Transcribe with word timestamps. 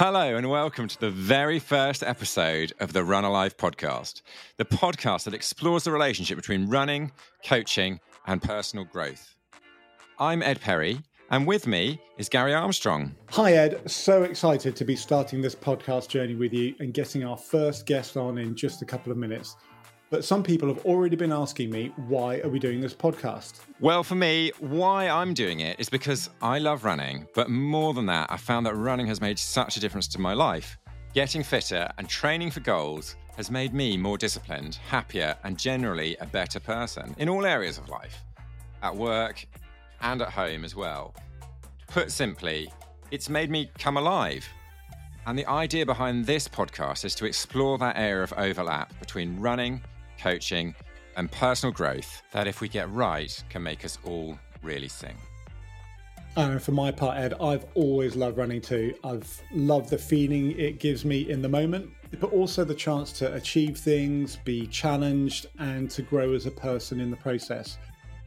Hello, 0.00 0.36
and 0.36 0.48
welcome 0.48 0.86
to 0.86 1.00
the 1.00 1.10
very 1.10 1.58
first 1.58 2.04
episode 2.04 2.72
of 2.78 2.92
the 2.92 3.02
Run 3.02 3.24
Alive 3.24 3.56
podcast, 3.56 4.22
the 4.56 4.64
podcast 4.64 5.24
that 5.24 5.34
explores 5.34 5.82
the 5.82 5.90
relationship 5.90 6.36
between 6.36 6.68
running, 6.68 7.10
coaching, 7.44 7.98
and 8.24 8.40
personal 8.40 8.84
growth. 8.84 9.34
I'm 10.20 10.40
Ed 10.40 10.60
Perry, 10.60 11.00
and 11.32 11.48
with 11.48 11.66
me 11.66 12.00
is 12.16 12.28
Gary 12.28 12.54
Armstrong. 12.54 13.16
Hi, 13.30 13.54
Ed. 13.54 13.90
So 13.90 14.22
excited 14.22 14.76
to 14.76 14.84
be 14.84 14.94
starting 14.94 15.42
this 15.42 15.56
podcast 15.56 16.06
journey 16.06 16.36
with 16.36 16.52
you 16.52 16.76
and 16.78 16.94
getting 16.94 17.24
our 17.24 17.36
first 17.36 17.84
guest 17.84 18.16
on 18.16 18.38
in 18.38 18.54
just 18.54 18.82
a 18.82 18.84
couple 18.84 19.10
of 19.10 19.18
minutes. 19.18 19.56
But 20.10 20.24
some 20.24 20.42
people 20.42 20.68
have 20.68 20.84
already 20.86 21.16
been 21.16 21.32
asking 21.32 21.70
me, 21.70 21.92
why 21.96 22.40
are 22.40 22.48
we 22.48 22.58
doing 22.58 22.80
this 22.80 22.94
podcast? 22.94 23.60
Well, 23.78 24.02
for 24.02 24.14
me, 24.14 24.52
why 24.58 25.06
I'm 25.06 25.34
doing 25.34 25.60
it 25.60 25.78
is 25.78 25.90
because 25.90 26.30
I 26.40 26.58
love 26.58 26.84
running. 26.84 27.28
But 27.34 27.50
more 27.50 27.92
than 27.92 28.06
that, 28.06 28.32
I 28.32 28.38
found 28.38 28.64
that 28.64 28.74
running 28.74 29.06
has 29.08 29.20
made 29.20 29.38
such 29.38 29.76
a 29.76 29.80
difference 29.80 30.08
to 30.08 30.18
my 30.18 30.32
life. 30.32 30.78
Getting 31.12 31.42
fitter 31.42 31.90
and 31.98 32.08
training 32.08 32.52
for 32.52 32.60
goals 32.60 33.16
has 33.36 33.50
made 33.50 33.74
me 33.74 33.98
more 33.98 34.16
disciplined, 34.16 34.76
happier, 34.88 35.36
and 35.44 35.58
generally 35.58 36.16
a 36.20 36.26
better 36.26 36.58
person 36.58 37.14
in 37.18 37.28
all 37.28 37.44
areas 37.44 37.76
of 37.76 37.90
life 37.90 38.24
at 38.82 38.96
work 38.96 39.46
and 40.00 40.22
at 40.22 40.30
home 40.30 40.64
as 40.64 40.74
well. 40.74 41.14
Put 41.86 42.10
simply, 42.10 42.72
it's 43.10 43.28
made 43.28 43.50
me 43.50 43.70
come 43.78 43.98
alive. 43.98 44.48
And 45.26 45.38
the 45.38 45.46
idea 45.46 45.84
behind 45.84 46.24
this 46.24 46.48
podcast 46.48 47.04
is 47.04 47.14
to 47.16 47.26
explore 47.26 47.76
that 47.76 47.98
area 47.98 48.22
of 48.22 48.32
overlap 48.38 48.98
between 49.00 49.38
running 49.38 49.82
coaching, 50.18 50.74
and 51.16 51.30
personal 51.30 51.72
growth 51.72 52.22
that, 52.32 52.46
if 52.46 52.60
we 52.60 52.68
get 52.68 52.90
right, 52.90 53.42
can 53.50 53.62
make 53.62 53.84
us 53.84 53.98
all 54.04 54.38
really 54.62 54.88
sing. 54.88 55.16
And 56.36 56.62
for 56.62 56.72
my 56.72 56.92
part, 56.92 57.18
Ed, 57.18 57.34
I've 57.40 57.66
always 57.74 58.14
loved 58.14 58.38
running 58.38 58.60
too. 58.60 58.94
I've 59.02 59.42
loved 59.52 59.90
the 59.90 59.98
feeling 59.98 60.52
it 60.58 60.78
gives 60.78 61.04
me 61.04 61.28
in 61.28 61.42
the 61.42 61.48
moment, 61.48 61.90
but 62.20 62.32
also 62.32 62.62
the 62.62 62.74
chance 62.74 63.10
to 63.14 63.34
achieve 63.34 63.76
things, 63.76 64.36
be 64.44 64.66
challenged, 64.68 65.46
and 65.58 65.90
to 65.90 66.02
grow 66.02 66.34
as 66.34 66.46
a 66.46 66.50
person 66.52 67.00
in 67.00 67.10
the 67.10 67.16
process. 67.16 67.78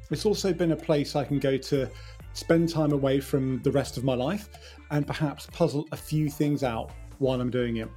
It's 0.09 0.25
also 0.25 0.51
been 0.51 0.73
a 0.73 0.75
place 0.75 1.15
I 1.15 1.23
can 1.23 1.39
go 1.39 1.55
to 1.55 1.89
spend 2.33 2.67
time 2.67 2.91
away 2.91 3.21
from 3.21 3.61
the 3.61 3.71
rest 3.71 3.95
of 3.97 4.03
my 4.03 4.13
life 4.13 4.49
and 4.89 5.07
perhaps 5.07 5.47
puzzle 5.53 5.87
a 5.93 5.97
few 5.97 6.29
things 6.29 6.63
out 6.63 6.91
while 7.19 7.39
I'm 7.39 7.49
doing 7.49 7.77
it. 7.77 7.89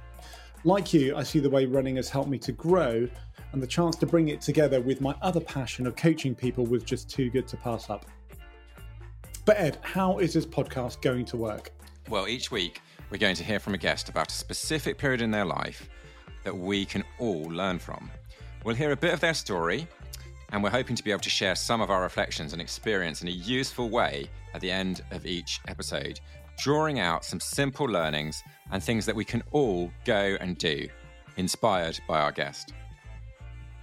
Like 0.63 0.93
you, 0.93 1.15
I 1.15 1.23
see 1.23 1.39
the 1.39 1.49
way 1.49 1.65
running 1.65 1.97
has 1.97 2.09
helped 2.09 2.29
me 2.29 2.37
to 2.39 2.51
grow 2.51 3.07
and 3.55 3.63
the 3.63 3.67
chance 3.67 3.95
to 3.95 4.05
bring 4.05 4.27
it 4.27 4.41
together 4.41 4.81
with 4.81 4.99
my 4.99 5.15
other 5.21 5.39
passion 5.39 5.87
of 5.87 5.95
coaching 5.95 6.35
people 6.35 6.65
was 6.65 6.83
just 6.83 7.09
too 7.09 7.29
good 7.29 7.47
to 7.47 7.55
pass 7.55 7.89
up. 7.89 8.05
But, 9.45 9.57
Ed, 9.57 9.77
how 9.81 10.17
is 10.17 10.33
this 10.33 10.45
podcast 10.45 11.01
going 11.01 11.23
to 11.23 11.37
work? 11.37 11.71
Well, 12.09 12.27
each 12.27 12.51
week 12.51 12.81
we're 13.09 13.17
going 13.17 13.37
to 13.37 13.45
hear 13.45 13.61
from 13.61 13.73
a 13.73 13.77
guest 13.77 14.09
about 14.09 14.29
a 14.29 14.35
specific 14.35 14.97
period 14.97 15.21
in 15.21 15.31
their 15.31 15.45
life 15.45 15.87
that 16.43 16.53
we 16.53 16.83
can 16.83 17.01
all 17.17 17.43
learn 17.43 17.79
from. 17.79 18.11
We'll 18.65 18.75
hear 18.75 18.91
a 18.91 18.97
bit 18.97 19.13
of 19.13 19.21
their 19.21 19.33
story, 19.33 19.87
and 20.49 20.61
we're 20.61 20.69
hoping 20.69 20.97
to 20.97 21.03
be 21.03 21.11
able 21.11 21.21
to 21.21 21.29
share 21.29 21.55
some 21.55 21.79
of 21.79 21.89
our 21.89 22.01
reflections 22.01 22.51
and 22.51 22.61
experience 22.61 23.21
in 23.21 23.29
a 23.29 23.31
useful 23.31 23.89
way 23.89 24.29
at 24.53 24.59
the 24.59 24.69
end 24.69 25.01
of 25.11 25.25
each 25.25 25.61
episode, 25.69 26.19
drawing 26.57 26.99
out 26.99 27.23
some 27.23 27.39
simple 27.39 27.85
learnings 27.85 28.43
and 28.73 28.83
things 28.83 29.05
that 29.05 29.15
we 29.15 29.23
can 29.23 29.41
all 29.51 29.89
go 30.03 30.35
and 30.41 30.57
do, 30.57 30.89
inspired 31.37 31.97
by 32.05 32.19
our 32.19 32.33
guest. 32.33 32.73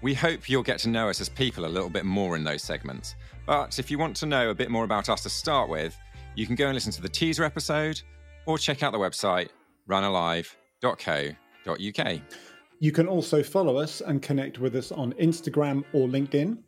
We 0.03 0.15
hope 0.15 0.49
you'll 0.49 0.65
get 0.65 0.81
to 0.81 0.89
know 0.89 1.09
us 1.09 1.21
as 1.21 1.29
people 1.29 1.65
a 1.65 1.67
little 1.67 1.89
bit 1.89 2.05
more 2.05 2.37
in 2.37 2.43
those 2.43 2.63
segments. 2.63 3.15
But 3.47 3.79
if 3.79 3.91
you 3.91 3.99
want 3.99 4.17
to 4.17 4.27
know 4.27 4.51
a 4.51 4.55
bit 4.55 4.69
more 4.69 4.85
about 4.85 5.09
us 5.09 5.23
to 5.23 5.31
start 5.31 5.69
with, 5.69 5.97
you 6.35 6.45
can 6.45 6.57
go 6.57 6.67
and 6.67 6.75
listen 6.75 6.93
to 6.93 7.03
the 7.03 7.09
teaser 7.09 7.45
episode 7.45 8.03
or 8.47 8.59
check 8.59 8.83
out 8.83 8.93
the 8.93 8.99
website 8.99 9.49
runalive.co.uk. 9.89 12.21
You 12.81 12.93
can 12.93 13.07
also 13.07 13.43
follow 13.45 13.77
us 13.77 14.01
and 14.01 14.21
connect 14.21 14.59
with 14.59 14.75
us 14.75 14.91
on 14.91 15.13
Instagram 15.15 15.85
or 15.93 16.09
LinkedIn. 16.09 16.59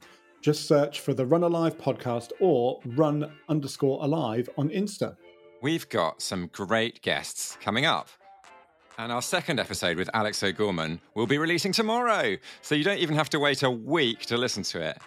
Just 0.41 0.69
search 0.69 1.01
for 1.01 1.13
the 1.13 1.27
Run 1.27 1.43
Alive 1.43 1.77
podcast 1.77 2.31
or 2.41 2.79
run 2.87 3.33
underscore 3.49 4.05
alive 4.05 4.49
on 4.57 4.69
Insta. 4.69 5.17
We've 5.61 5.89
got 5.89 6.23
some 6.23 6.51
great 6.53 7.03
guests 7.03 7.59
coming 7.61 7.85
up. 7.85 8.11
And 8.97 9.11
our 9.11 9.23
second 9.23 9.59
episode 9.59 9.97
with 9.97 10.09
Alex 10.15 10.41
O'Gorman 10.45 11.01
will 11.17 11.27
be 11.27 11.37
releasing 11.37 11.73
tomorrow. 11.73 12.37
So 12.63 12.77
you 12.77 12.85
don't 12.85 12.99
even 12.99 13.17
have 13.17 13.29
to 13.31 13.41
wait 13.41 13.65
a 13.65 13.71
week 13.71 14.21
to 14.27 14.37
listen 14.37 14.63
to 14.65 14.81
it. 14.81 14.99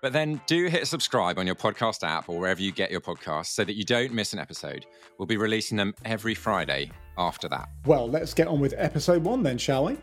But 0.00 0.12
then 0.12 0.40
do 0.46 0.66
hit 0.66 0.86
subscribe 0.86 1.36
on 1.38 1.44
your 1.44 1.56
podcast 1.56 2.06
app 2.06 2.28
or 2.28 2.38
wherever 2.38 2.62
you 2.62 2.70
get 2.70 2.92
your 2.92 3.00
podcasts 3.00 3.46
so 3.46 3.64
that 3.64 3.74
you 3.74 3.82
don't 3.82 4.12
miss 4.12 4.34
an 4.34 4.38
episode. 4.38 4.86
We'll 5.18 5.26
be 5.26 5.36
releasing 5.36 5.76
them 5.76 5.94
every 6.04 6.34
Friday 6.34 6.92
after 7.18 7.48
that. 7.48 7.70
Well, 7.86 8.08
let's 8.08 8.34
get 8.34 8.46
on 8.46 8.60
with 8.60 8.72
episode 8.76 9.24
one 9.24 9.42
then, 9.42 9.58
shall 9.58 9.86
we? 9.86 9.96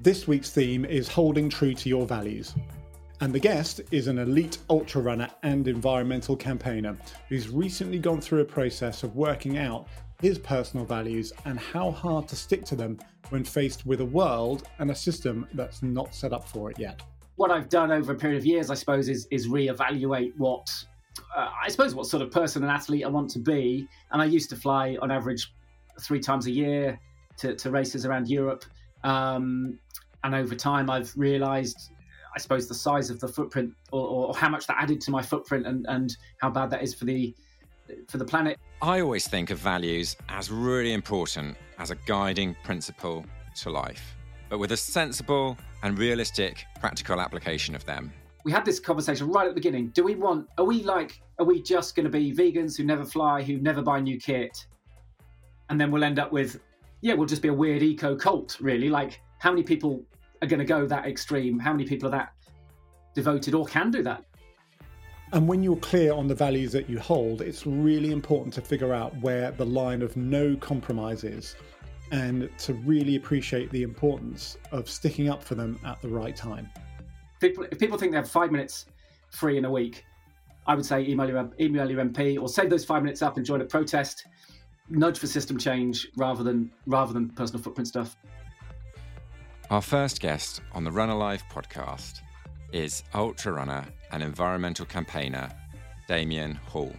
This 0.00 0.26
week's 0.26 0.50
theme 0.50 0.86
is 0.86 1.06
holding 1.08 1.50
true 1.50 1.74
to 1.74 1.88
your 1.88 2.06
values. 2.06 2.54
And 3.24 3.32
the 3.34 3.40
guest 3.40 3.80
is 3.90 4.06
an 4.06 4.18
elite 4.18 4.58
ultra 4.68 5.00
runner 5.00 5.30
and 5.42 5.66
environmental 5.66 6.36
campaigner 6.36 6.94
who's 7.30 7.48
recently 7.48 7.98
gone 7.98 8.20
through 8.20 8.42
a 8.42 8.44
process 8.44 9.02
of 9.02 9.16
working 9.16 9.56
out 9.56 9.88
his 10.20 10.38
personal 10.38 10.84
values 10.84 11.32
and 11.46 11.58
how 11.58 11.90
hard 11.90 12.28
to 12.28 12.36
stick 12.36 12.66
to 12.66 12.76
them 12.76 12.98
when 13.30 13.42
faced 13.42 13.86
with 13.86 14.02
a 14.02 14.04
world 14.04 14.68
and 14.78 14.90
a 14.90 14.94
system 14.94 15.46
that's 15.54 15.82
not 15.82 16.14
set 16.14 16.34
up 16.34 16.46
for 16.46 16.70
it 16.70 16.78
yet. 16.78 17.00
What 17.36 17.50
I've 17.50 17.70
done 17.70 17.90
over 17.90 18.12
a 18.12 18.14
period 18.14 18.36
of 18.36 18.44
years, 18.44 18.70
I 18.70 18.74
suppose, 18.74 19.08
is 19.08 19.26
is 19.30 19.48
reevaluate 19.48 20.34
what 20.36 20.68
uh, 21.34 21.48
I 21.64 21.70
suppose 21.70 21.94
what 21.94 22.04
sort 22.04 22.22
of 22.22 22.30
person 22.30 22.62
and 22.62 22.70
athlete 22.70 23.06
I 23.06 23.08
want 23.08 23.30
to 23.30 23.38
be. 23.38 23.88
And 24.10 24.20
I 24.20 24.26
used 24.26 24.50
to 24.50 24.56
fly 24.56 24.98
on 25.00 25.10
average 25.10 25.50
three 25.98 26.20
times 26.20 26.46
a 26.46 26.50
year 26.50 27.00
to, 27.38 27.54
to 27.54 27.70
races 27.70 28.04
around 28.04 28.28
Europe. 28.28 28.66
Um, 29.02 29.78
and 30.24 30.34
over 30.34 30.54
time, 30.54 30.90
I've 30.90 31.10
realised 31.16 31.90
I 32.34 32.40
suppose 32.40 32.66
the 32.66 32.74
size 32.74 33.10
of 33.10 33.20
the 33.20 33.28
footprint 33.28 33.72
or, 33.92 34.06
or, 34.06 34.34
how 34.34 34.48
much 34.48 34.66
that 34.66 34.76
added 34.80 35.00
to 35.02 35.10
my 35.10 35.22
footprint 35.22 35.66
and, 35.66 35.86
and 35.88 36.16
how 36.40 36.50
bad 36.50 36.68
that 36.70 36.82
is 36.82 36.92
for 36.92 37.04
the 37.04 37.34
for 38.08 38.18
the 38.18 38.24
planet. 38.24 38.58
I 38.82 39.00
always 39.00 39.28
think 39.28 39.50
of 39.50 39.58
values 39.58 40.16
as 40.28 40.50
really 40.50 40.92
important 40.92 41.56
as 41.78 41.90
a 41.90 41.96
guiding 42.06 42.56
principle 42.64 43.24
to 43.56 43.70
life, 43.70 44.16
but 44.48 44.58
with 44.58 44.72
a 44.72 44.76
sensible 44.76 45.56
and 45.82 45.98
realistic 45.98 46.64
practical 46.80 47.20
application 47.20 47.74
of 47.74 47.84
them. 47.84 48.12
We 48.44 48.52
had 48.52 48.64
this 48.64 48.80
conversation 48.80 49.30
right 49.30 49.46
at 49.46 49.50
the 49.50 49.54
beginning. 49.54 49.88
Do 49.88 50.02
we 50.04 50.14
want 50.14 50.48
are 50.58 50.64
we 50.64 50.82
like 50.82 51.20
are 51.38 51.46
we 51.46 51.62
just 51.62 51.94
going 51.94 52.04
to 52.04 52.10
be 52.10 52.32
vegans 52.32 52.76
who 52.76 52.84
never 52.84 53.04
fly, 53.04 53.42
who 53.42 53.58
never 53.58 53.82
buy 53.82 54.00
new 54.00 54.18
kit? 54.18 54.66
And 55.70 55.80
then 55.80 55.90
we'll 55.90 56.04
end 56.04 56.18
up 56.18 56.32
with 56.32 56.60
yeah, 57.00 57.14
we'll 57.14 57.26
just 57.26 57.42
be 57.42 57.48
a 57.48 57.54
weird 57.54 57.82
eco 57.82 58.16
cult 58.16 58.58
really. 58.60 58.88
Like 58.88 59.20
how 59.38 59.50
many 59.50 59.62
people 59.62 60.02
are 60.44 60.46
going 60.46 60.60
to 60.60 60.64
go 60.64 60.86
that 60.86 61.06
extreme? 61.06 61.58
How 61.58 61.72
many 61.72 61.84
people 61.84 62.08
are 62.08 62.12
that 62.12 62.32
devoted 63.14 63.54
or 63.54 63.66
can 63.66 63.90
do 63.90 64.02
that? 64.02 64.24
And 65.32 65.48
when 65.48 65.62
you're 65.62 65.76
clear 65.76 66.12
on 66.12 66.28
the 66.28 66.34
values 66.34 66.70
that 66.72 66.88
you 66.88 67.00
hold, 67.00 67.40
it's 67.40 67.66
really 67.66 68.12
important 68.12 68.54
to 68.54 68.60
figure 68.60 68.94
out 68.94 69.18
where 69.20 69.50
the 69.50 69.66
line 69.66 70.02
of 70.02 70.16
no 70.16 70.54
compromise 70.56 71.24
is 71.24 71.56
and 72.12 72.48
to 72.58 72.74
really 72.74 73.16
appreciate 73.16 73.70
the 73.70 73.82
importance 73.82 74.58
of 74.70 74.88
sticking 74.88 75.28
up 75.28 75.42
for 75.42 75.54
them 75.56 75.80
at 75.84 76.00
the 76.02 76.08
right 76.08 76.36
time. 76.36 76.68
People, 77.40 77.64
if 77.72 77.78
people 77.78 77.98
think 77.98 78.12
they 78.12 78.16
have 78.16 78.30
five 78.30 78.52
minutes 78.52 78.86
free 79.30 79.58
in 79.58 79.64
a 79.64 79.70
week, 79.70 80.04
I 80.66 80.74
would 80.74 80.86
say 80.86 81.04
email 81.06 81.28
your, 81.28 81.50
email 81.58 81.90
your 81.90 82.04
MP 82.04 82.40
or 82.40 82.48
save 82.48 82.70
those 82.70 82.84
five 82.84 83.02
minutes 83.02 83.22
up 83.22 83.36
and 83.36 83.44
join 83.44 83.60
a 83.60 83.64
protest. 83.64 84.26
Nudge 84.88 85.18
for 85.18 85.26
system 85.26 85.58
change 85.58 86.08
rather 86.16 86.44
than 86.44 86.70
rather 86.86 87.12
than 87.12 87.30
personal 87.30 87.62
footprint 87.62 87.88
stuff. 87.88 88.16
Our 89.70 89.80
first 89.80 90.20
guest 90.20 90.60
on 90.72 90.84
the 90.84 90.92
Run 90.92 91.08
Alive 91.08 91.42
podcast 91.50 92.20
is 92.72 93.02
ultra 93.14 93.50
runner 93.50 93.86
and 94.12 94.22
environmental 94.22 94.84
campaigner 94.84 95.50
Damian 96.06 96.54
Hall. 96.54 96.92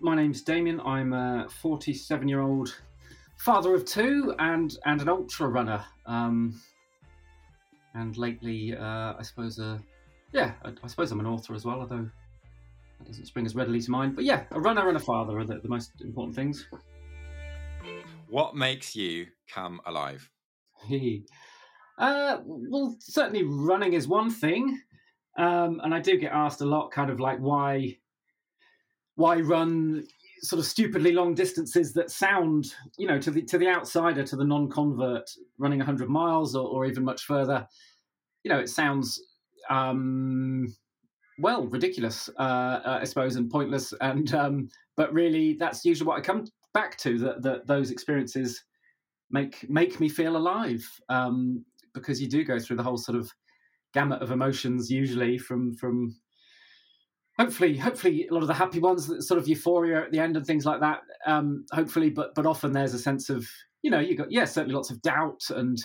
My 0.00 0.14
name's 0.14 0.40
Damian. 0.42 0.80
I'm 0.80 1.12
a 1.14 1.48
47 1.60 2.28
year 2.28 2.40
old 2.40 2.80
father 3.38 3.74
of 3.74 3.84
two 3.84 4.36
and, 4.38 4.76
and 4.86 5.00
an 5.02 5.08
ultra 5.08 5.48
runner. 5.48 5.84
Um, 6.06 6.60
and 7.94 8.16
lately, 8.16 8.76
uh, 8.76 9.14
I 9.18 9.22
suppose, 9.22 9.58
uh, 9.58 9.78
yeah, 10.32 10.52
I, 10.64 10.72
I, 10.82 10.86
suppose 10.86 11.10
I'm 11.10 11.18
an 11.18 11.26
author 11.26 11.54
as 11.54 11.64
well, 11.64 11.80
although 11.80 12.08
that 13.00 13.06
doesn't 13.06 13.26
spring 13.26 13.46
as 13.46 13.56
readily 13.56 13.80
to 13.80 13.90
mind. 13.90 14.14
But 14.14 14.24
yeah, 14.24 14.44
a 14.52 14.60
runner 14.60 14.86
and 14.86 14.96
a 14.96 15.00
father 15.00 15.40
are 15.40 15.44
the, 15.44 15.58
the 15.58 15.68
most 15.68 15.90
important 16.02 16.36
things. 16.36 16.66
What 18.28 18.54
makes 18.54 18.94
you 18.94 19.26
come 19.52 19.80
alive? 19.86 20.30
Uh, 21.98 22.38
well, 22.44 22.96
certainly 23.00 23.44
running 23.44 23.92
is 23.92 24.08
one 24.08 24.30
thing, 24.30 24.80
um, 25.38 25.80
and 25.82 25.94
I 25.94 26.00
do 26.00 26.18
get 26.18 26.32
asked 26.32 26.60
a 26.60 26.66
lot, 26.66 26.90
kind 26.90 27.10
of 27.10 27.20
like 27.20 27.38
why, 27.38 27.98
why 29.14 29.40
run 29.40 30.04
sort 30.42 30.58
of 30.58 30.66
stupidly 30.66 31.12
long 31.12 31.34
distances 31.34 31.92
that 31.94 32.10
sound, 32.10 32.74
you 32.98 33.06
know, 33.06 33.18
to 33.18 33.30
the 33.30 33.42
to 33.42 33.58
the 33.58 33.68
outsider, 33.68 34.24
to 34.24 34.36
the 34.36 34.44
non-convert, 34.44 35.30
running 35.58 35.78
100 35.78 36.08
miles 36.08 36.56
or, 36.56 36.66
or 36.66 36.84
even 36.86 37.04
much 37.04 37.24
further, 37.24 37.66
you 38.42 38.48
know, 38.48 38.58
it 38.58 38.68
sounds 38.68 39.22
um, 39.70 40.74
well 41.38 41.66
ridiculous, 41.66 42.28
uh, 42.38 42.80
I 42.84 43.04
suppose, 43.04 43.36
and 43.36 43.50
pointless. 43.50 43.94
And 44.00 44.34
um, 44.34 44.68
but 44.96 45.12
really, 45.12 45.54
that's 45.54 45.84
usually 45.84 46.06
what 46.06 46.18
I 46.18 46.22
come 46.22 46.46
back 46.74 46.96
to 46.98 47.18
that 47.18 47.42
that 47.42 47.66
those 47.66 47.90
experiences 47.90 48.62
make 49.32 49.68
make 49.68 49.98
me 50.00 50.08
feel 50.08 50.36
alive 50.36 50.86
um, 51.08 51.64
because 51.94 52.20
you 52.20 52.28
do 52.28 52.44
go 52.44 52.58
through 52.58 52.76
the 52.76 52.82
whole 52.82 52.96
sort 52.96 53.18
of 53.18 53.30
gamut 53.94 54.22
of 54.22 54.30
emotions 54.30 54.90
usually 54.90 55.38
from 55.38 55.74
from 55.74 56.14
hopefully 57.38 57.76
hopefully 57.76 58.26
a 58.28 58.34
lot 58.34 58.42
of 58.42 58.48
the 58.48 58.54
happy 58.54 58.78
ones 58.78 59.10
sort 59.26 59.38
of 59.38 59.48
euphoria 59.48 60.02
at 60.02 60.12
the 60.12 60.18
end 60.18 60.36
and 60.36 60.46
things 60.46 60.64
like 60.64 60.80
that 60.80 61.00
um 61.26 61.64
hopefully 61.72 62.10
but 62.10 62.34
but 62.34 62.46
often 62.46 62.72
there's 62.72 62.94
a 62.94 62.98
sense 62.98 63.28
of 63.28 63.46
you 63.82 63.90
know 63.90 64.00
you 64.00 64.16
got 64.16 64.30
yeah 64.30 64.44
certainly 64.44 64.74
lots 64.74 64.90
of 64.90 65.02
doubt 65.02 65.42
and 65.50 65.78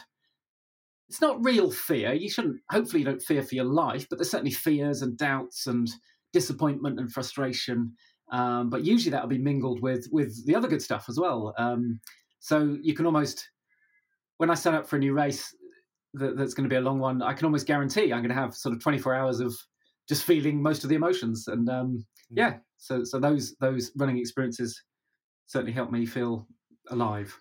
it's 1.10 1.22
not 1.22 1.44
real 1.44 1.72
fear. 1.72 2.14
You 2.14 2.30
shouldn't 2.30 2.60
hopefully 2.70 3.00
you 3.00 3.06
don't 3.06 3.22
fear 3.22 3.42
for 3.42 3.56
your 3.56 3.66
life 3.66 4.08
but 4.10 4.20
there's 4.20 4.32
certainly 4.32 4.52
fears 4.52 5.02
and 5.02 5.18
doubts 5.18 5.68
and 5.68 5.90
disappointment 6.34 7.00
and 7.00 7.12
frustration 7.12 7.94
um, 8.32 8.70
but 8.70 8.84
usually 8.84 9.12
that'll 9.12 9.30
be 9.30 9.38
mingled 9.38 9.82
with 9.82 10.08
with 10.12 10.46
the 10.46 10.56
other 10.56 10.68
good 10.68 10.82
stuff 10.82 11.06
as 11.08 11.18
well 11.18 11.54
um, 11.58 12.00
so 12.40 12.78
you 12.82 12.94
can 12.94 13.06
almost 13.06 13.50
when 14.38 14.50
i 14.50 14.54
sign 14.54 14.76
up 14.76 14.88
for 14.88 14.96
a 14.96 15.00
new 15.00 15.14
race 15.14 15.56
that, 16.14 16.38
that's 16.38 16.54
going 16.54 16.64
to 16.64 16.74
be 16.74 16.78
a 16.78 16.82
long 16.82 17.00
one 17.00 17.22
i 17.22 17.34
can 17.34 17.46
almost 17.46 17.68
guarantee 17.68 18.14
i'm 18.14 18.22
going 18.22 18.30
to 18.30 18.36
have 18.36 18.56
sort 18.56 18.74
of 18.74 18.82
24 18.82 19.16
hours 19.16 19.40
of 19.40 19.54
just 20.08 20.24
feeling 20.24 20.62
most 20.62 20.84
of 20.84 20.90
the 20.90 20.96
emotions. 20.96 21.48
And 21.48 21.70
um, 21.70 21.98
mm. 21.98 22.04
yeah, 22.32 22.58
so 22.78 23.04
so 23.04 23.20
those 23.20 23.56
those 23.60 23.92
running 23.96 24.18
experiences 24.18 24.82
certainly 25.48 25.74
help 25.74 25.92
me 25.92 26.06
feel 26.06 26.48
alive. 26.90 27.38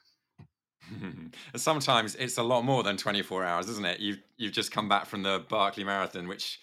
Sometimes 1.57 2.15
it's 2.17 2.39
a 2.39 2.43
lot 2.43 2.63
more 2.63 2.83
than 2.83 2.97
24 2.97 3.45
hours, 3.45 3.69
isn't 3.69 3.87
it? 3.87 4.01
You've 4.01 4.21
you've 4.37 4.53
just 4.53 4.73
come 4.73 4.89
back 4.89 5.07
from 5.07 5.23
the 5.23 5.45
Barkley 5.49 5.85
Marathon, 5.85 6.29
which 6.29 6.59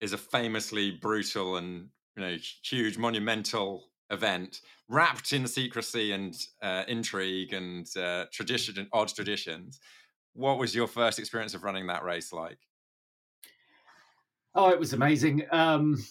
is 0.00 0.12
a 0.12 0.18
famously 0.18 0.92
brutal 0.92 1.56
and 1.56 1.88
you 2.16 2.22
know 2.22 2.36
huge 2.64 2.96
monumental 2.96 3.89
event 4.10 4.60
wrapped 4.88 5.32
in 5.32 5.46
secrecy 5.46 6.12
and 6.12 6.34
uh, 6.62 6.82
intrigue 6.88 7.52
and 7.52 7.86
uh, 7.96 8.26
tradition 8.32 8.78
and 8.78 8.88
odd 8.92 9.08
traditions. 9.08 9.80
What 10.34 10.58
was 10.58 10.74
your 10.74 10.86
first 10.86 11.18
experience 11.18 11.54
of 11.54 11.64
running 11.64 11.86
that 11.86 12.04
race 12.04 12.32
like? 12.32 12.58
Oh, 14.54 14.68
it 14.70 14.78
was 14.78 14.92
amazing. 14.92 15.44
Um, 15.52 16.04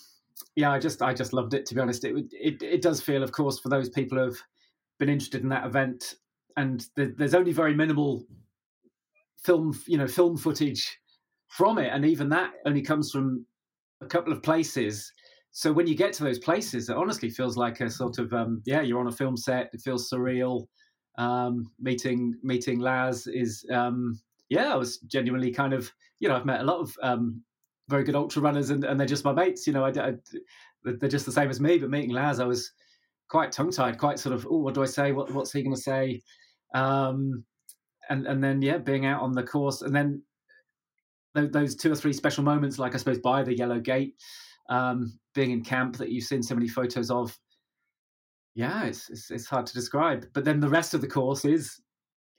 yeah, 0.56 0.72
I 0.72 0.80
just 0.80 1.02
I 1.02 1.14
just 1.14 1.34
loved 1.34 1.54
it. 1.54 1.66
To 1.68 1.76
be 1.76 1.82
honest, 1.82 2.04
it 2.06 2.16
it 2.32 2.62
it 2.62 2.82
does 2.82 3.02
feel, 3.02 3.24
of 3.24 3.32
course, 3.32 3.60
for 3.60 3.70
those 3.70 3.90
people 3.90 4.18
who've 4.18 4.42
been 4.98 5.10
interested 5.10 5.44
in 5.44 5.50
that 5.50 5.66
event, 5.66 6.16
and 6.58 6.86
the, 6.96 7.14
there's 7.18 7.34
only 7.34 7.52
very 7.52 7.74
minimal 7.74 8.26
film, 9.44 9.78
you 9.88 9.98
know, 9.98 10.08
film 10.08 10.38
footage 10.38 11.00
from 11.48 11.78
it, 11.78 11.90
and 11.94 12.06
even 12.06 12.30
that 12.30 12.52
only 12.66 12.82
comes 12.82 13.12
from 13.12 13.46
a 14.02 14.06
couple 14.06 14.32
of 14.32 14.42
places. 14.42 15.12
So 15.52 15.74
when 15.74 15.88
you 15.88 15.96
get 15.96 16.14
to 16.14 16.24
those 16.24 16.40
places, 16.40 16.90
it 16.90 16.96
honestly 16.96 17.30
feels 17.30 17.58
like 17.58 17.82
a 17.82 17.90
sort 17.90 18.20
of 18.20 18.34
um, 18.34 18.62
yeah, 18.66 18.82
you're 18.82 19.00
on 19.00 19.08
a 19.08 19.12
film 19.12 19.36
set. 19.36 19.70
It 19.74 19.82
feels 19.82 20.10
surreal. 20.10 20.68
Um, 21.18 21.72
meeting 21.80 22.36
meeting 22.44 22.80
Laz 22.80 23.28
is 23.28 23.66
um, 23.74 24.20
yeah, 24.50 24.74
I 24.74 24.76
was 24.78 25.00
genuinely 25.00 25.52
kind 25.52 25.74
of 25.74 25.92
you 26.20 26.30
know 26.30 26.36
I've 26.36 26.46
met 26.46 26.62
a 26.62 26.66
lot 26.66 26.80
of 26.80 26.96
um, 27.02 27.42
very 27.90 28.04
good 28.04 28.16
ultra 28.16 28.42
runners, 28.42 28.70
and, 28.70 28.84
and 28.84 29.00
they're 29.00 29.08
just 29.08 29.26
my 29.26 29.34
mates. 29.34 29.66
You 29.66 29.74
know, 29.74 29.84
I, 29.84 29.90
I, 29.90 30.14
they're 30.84 31.10
just 31.10 31.26
the 31.26 31.32
same 31.32 31.50
as 31.50 31.60
me. 31.60 31.78
But 31.78 31.90
meeting 31.90 32.12
Laz, 32.12 32.40
I 32.40 32.46
was 32.46 32.72
quite 33.30 33.52
tongue 33.52 33.72
tied, 33.72 33.98
quite 33.98 34.20
sort 34.20 34.36
of, 34.36 34.48
oh, 34.50 34.58
what 34.58 34.74
do 34.74 34.84
I 34.84 34.88
say? 34.88 35.12
What, 35.12 35.32
what's 35.32 35.52
he 35.52 35.64
going 35.64 35.76
to 35.76 35.82
say? 35.82 36.22
Um, 36.74 37.44
and 38.10 38.28
and 38.28 38.44
then 38.44 38.62
yeah, 38.62 38.78
being 38.78 39.06
out 39.06 39.22
on 39.22 39.34
the 39.34 39.44
course, 39.44 39.82
and 39.82 39.96
then 39.96 40.22
those, 41.34 41.52
those 41.52 41.76
two 41.76 41.92
or 41.92 41.96
three 41.96 42.14
special 42.14 42.44
moments, 42.44 42.80
like 42.80 42.94
I 42.94 42.98
suppose 42.98 43.20
by 43.20 43.44
the 43.44 43.56
Yellow 43.56 43.80
Gate, 43.80 44.16
um, 44.70 45.20
being 45.36 45.52
in 45.52 45.64
camp 45.64 45.98
that 45.98 46.10
you've 46.10 46.26
seen 46.26 46.44
so 46.44 46.56
many 46.56 46.68
photos 46.68 47.12
of. 47.12 47.38
Yeah, 48.56 48.86
it's, 48.86 49.10
it's, 49.10 49.32
it's 49.32 49.48
hard 49.48 49.66
to 49.68 49.74
describe. 49.74 50.28
But 50.34 50.44
then 50.44 50.60
the 50.60 50.70
rest 50.70 50.94
of 50.94 51.02
the 51.02 51.08
course 51.08 51.46
is 51.46 51.80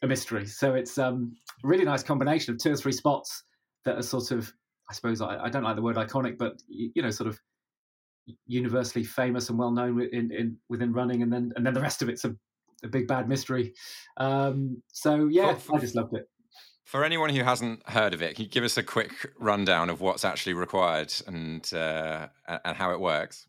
a 0.02 0.06
mystery. 0.06 0.46
So 0.46 0.74
it's 0.74 0.98
um, 0.98 1.34
a 1.64 1.68
really 1.68 1.84
nice 1.84 2.02
combination 2.02 2.54
of 2.54 2.60
two 2.60 2.72
or 2.72 2.76
three 2.76 2.92
spots 2.92 3.44
that 3.84 3.96
are 3.96 4.02
sort 4.02 4.30
of 4.30 4.52
I 4.90 4.92
suppose 4.92 5.20
I, 5.20 5.44
I, 5.44 5.48
don't 5.48 5.62
like 5.62 5.76
the 5.76 5.82
word 5.82 5.96
iconic, 5.96 6.36
but 6.36 6.60
you 6.68 7.00
know, 7.00 7.10
sort 7.10 7.28
of 7.28 7.38
universally 8.46 9.04
famous 9.04 9.48
and 9.48 9.58
well 9.58 9.70
known 9.70 10.00
in, 10.12 10.32
in 10.32 10.56
within 10.68 10.92
running, 10.92 11.22
and 11.22 11.32
then 11.32 11.52
and 11.54 11.64
then 11.64 11.74
the 11.74 11.80
rest 11.80 12.02
of 12.02 12.08
it's 12.08 12.24
a, 12.24 12.34
a 12.82 12.88
big 12.88 13.06
bad 13.06 13.28
mystery. 13.28 13.72
Um, 14.16 14.82
so 14.88 15.28
yeah, 15.28 15.54
for, 15.54 15.76
I 15.76 15.78
just 15.78 15.94
loved 15.94 16.14
it. 16.14 16.28
For 16.90 17.04
anyone 17.04 17.30
who 17.30 17.44
hasn't 17.44 17.88
heard 17.88 18.14
of 18.14 18.20
it, 18.20 18.34
can 18.34 18.46
you 18.46 18.50
give 18.50 18.64
us 18.64 18.76
a 18.76 18.82
quick 18.82 19.12
rundown 19.38 19.90
of 19.90 20.00
what's 20.00 20.24
actually 20.24 20.54
required 20.54 21.14
and 21.24 21.72
uh, 21.72 22.26
and 22.64 22.76
how 22.76 22.90
it 22.90 22.98
works? 22.98 23.46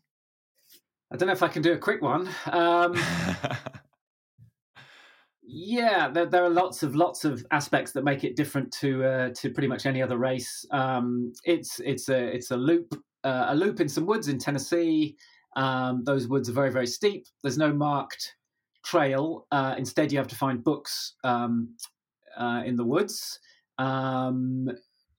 I 1.12 1.16
don't 1.16 1.26
know 1.26 1.32
if 1.32 1.42
I 1.42 1.48
can 1.48 1.60
do 1.60 1.72
a 1.72 1.78
quick 1.78 2.02
one. 2.02 2.28
Um, 2.46 2.94
Yeah, 5.42 6.08
there, 6.08 6.24
there, 6.26 6.44
are 6.44 6.50
lots 6.50 6.84
of 6.84 6.94
lots 6.94 7.24
of 7.24 7.44
aspects 7.50 7.90
that 7.92 8.04
make 8.04 8.22
it 8.22 8.36
different 8.36 8.72
to 8.74 9.04
uh, 9.04 9.30
to 9.34 9.50
pretty 9.50 9.66
much 9.66 9.86
any 9.86 10.00
other 10.00 10.18
race. 10.18 10.64
Um, 10.70 11.32
it's 11.44 11.80
it's 11.80 12.08
a 12.08 12.36
it's 12.36 12.52
a 12.52 12.56
loop 12.56 12.94
uh, 13.24 13.46
a 13.48 13.56
loop 13.56 13.80
in 13.80 13.88
some 13.88 14.06
woods 14.06 14.28
in 14.28 14.38
Tennessee. 14.38 15.16
Um, 15.56 16.04
those 16.04 16.28
woods 16.28 16.48
are 16.48 16.52
very 16.52 16.70
very 16.70 16.86
steep. 16.86 17.26
There's 17.42 17.58
no 17.58 17.72
marked 17.72 18.36
trail. 18.84 19.46
Uh, 19.50 19.74
instead, 19.76 20.12
you 20.12 20.18
have 20.18 20.28
to 20.28 20.36
find 20.36 20.62
books 20.62 21.14
um, 21.24 21.74
uh, 22.38 22.62
in 22.64 22.76
the 22.76 22.84
woods 22.84 23.38
um, 23.78 24.68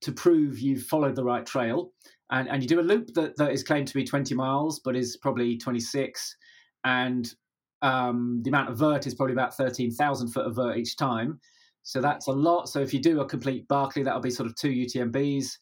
to 0.01 0.11
prove 0.11 0.59
you've 0.59 0.83
followed 0.83 1.15
the 1.15 1.23
right 1.23 1.45
trail. 1.45 1.91
And, 2.31 2.47
and 2.49 2.61
you 2.61 2.67
do 2.67 2.79
a 2.79 2.81
loop 2.81 3.13
that, 3.13 3.37
that 3.37 3.51
is 3.51 3.63
claimed 3.63 3.87
to 3.89 3.93
be 3.93 4.03
20 4.03 4.33
miles, 4.33 4.79
but 4.79 4.95
is 4.95 5.17
probably 5.17 5.57
26. 5.57 6.35
And 6.83 7.31
um, 7.81 8.41
the 8.43 8.49
amount 8.49 8.69
of 8.69 8.77
vert 8.77 9.05
is 9.05 9.13
probably 9.13 9.33
about 9.33 9.55
13,000 9.55 10.29
foot 10.29 10.47
of 10.47 10.55
vert 10.55 10.77
each 10.77 10.97
time. 10.97 11.39
So 11.83 12.01
that's 12.01 12.27
a 12.27 12.31
lot. 12.31 12.69
So 12.69 12.79
if 12.79 12.93
you 12.93 13.01
do 13.01 13.19
a 13.19 13.25
complete 13.25 13.67
Barkley, 13.67 14.03
that'll 14.03 14.21
be 14.21 14.31
sort 14.31 14.47
of 14.47 14.55
two 14.55 14.69
UTMBs. 14.69 15.57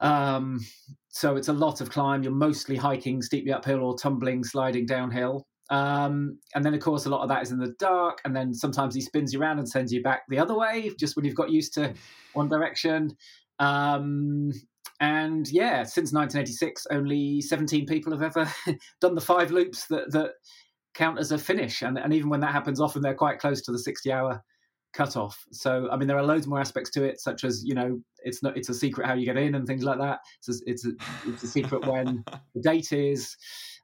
Um, 0.00 0.60
so 1.08 1.36
it's 1.36 1.48
a 1.48 1.52
lot 1.52 1.80
of 1.80 1.90
climb. 1.90 2.22
You're 2.22 2.32
mostly 2.32 2.76
hiking 2.76 3.20
steeply 3.20 3.52
uphill 3.52 3.80
or 3.80 3.96
tumbling, 3.96 4.42
sliding 4.42 4.86
downhill. 4.86 5.46
Um, 5.70 6.38
and 6.54 6.64
then, 6.64 6.74
of 6.74 6.80
course, 6.80 7.06
a 7.06 7.10
lot 7.10 7.22
of 7.22 7.28
that 7.28 7.42
is 7.42 7.52
in 7.52 7.58
the 7.58 7.74
dark. 7.78 8.20
And 8.24 8.34
then 8.34 8.54
sometimes 8.54 8.94
he 8.94 9.00
spins 9.00 9.32
you 9.32 9.40
around 9.40 9.58
and 9.58 9.68
sends 9.68 9.92
you 9.92 10.02
back 10.02 10.22
the 10.28 10.38
other 10.38 10.56
way, 10.56 10.90
just 10.98 11.16
when 11.16 11.24
you've 11.24 11.34
got 11.34 11.50
used 11.50 11.74
to 11.74 11.94
one 12.32 12.48
direction. 12.48 13.16
Um, 13.58 14.52
and 15.00 15.48
yeah, 15.50 15.84
since 15.84 16.12
1986, 16.12 16.86
only 16.90 17.40
17 17.40 17.86
people 17.86 18.12
have 18.12 18.22
ever 18.22 18.52
done 19.00 19.14
the 19.14 19.20
five 19.20 19.50
loops 19.50 19.86
that 19.86 20.10
that 20.12 20.32
count 20.94 21.18
as 21.18 21.32
a 21.32 21.38
finish. 21.38 21.82
And, 21.82 21.98
and 21.98 22.12
even 22.12 22.28
when 22.28 22.40
that 22.40 22.52
happens, 22.52 22.80
often 22.80 23.02
they're 23.02 23.14
quite 23.14 23.38
close 23.38 23.62
to 23.62 23.72
the 23.72 23.78
60 23.78 24.12
hour 24.12 24.42
cutoff. 24.92 25.44
So, 25.52 25.88
I 25.90 25.96
mean, 25.96 26.08
there 26.08 26.18
are 26.18 26.24
loads 26.24 26.46
more 26.46 26.60
aspects 26.60 26.90
to 26.90 27.04
it, 27.04 27.20
such 27.20 27.44
as, 27.44 27.62
you 27.64 27.74
know, 27.74 28.00
it's 28.24 28.42
not, 28.42 28.56
it's 28.56 28.68
a 28.68 28.74
secret 28.74 29.06
how 29.06 29.14
you 29.14 29.24
get 29.24 29.36
in 29.36 29.54
and 29.54 29.66
things 29.66 29.84
like 29.84 29.98
that. 29.98 30.18
It's 30.38 30.48
a, 30.48 30.62
it's 30.66 30.86
a, 30.86 30.90
it's 31.26 31.42
a 31.44 31.48
secret 31.48 31.86
when 31.86 32.24
the 32.54 32.60
date 32.60 32.92
is. 32.92 33.36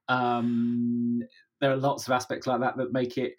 Um, 0.08 1.22
there 1.60 1.72
are 1.72 1.76
lots 1.76 2.06
of 2.06 2.12
aspects 2.12 2.46
like 2.46 2.60
that 2.60 2.76
that 2.76 2.92
make 2.92 3.18
it, 3.18 3.34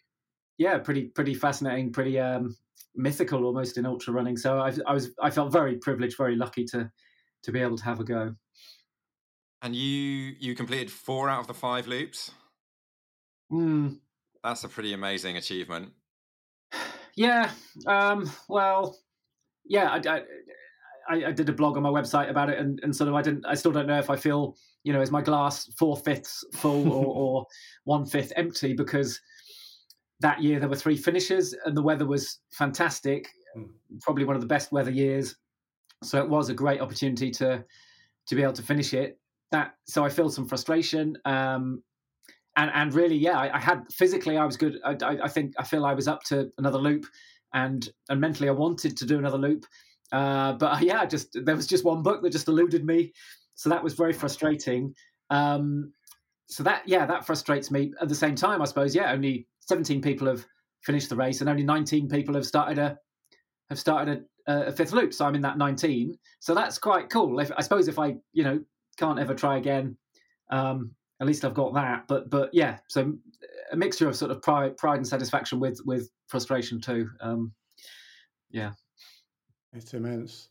yeah, 0.58 0.78
pretty, 0.78 1.06
pretty 1.06 1.34
fascinating, 1.34 1.92
pretty, 1.92 2.20
um, 2.20 2.56
mythical 2.96 3.46
almost 3.46 3.78
in 3.78 3.86
ultra 3.86 4.14
running. 4.14 4.38
So 4.38 4.60
I, 4.60 4.74
I 4.88 4.94
was, 4.94 5.12
I 5.22 5.30
felt 5.30 5.52
very 5.52 5.78
privileged, 5.78 6.18
very 6.18 6.36
lucky 6.36 6.66
to, 6.66 6.90
to 7.44 7.52
be 7.52 7.62
able 7.62 7.78
to 7.78 7.84
have 7.84 8.00
a 8.00 8.04
go. 8.04 8.36
And 9.62 9.76
you, 9.76 10.36
you 10.40 10.56
completed 10.56 10.92
four 10.92 11.30
out 11.30 11.42
of 11.42 11.48
the 11.48 11.54
five 11.54 11.88
loops. 11.88 12.32
Mm. 13.52 13.98
That's 14.44 14.64
a 14.64 14.70
pretty 14.70 14.94
amazing 14.94 15.38
achievement. 15.38 15.92
Yeah. 17.18 17.50
Um, 17.88 18.30
well, 18.50 18.98
yeah, 19.64 19.90
I, 19.90 20.16
I, 20.16 20.22
I, 21.08 21.32
did 21.32 21.50
a 21.50 21.54
blog 21.54 21.78
on 21.78 21.84
my 21.84 21.90
website 21.90 22.30
about 22.30 22.50
it, 22.50 22.58
and, 22.60 22.80
and 22.84 22.96
sort 22.96 23.08
of 23.08 23.16
I 23.16 23.22
didn't. 23.22 23.46
I 23.46 23.54
still 23.56 23.72
don't 23.72 23.88
know 23.88 24.00
if 24.00 24.10
I 24.10 24.16
feel, 24.16 24.56
you 24.84 24.94
know, 24.94 25.02
is 25.02 25.12
my 25.12 25.22
glass 25.22 25.70
four 25.78 25.98
fifths 25.98 26.44
full 26.54 26.92
or, 26.94 27.06
or 27.06 27.46
one 27.84 28.06
fifth 28.06 28.34
empty 28.36 28.74
because 28.74 29.20
that 30.22 30.42
year 30.42 30.60
there 30.60 30.70
were 30.70 30.76
three 30.76 30.98
finishes 30.98 31.56
and 31.66 31.76
the 31.76 31.82
weather 31.82 32.06
was 32.06 32.40
fantastic, 32.52 33.28
mm. 33.58 33.68
probably 34.02 34.26
one 34.26 34.36
of 34.36 34.42
the 34.42 34.48
best 34.48 34.72
weather 34.72 34.92
years. 34.92 35.36
So 36.04 36.22
it 36.22 36.30
was 36.30 36.50
a 36.50 36.54
great 36.54 36.82
opportunity 36.82 37.32
to 37.32 37.64
to 38.28 38.36
be 38.36 38.44
able 38.44 38.54
to 38.54 38.64
finish 38.64 38.94
it. 38.94 39.20
That 39.52 39.76
so 39.86 40.04
I 40.04 40.10
feel 40.10 40.30
some 40.30 40.48
frustration. 40.48 41.18
Um, 41.26 41.84
and 42.56 42.72
and 42.74 42.94
really, 42.94 43.18
yeah, 43.18 43.38
I, 43.38 43.58
I 43.58 43.60
had 43.60 43.84
physically 43.92 44.38
I 44.38 44.46
was 44.46 44.58
good. 44.58 44.80
I, 44.84 44.96
I, 45.02 45.18
I, 45.24 45.28
think 45.28 45.54
I 45.60 45.64
feel 45.64 45.86
I 45.86 45.94
was 45.94 46.08
up 46.08 46.24
to 46.26 46.50
another 46.58 46.78
loop, 46.78 47.06
and 47.54 47.88
and 48.10 48.20
mentally 48.22 48.50
I 48.50 48.54
wanted 48.54 48.96
to 48.98 49.06
do 49.06 49.18
another 49.18 49.38
loop, 49.38 49.66
uh, 50.12 50.54
but 50.54 50.82
yeah, 50.82 51.06
just 51.06 51.38
there 51.46 51.56
was 51.56 51.68
just 51.68 51.84
one 51.86 52.04
book 52.04 52.22
that 52.22 52.32
just 52.32 52.48
eluded 52.48 52.86
me, 52.86 53.14
so 53.56 53.70
that 53.70 53.84
was 53.84 53.94
very 53.94 54.14
frustrating. 54.14 54.94
Um, 55.30 55.94
so 56.48 56.64
that 56.64 56.84
yeah, 56.88 57.06
that 57.06 57.26
frustrates 57.26 57.72
me. 57.72 57.94
At 58.02 58.10
the 58.10 58.16
same 58.16 58.36
time, 58.36 58.62
I 58.62 58.66
suppose 58.66 58.96
yeah, 58.96 59.12
only 59.12 59.48
17 59.62 60.02
people 60.02 60.28
have 60.28 60.46
finished 60.82 61.10
the 61.10 61.16
race, 61.16 61.42
and 61.42 61.50
only 61.50 61.64
19 61.64 62.08
people 62.10 62.36
have 62.36 62.46
started 62.46 62.78
a 62.78 62.98
have 63.70 63.80
started 63.80 64.26
a, 64.48 64.68
a 64.68 64.72
fifth 64.72 64.92
loop. 64.92 65.14
So 65.14 65.26
I'm 65.26 65.36
in 65.36 65.42
that 65.42 65.58
19. 65.58 66.18
So 66.40 66.54
that's 66.54 66.78
quite 66.78 67.10
cool. 67.10 67.40
If, 67.40 67.52
I 67.58 67.62
suppose 67.62 67.88
if 67.88 67.98
I 67.98 68.16
you 68.34 68.44
know 68.44 68.60
can't 68.98 69.20
ever 69.20 69.34
try 69.34 69.58
again. 69.58 69.98
Um, 70.52 70.92
at 71.20 71.28
least 71.28 71.46
I've 71.46 71.54
got 71.54 71.74
that. 71.76 72.08
But 72.08 72.30
but 72.30 72.50
yeah, 72.54 72.78
so 72.88 73.14
a 73.72 73.76
mixture 73.76 74.08
of 74.08 74.16
sort 74.16 74.32
of 74.32 74.42
pride, 74.42 74.78
pride 74.78 74.98
and 74.98 75.08
satisfaction 75.08 75.60
with 75.60 75.80
with 75.86 76.10
frustration 76.28 76.82
too. 76.82 77.10
Um, 77.22 77.54
yeah, 78.52 78.72
it's 79.76 79.94
immense. 79.94 80.50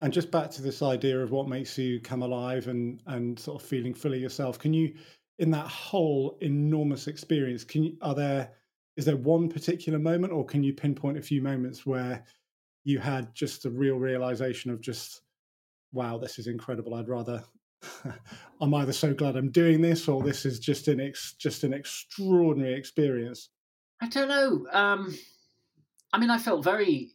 And 0.00 0.12
just 0.12 0.30
back 0.30 0.50
to 0.52 0.62
this 0.62 0.82
idea 0.82 1.20
of 1.20 1.32
what 1.32 1.48
makes 1.48 1.76
you 1.76 2.00
come 2.00 2.22
alive 2.22 2.68
and 2.68 3.00
and 3.06 3.38
sort 3.38 3.60
of 3.60 3.68
feeling 3.68 3.94
fully 3.94 4.18
yourself. 4.20 4.58
Can 4.58 4.72
you, 4.72 4.94
in 5.38 5.50
that 5.50 5.66
whole 5.66 6.38
enormous 6.40 7.08
experience, 7.08 7.64
can 7.64 7.82
you 7.82 7.96
are 8.00 8.14
there 8.14 8.52
is 8.96 9.04
there 9.04 9.16
one 9.16 9.48
particular 9.48 9.98
moment, 9.98 10.32
or 10.32 10.44
can 10.44 10.62
you 10.62 10.72
pinpoint 10.72 11.18
a 11.18 11.22
few 11.22 11.40
moments 11.40 11.86
where 11.86 12.24
you 12.84 12.98
had 12.98 13.32
just 13.34 13.64
a 13.64 13.70
real 13.70 13.96
realization 13.96 14.70
of 14.70 14.80
just, 14.80 15.20
wow, 15.92 16.18
this 16.18 16.38
is 16.38 16.46
incredible. 16.46 16.94
I'd 16.94 17.08
rather 17.08 17.44
I'm 18.60 18.74
either 18.74 18.92
so 18.92 19.14
glad 19.14 19.36
I'm 19.36 19.50
doing 19.50 19.80
this 19.80 20.08
or 20.08 20.22
this 20.22 20.44
is 20.44 20.58
just 20.58 20.88
an 20.88 21.00
ex, 21.00 21.34
just 21.38 21.64
an 21.64 21.72
extraordinary 21.72 22.74
experience. 22.74 23.50
I 24.00 24.08
don't 24.08 24.28
know. 24.28 24.66
Um, 24.72 25.16
I 26.12 26.18
mean, 26.18 26.30
I 26.30 26.38
felt 26.38 26.64
very, 26.64 27.10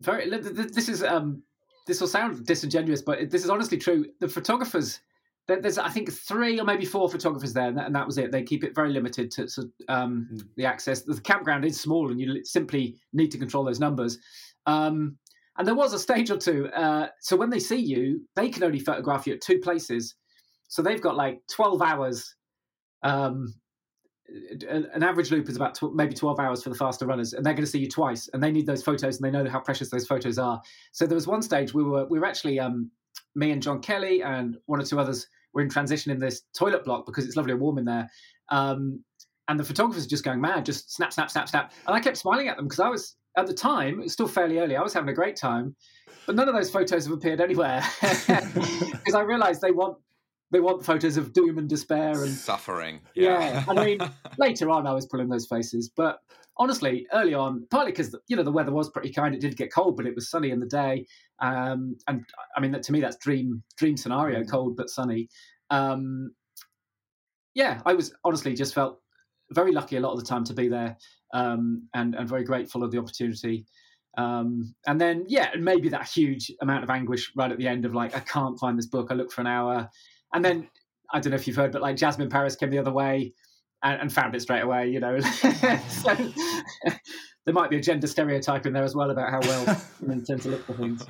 very. 0.00 0.28
This 0.28 0.88
is 0.88 1.02
um, 1.02 1.42
this 1.86 2.00
will 2.00 2.08
sound 2.08 2.46
disingenuous, 2.46 3.02
but 3.02 3.30
this 3.30 3.44
is 3.44 3.50
honestly 3.50 3.78
true. 3.78 4.06
The 4.20 4.28
photographers, 4.28 5.00
there's 5.46 5.78
I 5.78 5.88
think 5.88 6.12
three 6.12 6.60
or 6.60 6.64
maybe 6.64 6.84
four 6.84 7.10
photographers 7.10 7.52
there, 7.52 7.68
and 7.68 7.76
that, 7.78 7.86
and 7.86 7.94
that 7.94 8.06
was 8.06 8.18
it. 8.18 8.32
They 8.32 8.42
keep 8.42 8.64
it 8.64 8.74
very 8.74 8.92
limited 8.92 9.30
to, 9.32 9.46
to 9.46 9.70
um, 9.88 10.28
mm. 10.32 10.42
the 10.56 10.66
access. 10.66 11.02
The 11.02 11.20
campground 11.20 11.64
is 11.64 11.80
small, 11.80 12.10
and 12.10 12.20
you 12.20 12.44
simply 12.44 12.96
need 13.12 13.30
to 13.32 13.38
control 13.38 13.64
those 13.64 13.80
numbers. 13.80 14.18
Um, 14.66 15.16
and 15.56 15.66
there 15.66 15.74
was 15.74 15.92
a 15.92 15.98
stage 15.98 16.30
or 16.30 16.38
two. 16.38 16.68
Uh, 16.68 17.08
so 17.20 17.36
when 17.36 17.50
they 17.50 17.58
see 17.58 17.76
you, 17.76 18.26
they 18.36 18.48
can 18.48 18.62
only 18.62 18.78
photograph 18.78 19.26
you 19.26 19.34
at 19.34 19.40
two 19.40 19.58
places. 19.58 20.14
So 20.68 20.80
they've 20.80 21.02
got 21.02 21.16
like 21.16 21.40
12 21.50 21.82
hours. 21.82 22.34
Um, 23.02 23.54
an 24.68 25.02
average 25.02 25.30
loop 25.30 25.48
is 25.48 25.56
about 25.56 25.74
tw- 25.74 25.94
maybe 25.94 26.14
12 26.14 26.38
hours 26.38 26.62
for 26.62 26.68
the 26.68 26.74
faster 26.74 27.06
runners 27.06 27.32
and 27.32 27.44
they're 27.44 27.54
going 27.54 27.64
to 27.64 27.70
see 27.70 27.80
you 27.80 27.88
twice 27.88 28.28
and 28.32 28.42
they 28.42 28.52
need 28.52 28.66
those 28.66 28.82
photos 28.82 29.20
and 29.20 29.24
they 29.24 29.30
know 29.30 29.48
how 29.48 29.58
precious 29.58 29.90
those 29.90 30.06
photos 30.06 30.38
are 30.38 30.60
so 30.92 31.06
there 31.06 31.14
was 31.14 31.26
one 31.26 31.42
stage 31.42 31.74
we 31.74 31.82
were 31.82 32.06
we 32.06 32.18
were 32.18 32.26
actually 32.26 32.60
um, 32.60 32.90
me 33.34 33.50
and 33.50 33.62
john 33.62 33.80
kelly 33.80 34.22
and 34.22 34.56
one 34.66 34.80
or 34.80 34.84
two 34.84 35.00
others 35.00 35.26
were 35.52 35.62
in 35.62 35.68
transition 35.68 36.12
in 36.12 36.18
this 36.18 36.42
toilet 36.54 36.84
block 36.84 37.06
because 37.06 37.26
it's 37.26 37.36
lovely 37.36 37.52
and 37.52 37.60
warm 37.60 37.78
in 37.78 37.84
there 37.84 38.08
um, 38.50 39.02
and 39.48 39.58
the 39.58 39.64
photographers 39.64 40.06
are 40.06 40.10
just 40.10 40.24
going 40.24 40.40
mad 40.40 40.64
just 40.64 40.92
snap 40.92 41.12
snap 41.12 41.30
snap 41.30 41.48
snap 41.48 41.72
and 41.86 41.96
i 41.96 42.00
kept 42.00 42.16
smiling 42.16 42.48
at 42.48 42.56
them 42.56 42.66
because 42.66 42.80
i 42.80 42.88
was 42.88 43.16
at 43.36 43.46
the 43.46 43.54
time, 43.54 44.00
it's 44.02 44.12
still 44.12 44.28
fairly 44.28 44.58
early. 44.58 44.76
I 44.76 44.82
was 44.82 44.92
having 44.92 45.08
a 45.08 45.14
great 45.14 45.36
time, 45.36 45.76
but 46.26 46.34
none 46.34 46.48
of 46.48 46.54
those 46.54 46.70
photos 46.70 47.06
have 47.06 47.14
appeared 47.14 47.40
anywhere 47.40 47.82
because 48.00 49.14
I 49.14 49.22
realised 49.22 49.60
they 49.60 49.70
want 49.70 49.98
they 50.50 50.60
want 50.60 50.84
photos 50.84 51.16
of 51.16 51.32
doom 51.32 51.58
and 51.58 51.68
despair 51.68 52.24
and 52.24 52.32
suffering. 52.32 53.00
Yeah, 53.14 53.38
yeah. 53.40 53.64
I 53.68 53.84
mean, 53.84 53.98
later 54.38 54.70
on, 54.70 54.86
I 54.86 54.92
was 54.92 55.06
pulling 55.06 55.28
those 55.28 55.46
faces, 55.46 55.90
but 55.96 56.18
honestly, 56.56 57.06
early 57.12 57.34
on, 57.34 57.66
partly 57.70 57.92
because 57.92 58.14
you 58.28 58.36
know 58.36 58.42
the 58.42 58.52
weather 58.52 58.72
was 58.72 58.90
pretty 58.90 59.12
kind. 59.12 59.34
It 59.34 59.40
did 59.40 59.56
get 59.56 59.72
cold, 59.72 59.96
but 59.96 60.06
it 60.06 60.14
was 60.14 60.30
sunny 60.30 60.50
in 60.50 60.60
the 60.60 60.66
day, 60.66 61.06
um, 61.40 61.96
and 62.08 62.24
I 62.56 62.60
mean, 62.60 62.80
to 62.80 62.92
me, 62.92 63.00
that's 63.00 63.16
dream 63.16 63.62
dream 63.76 63.96
scenario: 63.96 64.42
mm. 64.42 64.50
cold 64.50 64.76
but 64.76 64.90
sunny. 64.90 65.28
Um, 65.70 66.32
yeah, 67.54 67.80
I 67.84 67.94
was 67.94 68.12
honestly 68.24 68.54
just 68.54 68.74
felt 68.74 69.00
very 69.52 69.72
lucky 69.72 69.96
a 69.96 70.00
lot 70.00 70.12
of 70.12 70.20
the 70.20 70.24
time 70.24 70.44
to 70.44 70.54
be 70.54 70.68
there 70.68 70.96
um, 71.34 71.88
and 71.94 72.14
and 72.14 72.28
very 72.28 72.44
grateful 72.44 72.82
of 72.82 72.90
the 72.90 72.98
opportunity. 72.98 73.66
Um, 74.18 74.74
and 74.86 75.00
then 75.00 75.24
yeah, 75.28 75.50
maybe 75.58 75.88
that 75.90 76.08
huge 76.08 76.50
amount 76.60 76.84
of 76.84 76.90
anguish 76.90 77.32
right 77.36 77.50
at 77.50 77.58
the 77.58 77.68
end 77.68 77.84
of 77.84 77.94
like 77.94 78.16
I 78.16 78.20
can't 78.20 78.58
find 78.58 78.76
this 78.76 78.86
book. 78.86 79.08
I 79.10 79.14
look 79.14 79.32
for 79.32 79.40
an 79.40 79.46
hour, 79.46 79.88
and 80.32 80.44
then 80.44 80.68
I 81.12 81.20
don't 81.20 81.30
know 81.30 81.36
if 81.36 81.46
you've 81.46 81.56
heard, 81.56 81.72
but 81.72 81.82
like 81.82 81.96
Jasmin 81.96 82.28
Paris 82.28 82.56
came 82.56 82.70
the 82.70 82.78
other 82.78 82.92
way 82.92 83.34
and, 83.82 84.02
and 84.02 84.12
found 84.12 84.34
it 84.34 84.40
straight 84.40 84.62
away. 84.62 84.88
You 84.88 85.00
know, 85.00 85.20
so 85.88 86.14
there 87.44 87.54
might 87.54 87.70
be 87.70 87.76
a 87.76 87.80
gender 87.80 88.06
stereotype 88.06 88.66
in 88.66 88.72
there 88.72 88.84
as 88.84 88.94
well 88.94 89.10
about 89.10 89.30
how 89.30 89.40
well 89.40 89.80
women 90.00 90.24
tend 90.24 90.42
to 90.42 90.50
look 90.50 90.66
for 90.66 90.74
things. 90.74 91.04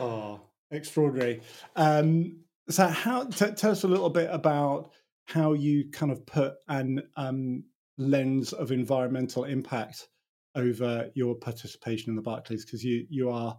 Oh, 0.00 0.40
extraordinary! 0.70 1.42
Um, 1.76 2.40
so, 2.68 2.86
how 2.86 3.24
t- 3.24 3.52
tell 3.52 3.70
us 3.70 3.84
a 3.84 3.88
little 3.88 4.10
bit 4.10 4.28
about 4.30 4.90
how 5.26 5.52
you 5.52 5.90
kind 5.90 6.12
of 6.12 6.24
put 6.26 6.54
an 6.68 7.02
um, 7.16 7.64
lens 7.98 8.52
of 8.52 8.72
environmental 8.72 9.44
impact 9.44 10.08
over 10.54 11.10
your 11.14 11.34
participation 11.34 12.10
in 12.10 12.16
the 12.16 12.22
Barkleys 12.22 12.64
because 12.64 12.82
you 12.82 13.06
you 13.10 13.30
are 13.30 13.56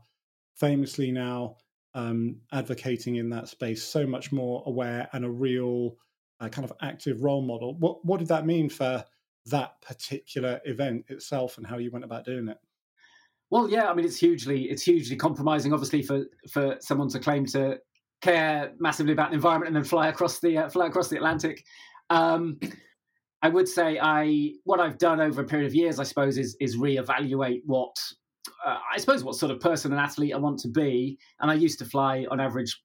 famously 0.57 1.11
now 1.11 1.55
um, 1.93 2.37
advocating 2.51 3.15
in 3.15 3.29
that 3.29 3.47
space 3.47 3.83
so 3.83 4.05
much 4.05 4.31
more 4.31 4.63
aware 4.65 5.09
and 5.13 5.25
a 5.25 5.29
real 5.29 5.95
uh, 6.39 6.49
kind 6.49 6.65
of 6.65 6.73
active 6.81 7.23
role 7.23 7.41
model. 7.41 7.75
What 7.75 8.03
what 8.05 8.19
did 8.19 8.29
that 8.29 8.45
mean 8.45 8.69
for 8.69 9.03
that 9.47 9.81
particular 9.81 10.59
event 10.65 11.05
itself 11.07 11.57
and 11.57 11.65
how 11.65 11.77
you 11.77 11.91
went 11.91 12.05
about 12.05 12.25
doing 12.25 12.47
it? 12.47 12.57
Well, 13.49 13.69
yeah, 13.69 13.89
I 13.89 13.93
mean 13.93 14.05
it's 14.05 14.17
hugely 14.17 14.69
it's 14.69 14.83
hugely 14.83 15.15
compromising, 15.15 15.73
obviously, 15.73 16.03
for 16.03 16.25
for 16.51 16.77
someone 16.79 17.09
to 17.09 17.19
claim 17.19 17.45
to 17.47 17.79
care 18.21 18.73
massively 18.79 19.13
about 19.13 19.29
the 19.29 19.35
environment 19.35 19.67
and 19.67 19.75
then 19.75 19.83
fly 19.83 20.09
across 20.09 20.39
the 20.39 20.57
uh, 20.57 20.69
fly 20.69 20.87
across 20.87 21.09
the 21.09 21.15
Atlantic. 21.15 21.63
Um, 22.09 22.59
I 23.41 23.49
would 23.49 23.67
say 23.67 23.99
I 23.99 24.53
what 24.65 24.79
I've 24.79 24.97
done 24.97 25.21
over 25.21 25.41
a 25.41 25.45
period 25.45 25.67
of 25.67 25.75
years, 25.75 25.99
I 25.99 26.03
suppose, 26.03 26.37
is 26.37 26.55
is 26.59 26.77
reevaluate 26.77 27.61
what 27.65 27.95
uh, 28.65 28.77
I 28.93 28.97
suppose 28.97 29.23
what 29.23 29.35
sort 29.35 29.51
of 29.51 29.59
person 29.59 29.91
and 29.91 29.99
athlete 29.99 30.33
I 30.33 30.37
want 30.37 30.59
to 30.59 30.67
be. 30.67 31.17
And 31.39 31.51
I 31.51 31.55
used 31.55 31.79
to 31.79 31.85
fly 31.85 32.25
on 32.31 32.39
average 32.39 32.81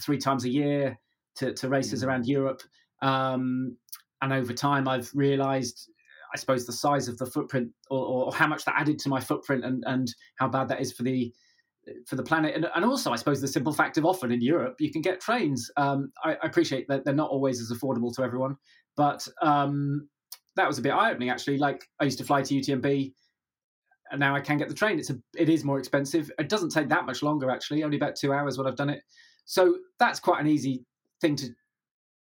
three 0.00 0.18
times 0.18 0.44
a 0.44 0.48
year 0.48 0.98
to, 1.36 1.52
to 1.54 1.68
races 1.68 2.02
mm. 2.02 2.06
around 2.06 2.26
Europe. 2.26 2.62
Um, 3.02 3.76
and 4.20 4.32
over 4.32 4.52
time, 4.52 4.88
I've 4.88 5.10
realised, 5.14 5.90
I 6.34 6.38
suppose, 6.38 6.66
the 6.66 6.72
size 6.72 7.08
of 7.08 7.18
the 7.18 7.26
footprint 7.26 7.70
or, 7.90 8.04
or, 8.04 8.34
how 8.34 8.48
much 8.48 8.64
that 8.64 8.74
added 8.76 8.98
to 9.00 9.08
my 9.08 9.20
footprint 9.20 9.64
and 9.64 9.84
and 9.86 10.12
how 10.36 10.48
bad 10.48 10.68
that 10.68 10.80
is 10.80 10.92
for 10.92 11.04
the 11.04 11.32
for 12.06 12.16
the 12.16 12.22
planet. 12.22 12.54
And, 12.54 12.66
and 12.74 12.84
also, 12.84 13.12
I 13.12 13.16
suppose, 13.16 13.40
the 13.40 13.48
simple 13.48 13.72
fact 13.72 13.96
of 13.96 14.04
often 14.04 14.32
in 14.32 14.40
Europe, 14.40 14.76
you 14.80 14.90
can 14.90 15.00
get 15.00 15.20
trains. 15.20 15.70
Um, 15.76 16.12
I, 16.24 16.32
I 16.34 16.46
appreciate 16.46 16.88
that 16.88 17.04
they're 17.04 17.14
not 17.14 17.30
always 17.30 17.60
as 17.60 17.76
affordable 17.76 18.14
to 18.16 18.22
everyone. 18.22 18.56
But 18.96 19.26
um, 19.40 20.08
that 20.56 20.66
was 20.66 20.78
a 20.78 20.82
bit 20.82 20.90
eye 20.90 21.12
opening 21.12 21.30
actually. 21.30 21.58
Like 21.58 21.88
I 22.00 22.04
used 22.04 22.18
to 22.18 22.24
fly 22.24 22.42
to 22.42 22.54
UTMB, 22.54 23.12
and 24.10 24.20
now 24.20 24.34
I 24.34 24.40
can 24.40 24.58
get 24.58 24.68
the 24.68 24.74
train. 24.74 24.98
It's 24.98 25.10
a 25.10 25.18
it 25.36 25.48
is 25.48 25.64
more 25.64 25.78
expensive. 25.78 26.30
It 26.38 26.48
doesn't 26.48 26.70
take 26.70 26.88
that 26.88 27.06
much 27.06 27.22
longer 27.22 27.50
actually. 27.50 27.82
Only 27.82 27.96
about 27.96 28.16
two 28.16 28.32
hours 28.32 28.58
when 28.58 28.66
I've 28.66 28.76
done 28.76 28.90
it. 28.90 29.02
So 29.44 29.78
that's 29.98 30.20
quite 30.20 30.40
an 30.40 30.46
easy 30.46 30.84
thing 31.20 31.36
to 31.36 31.48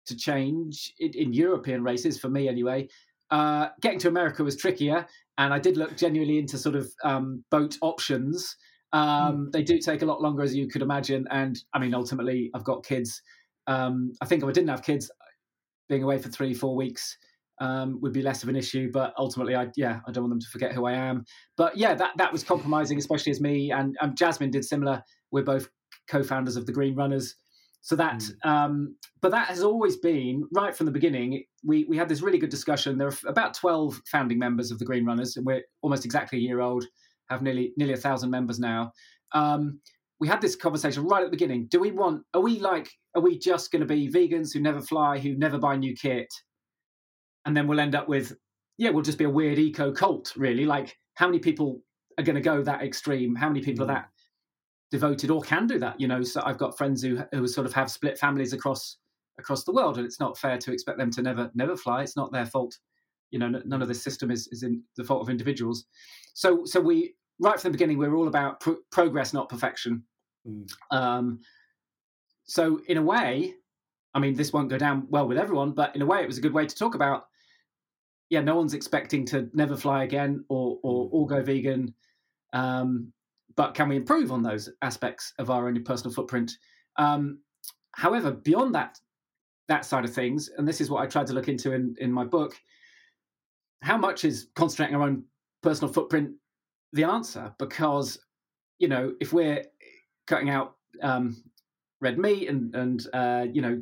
to 0.08 0.16
change 0.16 0.94
in, 1.00 1.12
in 1.14 1.34
European 1.34 1.84
races 1.84 2.20
for 2.20 2.30
me 2.30 2.48
anyway. 2.48 2.88
Uh, 3.30 3.70
getting 3.82 4.00
to 4.00 4.08
America 4.10 4.44
was 4.44 4.58
trickier, 4.58 5.06
and 5.38 5.54
I 5.54 5.60
did 5.60 5.78
look 5.78 5.96
genuinely 5.96 6.38
into 6.38 6.58
sort 6.58 6.76
of 6.76 6.92
um, 7.04 7.46
boat 7.50 7.78
options. 7.82 8.58
Um, 8.92 9.48
mm. 9.48 9.52
They 9.52 9.64
do 9.64 9.80
take 9.80 10.02
a 10.02 10.06
lot 10.06 10.22
longer, 10.22 10.44
as 10.44 10.54
you 10.54 10.68
could 10.68 10.82
imagine. 10.82 11.28
And 11.32 11.58
I 11.74 11.80
mean, 11.80 11.94
ultimately, 11.94 12.52
I've 12.54 12.66
got 12.66 12.84
kids. 12.84 13.22
Um, 13.68 14.12
I 14.22 14.26
think 14.26 14.44
if 14.44 14.50
I 14.50 14.52
didn't 14.52 14.70
have 14.70 14.84
kids, 14.84 15.10
being 15.88 16.04
away 16.04 16.18
for 16.18 16.30
three, 16.30 16.54
four 16.54 16.76
weeks 16.76 17.18
um, 17.62 18.00
would 18.02 18.12
be 18.12 18.22
less 18.22 18.44
of 18.44 18.50
an 18.50 18.58
issue. 18.58 18.90
But 18.92 19.14
ultimately, 19.18 19.56
I 19.56 19.68
yeah, 19.78 20.02
I 20.06 20.12
don't 20.12 20.24
want 20.24 20.32
them 20.32 20.42
to 20.42 20.50
forget 20.52 20.74
who 20.74 20.86
I 20.86 20.94
am. 20.94 21.24
But 21.56 21.78
yeah, 21.78 21.94
that 21.94 22.12
that 22.18 22.34
was 22.34 22.44
compromising, 22.44 22.98
especially 22.98 23.32
as 23.32 23.40
me 23.40 23.72
and 23.72 23.96
um, 24.02 24.16
Jasmin 24.16 24.52
did 24.52 24.66
similar. 24.66 25.02
We're 25.32 25.44
both 25.44 25.70
co-founders 26.10 26.58
of 26.58 26.66
the 26.66 26.74
Green 26.74 26.96
Runners. 26.96 27.36
So 27.84 27.96
that, 27.96 28.20
mm. 28.20 28.50
um, 28.50 28.96
but 29.22 29.32
that 29.32 29.48
has 29.48 29.64
always 29.64 29.98
been 29.98 30.48
right 30.54 30.76
from 30.76 30.86
the 30.86 30.92
beginning. 30.92 31.44
We 31.64 31.86
we 31.86 31.98
had 31.98 32.10
this 32.10 32.22
really 32.22 32.38
good 32.40 32.50
discussion. 32.50 32.98
There 32.98 33.08
are 33.08 33.18
about 33.28 33.54
twelve 33.54 34.02
founding 34.12 34.40
members 34.40 34.72
of 34.72 34.80
the 34.80 34.86
Green 34.86 35.06
Runners, 35.06 35.38
and 35.38 35.46
we're 35.46 35.64
almost 35.82 36.04
exactly 36.04 36.40
a 36.40 36.42
year 36.42 36.60
old. 36.60 36.86
Have 37.30 37.42
nearly 37.42 37.74
nearly 37.78 37.94
a 37.94 37.98
thousand 37.98 38.30
members 38.30 38.60
now. 38.60 38.92
Um, 39.34 39.80
we 40.20 40.28
had 40.28 40.42
this 40.42 40.56
conversation 40.56 41.06
right 41.06 41.24
at 41.24 41.28
the 41.28 41.38
beginning. 41.38 41.68
Do 41.72 41.80
we 41.80 41.92
want? 41.92 42.24
Are 42.34 42.42
we 42.42 42.60
like? 42.60 42.90
Are 43.16 43.22
we 43.22 43.40
just 43.40 43.72
going 43.72 43.80
to 43.80 43.88
be 43.88 44.10
vegans 44.10 44.54
who 44.54 44.60
never 44.60 44.82
fly, 44.82 45.18
who 45.18 45.36
never 45.38 45.58
buy 45.58 45.76
new 45.76 45.96
kit, 45.96 46.28
and 47.46 47.56
then 47.56 47.68
we'll 47.68 47.80
end 47.80 47.96
up 47.96 48.08
with, 48.08 48.38
yeah, 48.78 48.90
we'll 48.90 49.04
just 49.04 49.18
be 49.18 49.26
a 49.26 49.30
weird 49.30 49.60
eco 49.60 49.92
cult, 49.92 50.34
really. 50.36 50.66
Like, 50.66 50.98
how 51.16 51.28
many 51.28 51.40
people 51.40 51.82
are 52.18 52.24
going 52.24 52.36
to 52.36 52.42
go 52.42 52.62
that 52.62 52.82
extreme? 52.82 53.36
How 53.36 53.48
many 53.48 53.62
people 53.62 53.86
mm. 53.86 53.90
are 53.90 53.94
that 53.94 54.10
devoted 54.92 55.32
or 55.32 55.42
can 55.42 55.68
do 55.68 55.80
that? 55.80 56.00
You 56.00 56.08
know, 56.08 56.24
so 56.24 56.42
I've 56.44 56.58
got 56.58 56.78
friends 56.78 57.02
who 57.02 57.22
who 57.32 57.48
sort 57.48 57.68
of 57.68 57.74
have 57.74 57.92
split 57.92 58.18
families 58.18 58.54
across 58.54 58.98
across 59.40 59.64
the 59.64 59.74
world, 59.74 59.98
and 59.98 60.06
it's 60.06 60.20
not 60.20 60.38
fair 60.38 60.58
to 60.58 60.72
expect 60.72 60.98
them 60.98 61.12
to 61.12 61.22
never 61.22 61.52
never 61.54 61.76
fly. 61.76 62.04
It's 62.04 62.16
not 62.16 62.32
their 62.32 62.46
fault. 62.46 62.78
You 63.32 63.40
know, 63.40 63.62
none 63.66 63.82
of 63.82 63.88
this 63.88 64.04
system 64.04 64.32
is 64.32 64.48
is 64.52 64.64
in 64.64 64.84
the 64.98 65.04
fault 65.04 65.22
of 65.22 65.30
individuals. 65.30 65.86
So 66.34 66.66
so 66.66 66.80
we 66.80 67.16
right 67.40 67.60
from 67.60 67.72
the 67.72 67.78
beginning 67.78 67.98
we 67.98 68.08
we're 68.08 68.16
all 68.16 68.28
about 68.28 68.60
pro- 68.60 68.78
progress, 68.92 69.34
not 69.34 69.50
perfection 69.50 70.04
Mm. 70.48 70.72
Um, 70.92 71.40
so 72.46 72.82
in 72.88 72.98
a 72.98 73.02
way, 73.02 73.56
I 74.14 74.20
mean, 74.20 74.36
this 74.36 74.52
won't 74.52 74.70
go 74.70 74.78
down 74.78 75.08
well 75.10 75.28
with 75.28 75.38
everyone, 75.38 75.72
but 75.72 75.96
in 75.96 76.02
a 76.02 76.06
way, 76.06 76.22
it 76.22 76.28
was 76.28 76.38
a 76.38 76.42
good 76.42 76.54
way 76.54 76.66
to 76.66 76.76
talk 76.76 76.96
about. 76.96 77.26
Yeah, 78.32 78.40
no 78.42 78.56
one's 78.56 78.74
expecting 78.74 79.26
to 79.28 79.50
never 79.54 79.76
fly 79.76 80.04
again 80.06 80.44
or 80.50 80.80
or, 80.82 81.06
mm. 81.06 81.10
or 81.12 81.28
go 81.28 81.44
vegan, 81.44 81.94
um, 82.54 83.12
but 83.56 83.74
can 83.76 83.90
we 83.90 83.98
improve 83.98 84.32
on 84.32 84.42
those 84.42 84.70
aspects 84.82 85.34
of 85.38 85.50
our 85.50 85.68
own 85.68 85.84
personal 85.84 86.14
footprint? 86.14 86.54
Um, 86.96 87.40
however, 87.94 88.32
beyond 88.32 88.74
that 88.76 88.98
that 89.68 89.86
side 89.86 90.06
of 90.06 90.14
things, 90.14 90.50
and 90.58 90.66
this 90.66 90.80
is 90.82 90.90
what 90.90 91.04
I 91.04 91.08
tried 91.08 91.28
to 91.28 91.34
look 91.34 91.50
into 91.50 91.74
in, 91.74 91.94
in 92.00 92.12
my 92.12 92.24
book, 92.24 92.56
how 93.82 93.98
much 93.98 94.24
is 94.26 94.48
concentrating 94.56 94.96
our 94.96 95.04
own 95.04 95.26
personal 95.62 95.94
footprint 95.94 96.32
the 96.94 97.04
answer? 97.04 97.54
Because, 97.60 98.18
you 98.80 98.88
know, 98.88 99.14
if 99.20 99.34
we're 99.34 99.64
cutting 100.26 100.50
out 100.50 100.76
um, 101.02 101.44
red 102.00 102.18
meat 102.18 102.48
and 102.48 102.74
and 102.76 103.08
uh, 103.14 103.46
you 103.52 103.62
know 103.62 103.82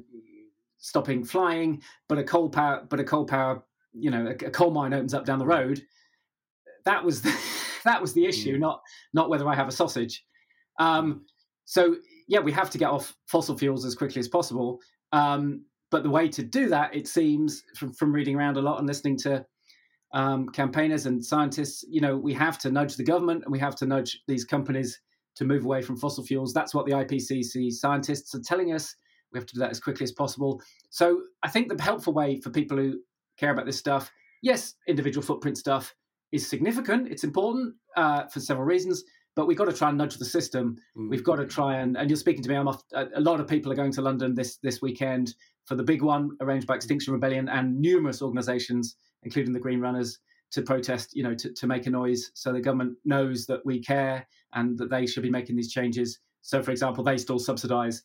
stopping 0.79 1.24
flying, 1.24 1.84
but 2.08 2.18
a 2.18 2.24
coal 2.24 2.50
power 2.50 2.84
but 2.89 3.00
a 3.00 3.03
coal 3.03 3.25
power 3.25 3.63
you 3.93 4.12
know 4.12 4.27
a, 4.27 4.46
a 4.46 4.51
coal 4.51 4.72
mine 4.72 4.93
opens 4.93 5.13
up 5.13 5.25
down 5.25 5.39
the 5.39 5.46
road. 5.46 5.81
That 6.86 7.03
was 7.03 7.22
the, 7.22 7.36
that 7.86 8.01
was 8.01 8.13
the 8.13 8.25
issue, 8.25 8.58
mm. 8.58 8.60
not 8.60 8.81
not 9.13 9.29
whether 9.29 9.48
I 9.48 9.55
have 9.55 9.67
a 9.67 9.72
sausage. 9.72 10.24
Um, 10.79 11.25
so 11.65 11.98
yeah, 12.27 12.39
we 12.39 12.51
have 12.51 12.69
to 12.72 12.77
get 12.77 12.89
off 12.89 13.15
fossil 13.27 13.58
fuels 13.58 13.86
as 13.86 13.96
quickly 13.96 14.19
as 14.19 14.27
possible. 14.27 14.79
Um, 15.12 15.65
but 15.91 16.03
the 16.03 16.10
way 16.10 16.27
to 16.29 16.43
do 16.43 16.69
that, 16.69 16.96
it 16.96 17.08
seems 17.08 17.63
from, 17.75 17.93
from 17.93 18.13
reading 18.13 18.36
around 18.36 18.58
a 18.58 18.62
lot 18.62 18.77
and 18.77 18.88
listening 18.88 19.17
to 19.17 19.46
um, 20.13 20.50
campaigners 20.50 21.05
and 21.05 21.24
scientists, 21.24 21.84
you 21.89 22.01
know, 22.01 22.17
we 22.17 22.34
have 22.34 22.58
to 22.60 22.72
nudge 22.72 22.96
the 22.96 23.03
government 23.03 23.43
and 23.43 23.51
we 23.51 23.60
have 23.60 23.75
to 23.77 23.86
nudge 23.86 24.22
these 24.27 24.46
companies 24.46 25.00
to 25.36 25.46
move 25.46 25.65
away 25.65 25.81
from 25.81 25.98
fossil 25.98 26.24
fuels. 26.24 26.53
That's 26.53 26.74
what 26.74 26.86
the 26.86 26.91
IPCC 26.91 27.72
scientists 27.72 28.34
are 28.36 28.41
telling 28.41 28.74
us. 28.74 28.96
We 29.31 29.39
have 29.39 29.46
to 29.48 29.53
do 29.55 29.60
that 29.60 29.72
as 29.72 29.79
quickly 29.79 30.03
as 30.03 30.12
possible. 30.12 30.62
So 30.89 31.22
I 31.43 31.50
think 31.50 31.69
the 31.69 31.81
helpful 31.81 32.13
way 32.13 32.39
for 32.41 32.50
people 32.50 32.77
who 32.77 33.00
care 33.39 33.51
about 33.51 33.65
this 33.65 33.77
stuff, 33.77 34.12
yes, 34.41 34.75
individual 34.88 35.25
footprint 35.25 35.58
stuff 35.58 35.96
is 36.31 36.48
significant. 36.48 37.08
It's 37.08 37.24
important 37.24 37.75
uh, 37.96 38.27
for 38.27 38.39
several 38.39 38.65
reasons, 38.65 39.03
but 39.36 39.48
we've 39.48 39.58
got 39.58 39.65
to 39.65 39.74
try 39.74 39.89
and 39.89 39.98
nudge 39.98 40.17
the 40.17 40.25
system. 40.25 40.77
Mm. 40.98 41.10
We've 41.10 41.24
got 41.24 41.38
to 41.38 41.46
try 41.46 41.77
and 41.77 41.98
and 41.98 42.10
you're 42.10 42.17
speaking 42.17 42.43
to 42.43 42.50
me. 42.50 42.55
I'm 42.55 42.67
off, 42.67 42.84
a, 42.93 43.22
lot 43.22 43.39
of 43.39 43.48
people 43.48 43.72
are 43.72 43.75
going 43.75 43.91
to 43.93 44.01
London 44.01 44.36
this 44.36 44.58
this 44.58 44.81
weekend 44.81 45.34
for 45.65 45.75
the 45.75 45.84
big 45.84 46.01
one 46.01 46.31
arranged 46.41 46.67
by 46.67 46.75
Extinction 46.75 47.13
Rebellion 47.13 47.50
and 47.50 47.79
numerous 47.79 48.22
organisations, 48.22 48.96
including 49.24 49.53
the 49.53 49.60
Green 49.60 49.79
Runners, 49.79 50.19
to 50.51 50.62
protest. 50.62 51.15
You 51.15 51.24
know, 51.24 51.36
to, 51.36 51.53
to 51.53 51.67
make 51.67 51.88
a 51.88 51.89
noise 51.89 52.31
so 52.34 52.51
the 52.51 52.62
government 52.62 52.98
knows 53.05 53.46
that 53.48 53.65
we 53.65 53.81
care 53.81 54.27
and 54.53 54.77
that 54.77 54.89
they 54.89 55.05
should 55.05 55.24
be 55.24 55.29
making 55.29 55.55
these 55.55 55.72
changes. 55.72 56.19
So, 56.41 56.63
for 56.63 56.72
example, 56.72 57.03
they 57.03 57.17
still 57.17 57.39
subsidise 57.39 58.03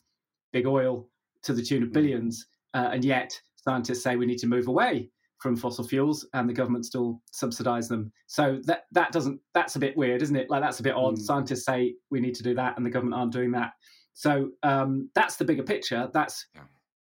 big 0.53 0.67
oil 0.67 1.09
to 1.43 1.53
the 1.53 1.63
tune 1.63 1.83
of 1.83 1.91
mm. 1.91 1.95
billions, 1.95 2.47
uh, 2.75 2.91
and 2.93 3.05
yet 3.05 3.41
scientists 3.57 4.03
say 4.03 4.17
we 4.17 4.27
need 4.27 4.39
to 4.39 4.47
move 4.47 4.69
away 4.69 5.11
from 5.45 5.57
fossil 5.59 5.87
fuels 5.87 6.27
and 6.33 6.49
the 6.49 6.55
government 6.55 6.87
still 6.87 7.21
subsidize 7.31 7.87
them. 7.87 8.11
So 8.29 8.61
that 8.65 8.85
that 8.93 9.13
doesn't 9.13 9.39
that's 9.53 9.77
a 9.77 9.79
bit 9.79 9.95
weird 9.95 10.23
isn't 10.23 10.35
it? 10.35 10.49
Like 10.49 10.63
that's 10.63 10.81
a 10.81 10.83
bit 10.83 10.95
odd. 10.95 11.17
Mm. 11.17 11.21
scientists 11.21 11.67
say 11.67 11.97
we 12.11 12.19
need 12.19 12.35
to 12.37 12.43
do 12.43 12.55
that 12.55 12.79
and 12.79 12.87
the 12.87 12.89
government 12.89 13.21
aren't 13.21 13.35
doing 13.35 13.53
that. 13.53 13.73
So 14.15 14.53
um, 14.63 15.11
that's 15.15 15.37
the 15.37 15.45
bigger 15.45 15.63
picture. 15.63 16.09
That's 16.15 16.47
yeah. 16.55 16.63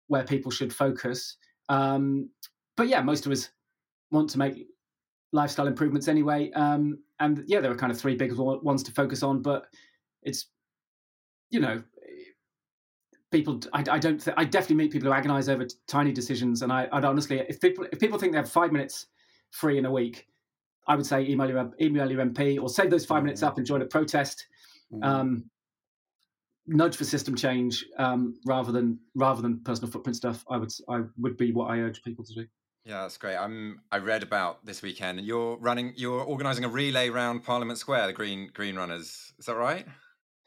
where 0.05 0.23
people 0.23 0.51
should 0.51 0.71
focus. 0.71 1.35
Um, 1.67 2.29
but 2.75 2.87
yeah 2.87 3.01
most 3.01 3.25
of 3.25 3.31
us 3.31 3.49
want 4.11 4.29
to 4.29 4.37
make 4.37 4.67
lifestyle 5.31 5.65
improvements 5.65 6.07
anyway. 6.07 6.51
Um, 6.51 6.99
and 7.19 7.43
yeah 7.47 7.59
there 7.59 7.71
are 7.71 7.75
kind 7.75 7.91
of 7.91 7.99
three 7.99 8.15
big 8.15 8.33
ones 8.37 8.83
to 8.83 8.91
focus 8.91 9.23
on 9.23 9.41
but 9.41 9.65
it's 10.21 10.51
you 11.49 11.59
know 11.59 11.81
people 13.37 13.59
I, 13.73 13.83
I 13.89 13.99
don't 13.99 14.19
th- 14.23 14.35
I 14.37 14.43
definitely 14.43 14.77
meet 14.77 14.91
people 14.91 15.09
who 15.09 15.13
agonize 15.13 15.47
over 15.47 15.65
t- 15.65 15.75
tiny 15.87 16.11
decisions 16.11 16.63
and 16.63 16.71
I, 16.71 16.87
I'd 16.91 17.05
honestly 17.05 17.39
if 17.47 17.59
people 17.61 17.85
if 17.91 17.99
people 17.99 18.17
think 18.17 18.31
they 18.31 18.37
have 18.37 18.51
five 18.51 18.71
minutes 18.71 19.07
free 19.51 19.77
in 19.77 19.85
a 19.85 19.91
week 19.91 20.27
I 20.87 20.95
would 20.95 21.05
say 21.05 21.21
email 21.21 21.47
your 21.47 21.71
email 21.79 22.09
your 22.09 22.25
MP 22.25 22.59
or 22.59 22.67
save 22.69 22.89
those 22.89 23.05
five 23.05 23.23
minutes 23.23 23.43
up 23.43 23.57
and 23.57 23.65
join 23.65 23.81
a 23.81 23.85
protest 23.85 24.47
mm-hmm. 24.91 25.03
um, 25.03 25.45
nudge 26.65 26.95
for 26.97 27.03
system 27.03 27.35
change 27.35 27.85
um, 27.99 28.39
rather 28.45 28.71
than 28.71 28.97
rather 29.15 29.41
than 29.41 29.59
personal 29.63 29.91
footprint 29.91 30.15
stuff 30.15 30.43
I 30.49 30.57
would 30.57 30.71
I 30.89 31.01
would 31.17 31.37
be 31.37 31.51
what 31.51 31.69
I 31.69 31.79
urge 31.79 32.01
people 32.01 32.25
to 32.25 32.33
do 32.33 32.45
yeah, 32.85 33.01
that's 33.01 33.17
great. 33.17 33.35
I'm. 33.35 33.81
I 33.91 33.97
read 33.97 34.23
about 34.23 34.65
this 34.65 34.81
weekend. 34.81 35.19
You're 35.19 35.57
running. 35.57 35.91
You're 35.97 36.21
organising 36.21 36.63
a 36.63 36.69
relay 36.69 37.09
round 37.09 37.43
Parliament 37.43 37.79
Square. 37.79 38.07
The 38.07 38.13
Green 38.13 38.49
Green 38.53 38.77
Runners. 38.77 39.33
Is 39.37 39.47
that 39.47 39.57
right? 39.57 39.85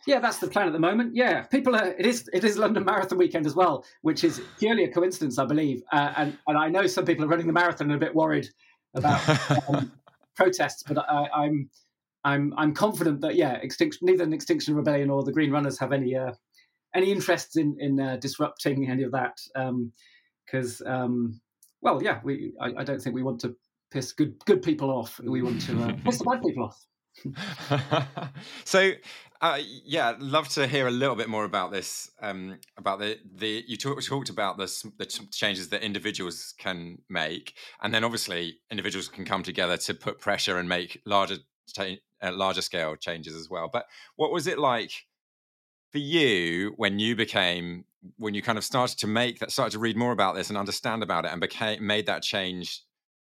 Yeah, 0.07 0.19
that's 0.19 0.39
the 0.39 0.49
plan 0.49 0.67
at 0.67 0.73
the 0.73 0.79
moment. 0.79 1.15
Yeah, 1.15 1.43
people 1.43 1.77
are. 1.77 1.89
It 1.89 2.07
is. 2.07 2.29
It 2.33 2.45
is 2.45 2.57
London 2.57 2.85
Marathon 2.85 3.19
weekend 3.19 3.47
as 3.47 3.55
well, 3.55 3.85
which 4.03 4.25
is 4.25 4.41
purely 4.59 4.85
a 4.85 4.93
coincidence, 4.93 5.39
I 5.39 5.45
believe. 5.45 5.83
Uh, 5.93 6.13
and 6.17 6.39
and 6.47 6.57
I 6.57 6.69
know 6.69 6.87
some 6.87 7.05
people 7.05 7.25
are 7.25 7.29
running 7.29 7.47
the 7.47 7.53
marathon 7.53 7.91
and 7.91 8.03
a 8.03 8.05
bit 8.05 8.15
worried 8.15 8.49
about 8.95 9.21
um, 9.69 9.93
protests, 10.35 10.83
but 10.83 10.99
I, 10.99 11.29
I'm, 11.35 11.69
I'm 12.25 12.55
I'm 12.57 12.75
confident 12.75 13.21
that 13.21 13.35
yeah, 13.35 13.55
extinction. 13.55 14.07
Neither 14.07 14.25
an 14.25 14.33
Extinction 14.33 14.75
Rebellion 14.75 15.11
or 15.11 15.23
the 15.23 15.33
Green 15.33 15.51
Runners 15.51 15.79
have 15.79 15.93
any 15.93 16.17
uh, 16.17 16.33
any 16.95 17.13
interest 17.13 17.59
in 17.59 17.77
in 17.79 18.01
uh, 18.01 18.17
disrupting 18.17 18.91
any 18.91 19.03
of 19.03 19.13
that. 19.13 19.39
Because 20.47 20.81
um, 20.87 20.93
um, 20.95 21.41
well, 21.83 22.03
yeah, 22.03 22.21
we. 22.25 22.55
I, 22.61 22.73
I, 22.79 22.85
don't 22.85 23.01
think 23.01 23.15
we 23.15 23.23
want 23.23 23.41
to 23.41 23.55
piss 23.91 24.13
good 24.13 24.43
good 24.47 24.63
people 24.63 24.91
off. 24.91 25.21
We 25.23 25.43
want 25.43 25.61
to 25.63 25.83
uh, 25.83 25.93
piss 26.05 26.19
the 26.19 26.25
bad 26.25 26.43
people 26.43 26.65
off. 26.65 26.87
so 28.65 28.93
uh, 29.41 29.59
yeah, 29.85 30.15
love 30.19 30.49
to 30.51 30.67
hear 30.67 30.87
a 30.87 30.91
little 30.91 31.17
bit 31.17 31.29
more 31.29 31.45
about 31.45 31.73
this. 31.73 32.11
Um, 32.21 32.59
about 32.77 32.99
the 32.99 33.19
the 33.37 33.65
you 33.67 33.77
talk, 33.77 34.03
talked 34.03 34.29
about 34.29 34.59
the 34.59 34.93
the 34.99 35.07
changes 35.07 35.71
that 35.71 35.83
individuals 35.83 36.55
can 36.59 36.99
make, 37.09 37.55
and 37.83 37.95
then 37.95 38.05
obviously 38.05 38.59
individuals 38.71 39.09
can 39.09 39.25
come 39.25 39.43
together 39.43 39.79
to 39.79 39.95
put 39.95 40.19
pressure 40.19 40.59
and 40.59 40.69
make 40.69 41.01
larger 41.07 41.37
uh, 41.79 41.95
larger 42.23 42.61
scale 42.61 42.97
changes 42.97 43.35
as 43.35 43.49
well. 43.49 43.71
But 43.73 43.87
what 44.17 44.31
was 44.31 44.47
it 44.47 44.59
like 44.59 44.93
for 45.91 45.99
you 45.99 46.75
when 46.77 46.99
you 46.99 47.17
became 47.17 47.85
when 48.17 48.35
you 48.35 48.43
kind 48.43 48.59
of 48.59 48.65
started 48.65 48.99
to 48.99 49.07
make 49.07 49.39
that 49.39 49.51
started 49.51 49.73
to 49.73 49.79
read 49.79 49.97
more 49.97 50.13
about 50.13 50.35
this 50.35 50.51
and 50.51 50.59
understand 50.59 51.03
about 51.03 51.25
it 51.25 51.33
and 51.33 51.41
became 51.41 51.87
made 51.87 52.07
that 52.07 52.23
change 52.23 52.83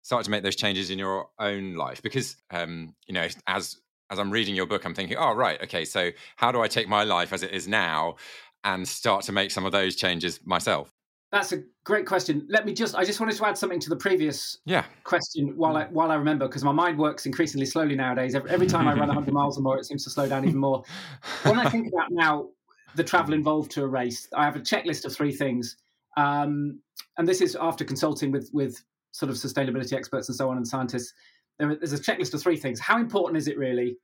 start 0.08 0.24
to 0.24 0.30
make 0.30 0.42
those 0.42 0.56
changes 0.56 0.88
in 0.88 0.98
your 0.98 1.28
own 1.38 1.74
life 1.74 2.00
because 2.00 2.36
um, 2.50 2.94
you 3.06 3.12
know 3.12 3.28
as 3.46 3.76
as 4.08 4.18
I'm 4.18 4.30
reading 4.30 4.54
your 4.54 4.64
book, 4.64 4.86
I'm 4.86 4.94
thinking, 4.94 5.18
oh, 5.18 5.34
right, 5.34 5.62
okay, 5.64 5.84
so 5.84 6.10
how 6.36 6.50
do 6.50 6.62
I 6.62 6.66
take 6.66 6.88
my 6.88 7.04
life 7.04 7.30
as 7.34 7.42
it 7.42 7.52
is 7.52 7.68
now 7.68 8.16
and 8.64 8.88
start 8.88 9.22
to 9.24 9.32
make 9.32 9.50
some 9.50 9.66
of 9.66 9.72
those 9.72 9.96
changes 9.96 10.40
myself? 10.46 10.90
That's 11.30 11.52
a 11.52 11.62
great 11.84 12.06
question. 12.06 12.46
Let 12.48 12.64
me 12.64 12.72
just 12.72 12.94
I 12.94 13.04
just 13.04 13.20
wanted 13.20 13.36
to 13.36 13.46
add 13.46 13.58
something 13.58 13.78
to 13.80 13.90
the 13.90 13.96
previous 13.96 14.56
yeah. 14.64 14.86
question 15.04 15.52
while 15.58 15.76
I 15.76 15.84
while 15.88 16.10
I 16.10 16.14
remember 16.14 16.48
because 16.48 16.64
my 16.64 16.72
mind 16.72 16.98
works 16.98 17.26
increasingly 17.26 17.66
slowly 17.66 17.94
nowadays. 17.94 18.34
Every, 18.34 18.50
every 18.50 18.66
time 18.66 18.88
I 18.88 18.94
run 18.94 19.08
100 19.08 19.34
miles 19.34 19.58
or 19.58 19.60
more, 19.60 19.76
it 19.76 19.84
seems 19.84 20.04
to 20.04 20.10
slow 20.10 20.26
down 20.26 20.48
even 20.48 20.58
more. 20.58 20.84
when 21.42 21.58
I 21.58 21.68
think 21.68 21.92
about 21.92 22.10
now 22.10 22.48
the 22.94 23.04
travel 23.04 23.34
involved 23.40 23.70
to 23.72 23.82
a 23.82 23.86
race, 23.86 24.26
I 24.34 24.46
have 24.46 24.56
a 24.56 24.60
checklist 24.60 25.04
of 25.04 25.14
three 25.14 25.32
things. 25.32 25.76
Um, 26.16 26.80
and 27.18 27.28
this 27.28 27.42
is 27.42 27.58
after 27.60 27.84
consulting 27.84 28.32
with 28.32 28.48
with 28.54 28.82
sort 29.18 29.30
of 29.30 29.36
sustainability 29.36 29.94
experts 29.94 30.28
and 30.28 30.36
so 30.36 30.48
on 30.48 30.56
and 30.56 30.66
scientists 30.66 31.12
there's 31.58 31.92
a 31.92 31.98
checklist 31.98 32.34
of 32.34 32.42
three 32.42 32.56
things. 32.56 32.80
How 32.80 32.98
important 32.98 33.36
is 33.36 33.48
it 33.48 33.58
really? 33.58 33.96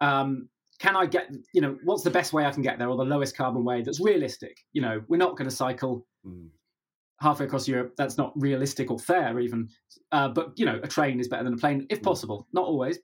Um, 0.00 0.48
can 0.78 0.96
I 0.96 1.06
get, 1.06 1.30
you 1.52 1.60
know, 1.60 1.76
what's 1.84 2.02
the 2.02 2.10
best 2.10 2.32
way 2.32 2.44
I 2.44 2.50
can 2.50 2.62
get 2.62 2.78
there 2.78 2.88
or 2.88 2.96
the 2.96 3.04
lowest 3.04 3.36
carbon 3.36 3.64
way 3.64 3.82
that's 3.82 4.00
realistic? 4.00 4.56
You 4.72 4.82
know, 4.82 5.02
we're 5.08 5.16
not 5.16 5.36
going 5.36 5.48
to 5.48 5.54
cycle 5.54 6.06
mm. 6.26 6.48
halfway 7.20 7.46
across 7.46 7.66
Europe. 7.66 7.94
That's 7.96 8.16
not 8.16 8.32
realistic 8.36 8.90
or 8.90 8.98
fair, 8.98 9.40
even. 9.40 9.68
Uh, 10.12 10.28
but, 10.28 10.52
you 10.56 10.64
know, 10.64 10.80
a 10.82 10.88
train 10.88 11.18
is 11.18 11.28
better 11.28 11.44
than 11.44 11.54
a 11.54 11.56
plane 11.56 11.86
if 11.90 12.00
mm. 12.00 12.04
possible. 12.04 12.46
Not 12.52 12.66
always 12.66 12.98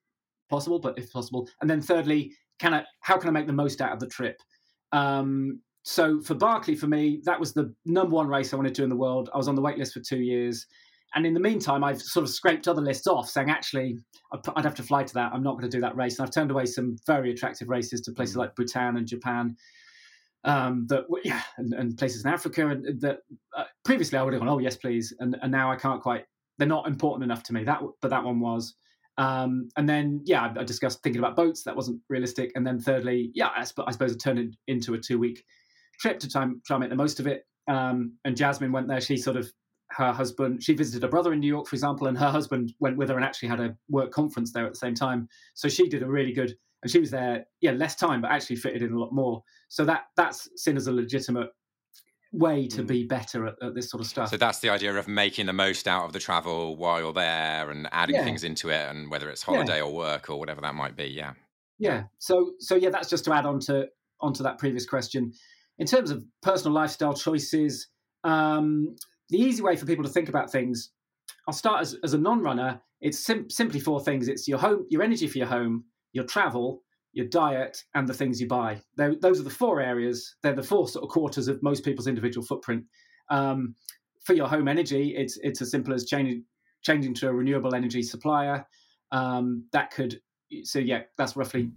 possible, 0.51 0.79
but 0.79 0.99
if 0.99 1.12
possible. 1.12 1.49
And 1.61 1.71
then 1.71 1.81
thirdly, 1.81 2.33
can 2.61 2.75
I, 2.75 2.85
how 3.01 3.17
can 3.17 3.29
I 3.29 3.33
make 3.33 3.47
the 3.47 3.53
most 3.53 3.81
out 3.81 3.93
of 3.93 4.01
the 4.01 4.07
trip? 4.07 4.37
Um, 4.93 5.61
so 5.83 6.21
for 6.21 6.35
Barkley, 6.35 6.77
for 6.77 6.87
me, 6.87 7.21
that 7.25 7.38
was 7.38 7.53
the 7.53 7.75
number 7.85 8.14
one 8.14 8.29
race 8.29 8.53
I 8.53 8.57
wanted 8.57 8.75
to 8.75 8.83
do 8.83 8.85
in 8.85 8.90
the 8.90 8.97
world. 8.97 9.31
I 9.35 9.37
was 9.37 9.49
on 9.49 9.55
the 9.55 9.61
wait 9.61 9.79
list 9.79 9.95
for 9.95 10.01
two 10.01 10.21
years. 10.21 10.67
And 11.14 11.27
in 11.27 11.35
the 11.35 11.40
meantime, 11.40 11.85
I've 11.85 12.03
sort 12.03 12.24
of 12.24 12.31
scraped 12.31 12.66
other 12.66 12.83
lists 12.83 13.07
off, 13.07 13.29
saying 13.29 13.50
actually 13.50 13.98
I'd 14.57 14.64
have 14.64 14.74
to 14.77 14.83
fly 14.83 15.05
to 15.05 15.14
that. 15.14 15.33
I'm 15.33 15.42
not 15.42 15.53
going 15.53 15.70
to 15.70 15.77
do 15.77 15.81
that 15.81 15.96
race. 15.96 16.18
And 16.18 16.27
I've 16.27 16.35
turned 16.35 16.50
away 16.50 16.66
some 16.66 16.96
very 17.07 17.31
attractive 17.31 17.68
races 17.68 18.00
to 18.03 18.12
places 18.12 18.35
mm. 18.35 18.40
like 18.40 18.57
Bhutan 18.57 18.96
and 18.96 19.07
Japan. 19.07 19.57
Um, 20.44 20.87
that 20.88 21.05
yeah, 21.24 21.40
and, 21.57 21.72
and, 21.72 21.96
places 21.96 22.24
in 22.24 22.31
Africa, 22.31 22.68
and 22.68 23.00
that 23.00 23.20
uh, 23.57 23.64
previously 23.85 24.18
I 24.18 24.22
would 24.22 24.35
have 24.35 24.40
gone, 24.40 24.48
oh 24.50 24.59
yes, 24.59 24.77
please, 24.77 25.14
and 25.18 25.37
and 25.40 25.50
now 25.50 25.72
I 25.72 25.77
can't 25.77 26.03
quite. 26.03 26.27
They're 26.59 26.68
not 26.68 26.87
important 26.87 27.24
enough 27.24 27.42
to 27.44 27.55
me. 27.55 27.64
That, 27.64 27.81
but 28.03 28.11
that 28.11 28.24
one 28.24 28.40
was. 28.40 28.74
Um, 29.16 29.68
and 29.77 29.88
then 29.88 30.20
yeah, 30.24 30.42
I, 30.42 30.61
I, 30.61 30.64
discussed 30.64 31.03
thinking 31.03 31.20
about 31.20 31.37
boats. 31.37 31.62
That 31.62 31.77
wasn't 31.77 32.00
realistic. 32.09 32.50
And 32.55 32.66
then 32.66 32.81
thirdly, 32.81 33.31
yeah, 33.35 33.48
I, 33.48 33.61
I 33.61 33.90
suppose 33.92 34.12
it 34.12 34.20
turned 34.20 34.38
it 34.38 34.57
into 34.66 34.94
a 34.94 34.98
two 34.98 35.18
week 35.18 35.44
trip 36.00 36.18
to 36.20 36.29
try 36.29 36.42
and, 36.42 36.64
try 36.64 36.77
and 36.77 36.81
make 36.83 36.90
the 36.90 36.96
most 36.96 37.20
of 37.20 37.27
it. 37.27 37.46
Um, 37.68 38.14
and 38.24 38.37
Jasmin 38.37 38.72
went 38.72 38.88
there. 38.88 39.00
She 39.00 39.16
sort 39.16 39.37
of 39.37 39.50
her 39.97 40.13
husband 40.13 40.63
she 40.63 40.75
visited 40.75 41.03
her 41.03 41.09
brother 41.09 41.33
in 41.33 41.41
new 41.41 41.49
york 41.49 41.67
for 41.67 41.77
example 41.77 42.07
and 42.07 42.19
her 42.19 42.31
husband 42.31 42.73
went 42.81 42.97
with 42.97 43.09
her 43.09 43.17
and 43.17 43.25
actually 43.25 43.49
had 43.49 43.61
a 43.61 43.77
work 43.89 44.11
conference 44.11 44.53
there 44.53 44.67
at 44.67 44.73
the 44.73 44.79
same 44.79 44.95
time 44.95 45.29
so 45.55 45.69
she 45.69 45.89
did 45.89 46.03
a 46.03 46.07
really 46.07 46.33
good 46.33 46.55
and 46.83 46.91
she 46.91 46.99
was 46.99 47.11
there 47.11 47.47
yeah 47.61 47.73
less 47.73 47.95
time 47.95 48.21
but 48.21 48.31
actually 48.31 48.57
fitted 48.57 48.83
in 48.83 48.93
a 48.93 48.99
lot 48.99 49.13
more 49.13 49.43
so 49.69 49.85
that 49.85 50.05
that's 50.17 50.49
seen 50.57 50.77
as 50.77 50.87
a 50.87 50.93
legitimate 50.93 51.49
way 52.33 52.67
to 52.67 52.83
mm. 52.83 52.89
be 52.89 53.05
better 53.05 53.47
at, 53.47 53.55
at, 53.63 53.75
this 53.77 53.89
sort 53.89 54.01
of 54.01 54.07
stuff 54.07 54.29
so 54.29 54.37
that's 54.37 54.59
the 54.59 54.69
idea 54.69 54.93
of 54.93 55.07
making 55.07 55.47
the 55.47 55.53
most 55.53 55.87
out 55.87 56.05
of 56.05 56.13
the 56.13 56.19
travel 56.19 56.77
while 56.77 57.01
you're 57.01 57.13
there 57.13 57.71
and 57.71 57.89
adding 57.93 58.17
yeah. 58.17 58.25
things 58.25 58.43
into 58.43 58.71
it 58.71 58.89
and 58.89 59.11
whether 59.11 59.31
it's 59.31 59.43
holiday 59.43 59.77
yeah. 59.77 59.85
or 59.85 59.95
work 59.95 60.29
or 60.29 60.39
whatever 60.39 60.61
that 60.61 60.75
might 60.75 60.97
be 60.97 61.05
yeah 61.05 61.33
yeah 61.79 62.03
so 62.19 62.53
so 62.59 62.75
yeah 62.75 62.91
that's 62.91 63.09
just 63.09 63.25
to 63.25 63.33
add 63.33 63.47
on 63.47 63.61
to 63.61 63.87
onto 64.21 64.43
that 64.43 64.59
previous 64.59 64.85
question 64.85 65.33
in 65.79 65.87
terms 65.87 66.11
of 66.11 66.25
personal 66.43 66.73
lifestyle 66.73 67.15
choices, 67.15 67.89
um, 68.23 68.97
the 69.31 69.39
easy 69.39 69.63
way 69.63 69.77
for 69.77 69.87
people 69.87 70.05
to 70.05 70.11
think 70.11 70.29
about 70.29 70.51
things, 70.51 70.91
I'll 71.47 71.55
start 71.55 71.81
as, 71.83 71.97
as 72.03 72.15
a 72.15 72.19
non-runner. 72.19 72.81
It's 73.01 73.19
sim- 73.19 73.51
simply 73.51 73.81
four 73.81 74.01
things. 74.01 74.29
It's 74.29 74.49
your 74.49 74.59
home, 74.59 74.87
your 74.91 75.03
energy 75.03 75.27
for 75.27 75.39
your 75.39 75.47
home, 75.47 75.85
your 76.13 76.25
travel, 76.25 76.83
your 77.13 77.27
diet, 77.27 77.83
and 77.95 78.09
the 78.09 78.15
things 78.15 78.41
you 78.41 78.49
buy. 78.49 78.81
They're, 78.97 79.15
those 79.21 79.41
are 79.41 79.45
the 79.45 79.51
four 79.51 79.81
areas. 79.81 80.37
They're 80.43 80.55
the 80.55 80.63
four 80.63 80.89
sort 80.89 81.05
of 81.05 81.11
quarters 81.11 81.49
of 81.49 81.63
most 81.63 81.85
people's 81.85 82.07
individual 82.07 82.47
footprint. 82.47 82.85
Um, 83.31 83.75
for 84.25 84.35
your 84.35 84.49
home 84.49 84.69
energy, 84.69 85.15
it's 85.17 85.39
it's 85.43 85.61
as 85.61 85.71
simple 85.71 85.95
as 85.95 86.07
changing 86.07 86.45
changing 86.83 87.15
to 87.15 87.29
a 87.29 87.33
renewable 87.33 87.75
energy 87.75 88.03
supplier. 88.03 88.67
Um, 89.13 89.67
that 89.73 89.91
could 89.91 90.21
so 90.63 90.79
yeah, 90.79 91.03
that's 91.17 91.37
roughly. 91.37 91.71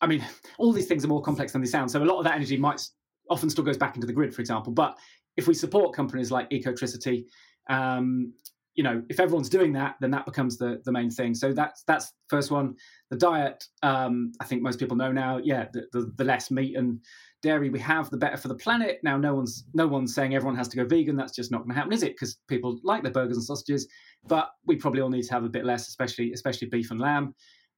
I 0.00 0.06
mean, 0.06 0.24
all 0.58 0.72
these 0.72 0.86
things 0.86 1.04
are 1.04 1.08
more 1.08 1.22
complex 1.22 1.52
than 1.52 1.62
they 1.62 1.68
sound. 1.68 1.90
So 1.90 2.02
a 2.02 2.04
lot 2.04 2.18
of 2.18 2.24
that 2.24 2.34
energy 2.34 2.56
might 2.56 2.84
often 3.30 3.48
still 3.48 3.64
goes 3.64 3.76
back 3.76 3.94
into 3.94 4.06
the 4.06 4.12
grid, 4.12 4.34
for 4.34 4.40
example. 4.40 4.72
But 4.72 4.98
if 5.36 5.46
we 5.46 5.54
support 5.54 5.94
companies 5.94 6.30
like 6.30 6.50
Ecotricity, 6.50 7.24
um, 7.68 8.32
you 8.74 8.82
know, 8.82 9.02
if 9.10 9.20
everyone's 9.20 9.50
doing 9.50 9.74
that, 9.74 9.96
then 10.00 10.10
that 10.12 10.24
becomes 10.24 10.56
the 10.56 10.80
the 10.84 10.92
main 10.92 11.10
thing. 11.10 11.34
So 11.34 11.52
that's 11.52 11.82
that's 11.84 12.12
first 12.28 12.50
one. 12.50 12.74
The 13.10 13.18
diet, 13.18 13.64
um, 13.82 14.32
I 14.40 14.44
think 14.44 14.62
most 14.62 14.78
people 14.78 14.96
know 14.96 15.12
now. 15.12 15.38
Yeah, 15.38 15.66
the, 15.72 15.86
the, 15.92 16.12
the 16.16 16.24
less 16.24 16.50
meat 16.50 16.76
and 16.76 17.00
dairy 17.42 17.68
we 17.68 17.80
have, 17.80 18.08
the 18.08 18.16
better 18.16 18.36
for 18.36 18.48
the 18.48 18.54
planet. 18.54 19.00
Now, 19.02 19.18
no 19.18 19.34
one's 19.34 19.64
no 19.74 19.86
one's 19.86 20.14
saying 20.14 20.34
everyone 20.34 20.56
has 20.56 20.68
to 20.68 20.76
go 20.76 20.86
vegan. 20.86 21.16
That's 21.16 21.34
just 21.36 21.50
not 21.50 21.58
going 21.58 21.70
to 21.70 21.74
happen, 21.74 21.92
is 21.92 22.02
it? 22.02 22.14
Because 22.14 22.38
people 22.48 22.78
like 22.82 23.02
their 23.02 23.12
burgers 23.12 23.36
and 23.36 23.44
sausages, 23.44 23.86
but 24.26 24.48
we 24.66 24.76
probably 24.76 25.02
all 25.02 25.10
need 25.10 25.24
to 25.24 25.34
have 25.34 25.44
a 25.44 25.50
bit 25.50 25.66
less, 25.66 25.88
especially 25.88 26.32
especially 26.32 26.68
beef 26.68 26.90
and 26.90 27.00
lamb. 27.00 27.34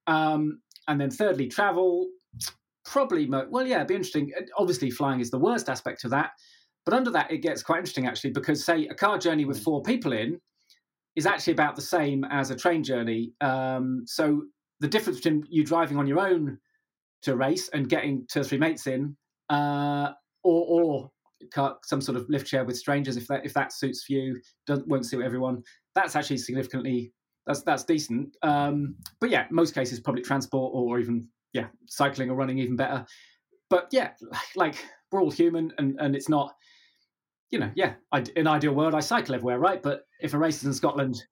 Um, 0.07 0.61
and 0.87 0.99
then 0.99 1.11
thirdly, 1.11 1.47
travel. 1.47 2.07
Probably, 2.85 3.27
well, 3.27 3.65
yeah, 3.65 3.77
it'd 3.77 3.87
be 3.87 3.95
interesting. 3.95 4.31
Obviously, 4.59 4.91
flying 4.91 5.19
is 5.19 5.31
the 5.31 5.39
worst 5.39 5.69
aspect 5.69 6.03
of 6.03 6.11
that. 6.11 6.29
But 6.85 6.93
under 6.93 7.11
that, 7.11 7.31
it 7.31 7.39
gets 7.39 7.63
quite 7.63 7.79
interesting 7.79 8.07
actually, 8.07 8.31
because 8.31 8.63
say 8.63 8.87
a 8.87 8.93
car 8.93 9.17
journey 9.17 9.45
with 9.45 9.63
four 9.63 9.81
people 9.81 10.13
in 10.13 10.39
is 11.15 11.25
actually 11.25 11.53
about 11.53 11.75
the 11.75 11.81
same 11.81 12.23
as 12.25 12.51
a 12.51 12.55
train 12.55 12.83
journey. 12.83 13.33
Um, 13.41 14.03
so 14.05 14.43
the 14.79 14.87
difference 14.87 15.19
between 15.19 15.45
you 15.49 15.63
driving 15.63 15.97
on 15.97 16.07
your 16.07 16.19
own 16.19 16.59
to 17.23 17.33
a 17.33 17.35
race 17.35 17.69
and 17.69 17.89
getting 17.89 18.25
two 18.29 18.41
or 18.41 18.43
three 18.43 18.57
mates 18.57 18.87
in, 18.87 19.15
uh, 19.49 20.11
or 20.43 20.65
or 20.67 21.11
some 21.83 22.01
sort 22.01 22.17
of 22.17 22.29
lift 22.29 22.47
share 22.47 22.65
with 22.65 22.77
strangers, 22.77 23.17
if 23.17 23.27
that 23.27 23.45
if 23.45 23.53
that 23.53 23.73
suits 23.73 24.05
you, 24.09 24.39
won't 24.67 25.05
suit 25.05 25.23
everyone. 25.23 25.63
That's 25.95 26.15
actually 26.15 26.37
significantly 26.37 27.13
that's 27.47 27.61
that's 27.61 27.83
decent. 27.83 28.35
Um, 28.41 28.95
but 29.19 29.29
yeah, 29.29 29.45
most 29.51 29.73
cases 29.73 29.99
public 29.99 30.23
transport 30.23 30.71
or 30.73 30.99
even 30.99 31.27
yeah 31.53 31.67
cycling 31.87 32.29
or 32.29 32.35
running 32.35 32.59
even 32.59 32.75
better. 32.75 33.05
But 33.69 33.87
yeah, 33.91 34.11
like 34.55 34.83
we're 35.11 35.21
all 35.21 35.31
human, 35.31 35.71
and 35.77 35.95
and 35.99 36.15
it's 36.15 36.29
not 36.29 36.53
you 37.51 37.59
know 37.59 37.71
yeah 37.75 37.93
I, 38.11 38.23
in 38.35 38.47
ideal 38.47 38.73
world 38.73 38.95
I 38.95 38.99
cycle 38.99 39.35
everywhere 39.35 39.59
right. 39.59 39.81
But 39.81 40.01
if 40.19 40.33
a 40.33 40.37
race 40.37 40.57
is 40.57 40.65
in 40.65 40.73
Scotland, 40.73 41.23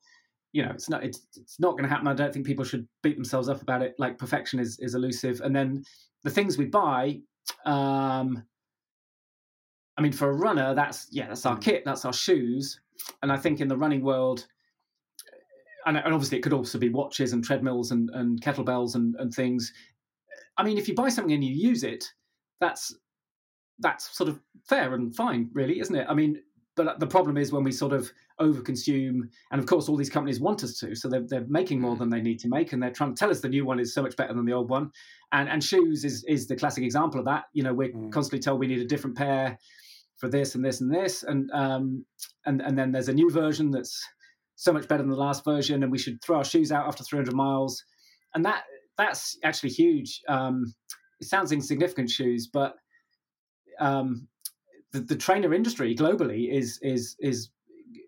you 0.51 0.63
know 0.63 0.71
it's 0.71 0.89
not 0.89 1.03
it's 1.03 1.25
it's 1.35 1.59
not 1.59 1.71
going 1.71 1.83
to 1.83 1.89
happen. 1.89 2.07
I 2.07 2.13
don't 2.13 2.33
think 2.33 2.45
people 2.45 2.65
should 2.65 2.87
beat 3.01 3.15
themselves 3.15 3.49
up 3.49 3.61
about 3.61 3.81
it. 3.81 3.95
Like 3.97 4.17
perfection 4.17 4.59
is 4.59 4.77
is 4.79 4.95
elusive, 4.95 5.41
and 5.41 5.55
then 5.55 5.83
the 6.23 6.29
things 6.29 6.57
we 6.57 6.65
buy. 6.65 7.19
Um, 7.65 8.43
I 9.95 10.01
mean, 10.01 10.13
for 10.13 10.29
a 10.29 10.33
runner, 10.33 10.73
that's 10.73 11.07
yeah, 11.11 11.27
that's 11.27 11.45
our 11.45 11.55
hmm. 11.55 11.61
kit, 11.61 11.83
that's 11.85 12.05
our 12.05 12.13
shoes, 12.13 12.79
and 13.21 13.31
I 13.31 13.37
think 13.37 13.61
in 13.61 13.67
the 13.67 13.77
running 13.77 14.03
world, 14.03 14.47
and, 15.85 15.97
and 15.97 16.13
obviously 16.13 16.37
it 16.37 16.41
could 16.41 16.53
also 16.53 16.77
be 16.77 16.89
watches 16.89 17.33
and 17.33 17.43
treadmills 17.43 17.91
and, 17.91 18.09
and 18.13 18.41
kettlebells 18.41 18.95
and, 18.95 19.15
and 19.19 19.33
things. 19.33 19.71
I 20.57 20.63
mean, 20.63 20.77
if 20.77 20.87
you 20.87 20.95
buy 20.95 21.09
something 21.09 21.33
and 21.33 21.43
you 21.43 21.53
use 21.53 21.83
it, 21.83 22.05
that's 22.59 22.95
that's 23.83 24.17
sort 24.17 24.29
of 24.29 24.39
fair 24.67 24.95
and 24.95 25.15
fine, 25.15 25.49
really, 25.53 25.79
isn't 25.79 25.95
it? 25.95 26.07
I 26.09 26.15
mean, 26.15 26.41
but 26.75 26.99
the 26.99 27.05
problem 27.05 27.37
is 27.37 27.51
when 27.51 27.63
we 27.63 27.71
sort 27.71 27.93
of 27.93 28.11
overconsume, 28.41 29.29
and 29.51 29.59
of 29.59 29.67
course, 29.67 29.87
all 29.87 29.95
these 29.95 30.09
companies 30.09 30.39
want 30.39 30.63
us 30.63 30.79
to, 30.79 30.95
so 30.95 31.07
they're, 31.07 31.25
they're 31.27 31.45
making 31.47 31.79
more 31.79 31.95
mm. 31.95 31.99
than 31.99 32.09
they 32.09 32.21
need 32.21 32.39
to 32.39 32.47
make, 32.47 32.73
and 32.73 32.81
they're 32.81 32.89
trying 32.89 33.13
to 33.13 33.19
tell 33.19 33.29
us 33.29 33.41
the 33.41 33.49
new 33.49 33.63
one 33.63 33.79
is 33.79 33.93
so 33.93 34.01
much 34.01 34.15
better 34.15 34.33
than 34.33 34.45
the 34.45 34.53
old 34.53 34.69
one. 34.69 34.89
And 35.31 35.47
and 35.47 35.63
shoes 35.63 36.03
is 36.03 36.23
is 36.27 36.47
the 36.47 36.55
classic 36.55 36.83
example 36.83 37.19
of 37.19 37.25
that. 37.27 37.43
You 37.53 37.63
know, 37.63 37.73
we're 37.73 37.91
mm. 37.91 38.11
constantly 38.11 38.41
told 38.41 38.59
we 38.59 38.67
need 38.67 38.79
a 38.79 38.87
different 38.87 39.17
pair 39.17 39.59
for 40.17 40.29
this 40.29 40.55
and 40.55 40.65
this 40.65 40.81
and 40.81 40.91
this, 40.91 41.21
and 41.21 41.51
um, 41.51 42.05
and 42.45 42.61
and 42.61 42.77
then 42.77 42.91
there's 42.91 43.09
a 43.09 43.13
new 43.13 43.29
version 43.29 43.69
that's 43.69 44.03
so 44.55 44.73
much 44.73 44.87
better 44.87 45.03
than 45.03 45.11
the 45.11 45.17
last 45.17 45.45
version, 45.45 45.83
and 45.83 45.91
we 45.91 45.99
should 45.99 46.21
throw 46.23 46.37
our 46.37 46.43
shoes 46.43 46.71
out 46.71 46.87
after 46.87 47.03
300 47.03 47.35
miles. 47.35 47.83
And 48.33 48.45
that 48.45 48.63
that's 48.97 49.37
actually 49.43 49.69
huge. 49.69 50.21
Um, 50.27 50.73
it 51.19 51.27
sounds 51.27 51.51
insignificant, 51.51 52.09
shoes, 52.09 52.49
but 52.51 52.75
um, 53.79 54.27
the, 54.91 54.99
the 55.01 55.15
trainer 55.15 55.53
industry 55.53 55.95
globally 55.95 56.51
is 56.51 56.79
is 56.81 57.15
is 57.19 57.49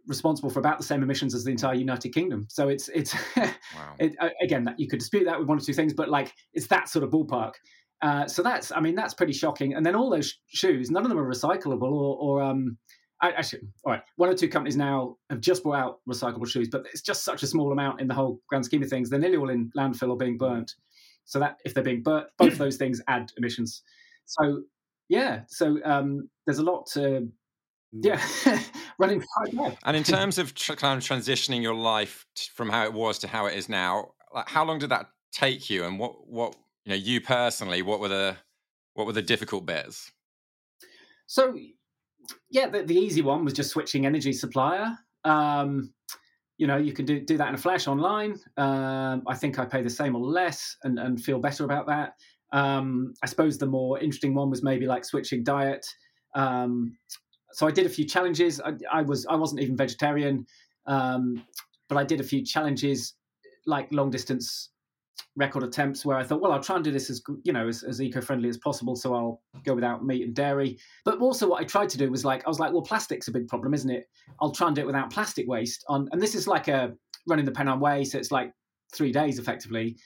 responsible 0.08 0.50
for 0.50 0.60
about 0.60 0.78
the 0.78 0.84
same 0.84 1.02
emissions 1.02 1.34
as 1.34 1.44
the 1.44 1.52
entire 1.52 1.76
United 1.76 2.14
Kingdom. 2.14 2.48
So 2.50 2.70
it's 2.70 2.90
it's 2.90 3.14
wow. 3.38 3.52
it, 4.00 4.16
again 4.42 4.64
that 4.66 4.80
you 4.80 4.88
could 4.88 5.00
dispute 5.00 5.26
that 5.26 5.40
with 5.40 5.48
one 5.48 5.58
or 5.58 5.62
two 5.62 5.74
things, 5.74 5.94
but 5.94 6.10
like 6.10 6.34
it's 6.54 6.68
that 6.68 6.90
sort 6.90 7.04
of 7.04 7.12
ballpark. 7.12 7.54
Uh, 8.02 8.28
so 8.28 8.44
that's 8.44 8.72
I 8.72 8.80
mean 8.80 8.96
that's 8.96 9.14
pretty 9.14 9.34
shocking. 9.34 9.74
And 9.74 9.86
then 9.86 9.96
all 9.96 10.10
those 10.10 10.38
shoes, 10.48 10.92
none 10.92 11.04
of 11.04 11.10
them 11.10 11.18
are 11.18 11.28
recyclable 11.28 11.92
or, 11.92 12.18
or 12.18 12.42
um, 12.42 12.78
actually, 13.22 13.62
all 13.84 13.94
right, 13.94 14.02
one 14.18 14.30
or 14.30 14.34
two 14.34 14.50
companies 14.50 14.78
now 14.78 15.16
have 15.30 15.42
just 15.42 15.64
brought 15.64 15.80
out 15.80 16.00
recyclable 16.08 16.48
shoes, 16.48 16.70
but 16.72 16.86
it's 16.92 17.02
just 17.02 17.24
such 17.24 17.44
a 17.44 17.48
small 17.48 17.72
amount 17.72 18.02
in 18.02 18.08
the 18.08 18.14
whole 18.14 18.40
grand 18.48 18.66
scheme 18.66 18.84
of 18.84 18.90
things. 18.90 19.10
They're 19.10 19.20
nearly 19.20 19.38
all 19.38 19.50
in 19.50 19.72
landfill 19.78 20.10
or 20.10 20.18
being 20.18 20.38
burnt. 20.38 20.74
So 21.28 21.40
that 21.40 21.58
if 21.66 21.74
they're 21.74 21.84
being 21.84 22.04
burnt, 22.04 22.28
both 22.38 22.54
of 22.54 22.58
those 22.60 22.78
things 22.78 23.02
add 23.08 23.32
emissions. 23.38 23.82
So 24.26 24.62
yeah, 25.10 25.42
so 25.48 25.78
um, 25.84 26.30
there's 26.46 26.60
a 26.60 26.64
lot 26.64 26.88
to 26.94 27.30
yeah 28.02 28.22
running 29.00 29.24
and 29.86 29.96
in 29.96 30.04
terms 30.18 30.38
of 30.38 30.54
tr- 30.54 30.74
kind 30.74 30.98
of 30.98 31.08
transitioning 31.08 31.62
your 31.62 31.76
life 31.76 32.26
t- 32.36 32.50
from 32.54 32.70
how 32.70 32.84
it 32.84 32.92
was 32.92 33.18
to 33.18 33.26
how 33.26 33.46
it 33.46 33.56
is 33.56 33.70
now 33.70 34.10
like 34.34 34.50
how 34.50 34.66
long 34.66 34.78
did 34.78 34.90
that 34.90 35.06
take 35.32 35.70
you 35.70 35.86
and 35.86 35.98
what 35.98 36.28
what 36.28 36.58
you 36.84 36.90
know 36.90 36.96
you 36.98 37.22
personally 37.22 37.82
what 37.82 38.02
were 38.02 38.10
the 38.10 38.36
what 38.96 39.08
were 39.08 39.14
the 39.14 39.22
difficult 39.22 39.66
bits 39.66 40.12
so 41.26 41.56
yeah, 42.50 42.68
the, 42.68 42.84
the, 42.84 42.96
easy 42.96 43.22
one 43.22 43.44
was 43.44 43.54
just 43.54 43.72
switching 43.72 44.06
energy 44.06 44.34
supplier. 44.34 44.98
Um, 45.24 45.94
you 46.58 46.68
know, 46.68 46.78
you 46.78 46.94
can 46.94 47.06
do, 47.06 47.20
do 47.20 47.38
that 47.38 47.50
in 47.50 47.56
a 47.56 47.58
flash 47.58 47.88
online. 47.88 48.40
Um, 48.58 49.24
I 49.28 49.36
think 49.36 49.60
I 49.60 49.66
pay 49.66 49.82
the 49.82 49.90
same 49.90 50.16
or 50.16 50.22
less 50.22 50.78
and, 50.84 50.98
and 51.00 51.22
feel 51.22 51.40
better 51.40 51.66
about 51.66 51.88
that. 51.88 52.14
Um, 52.52 53.14
I 53.24 53.26
suppose 53.26 53.58
the 53.58 53.66
more 53.66 54.00
interesting 54.00 54.34
one 54.34 54.50
was 54.50 54.64
maybe 54.64 54.86
like 54.86 55.06
switching 55.06 55.44
diet. 55.44 55.86
Um, 56.36 56.98
so 57.54 57.68
I 57.68 57.72
did 57.72 57.86
a 57.86 57.90
few 57.90 58.06
challenges. 58.06 58.62
I, 58.62 58.74
I 58.92 59.02
was 59.02 59.26
I 59.28 59.36
wasn't 59.36 59.62
even 59.62 59.78
vegetarian, 59.78 60.46
um, 60.88 61.44
but 61.88 61.98
I 61.98 62.04
did 62.04 62.20
a 62.20 62.24
few 62.24 62.44
challenges 62.44 63.14
like 63.66 63.88
long 63.92 64.10
distance 64.10 64.70
record 65.38 65.64
attempts 65.64 66.06
where 66.06 66.18
I 66.18 66.24
thought, 66.24 66.42
well, 66.42 66.52
I'll 66.52 66.64
try 66.64 66.76
and 66.76 66.84
do 66.84 66.92
this 66.92 67.10
as 67.10 67.22
you 67.44 67.54
know 67.54 67.68
as, 67.68 67.84
as 67.84 68.02
eco-friendly 68.02 68.50
as 68.50 68.58
possible, 68.58 68.96
so 68.96 69.14
I'll 69.14 69.42
go 69.64 69.74
without 69.74 70.06
meat 70.06 70.24
and 70.24 70.36
dairy. 70.36 70.78
But 71.04 71.20
also, 71.20 71.48
what 71.48 71.62
I 71.62 71.66
tried 71.66 71.90
to 71.90 71.98
do 71.98 72.10
was 72.12 72.26
like 72.26 72.46
I 72.46 72.50
was 72.50 72.60
like, 72.60 72.72
well, 72.72 72.82
plastic's 72.82 73.28
a 73.28 73.32
big 73.32 73.48
problem, 73.48 73.74
isn't 73.74 73.90
it? 73.90 74.08
I'll 74.42 74.52
try 74.52 74.68
and 74.68 74.76
do 74.76 74.82
it 74.82 74.88
without 74.88 75.12
plastic 75.12 75.48
waste. 75.48 75.84
On 75.88 76.08
and 76.12 76.22
this 76.22 76.36
is 76.36 76.48
like 76.48 76.68
a 76.68 76.94
running 77.28 77.46
the 77.46 77.52
Pennine 77.52 77.80
Way, 77.80 78.04
so 78.04 78.18
it's 78.18 78.32
like 78.32 78.54
three 78.94 79.12
days 79.12 79.40
effectively. 79.40 79.98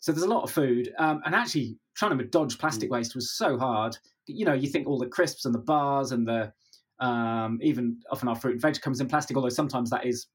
So 0.00 0.12
there's 0.12 0.24
a 0.24 0.28
lot 0.28 0.42
of 0.42 0.50
food, 0.50 0.92
um, 0.98 1.20
and 1.24 1.34
actually 1.34 1.76
trying 1.94 2.16
to 2.16 2.24
dodge 2.24 2.58
plastic 2.58 2.88
mm. 2.88 2.92
waste 2.92 3.14
was 3.14 3.36
so 3.36 3.58
hard. 3.58 3.96
You 4.26 4.46
know, 4.46 4.54
you 4.54 4.68
think 4.68 4.86
all 4.86 4.98
the 4.98 5.06
crisps 5.06 5.44
and 5.44 5.54
the 5.54 5.58
bars 5.58 6.12
and 6.12 6.26
the 6.26 6.52
um, 7.00 7.58
even 7.62 7.98
often 8.10 8.28
our 8.28 8.36
fruit 8.36 8.52
and 8.52 8.62
veg 8.62 8.80
comes 8.80 9.00
in 9.00 9.08
plastic, 9.08 9.36
although 9.36 9.48
sometimes 9.48 9.90
that 9.90 10.06
is 10.06 10.26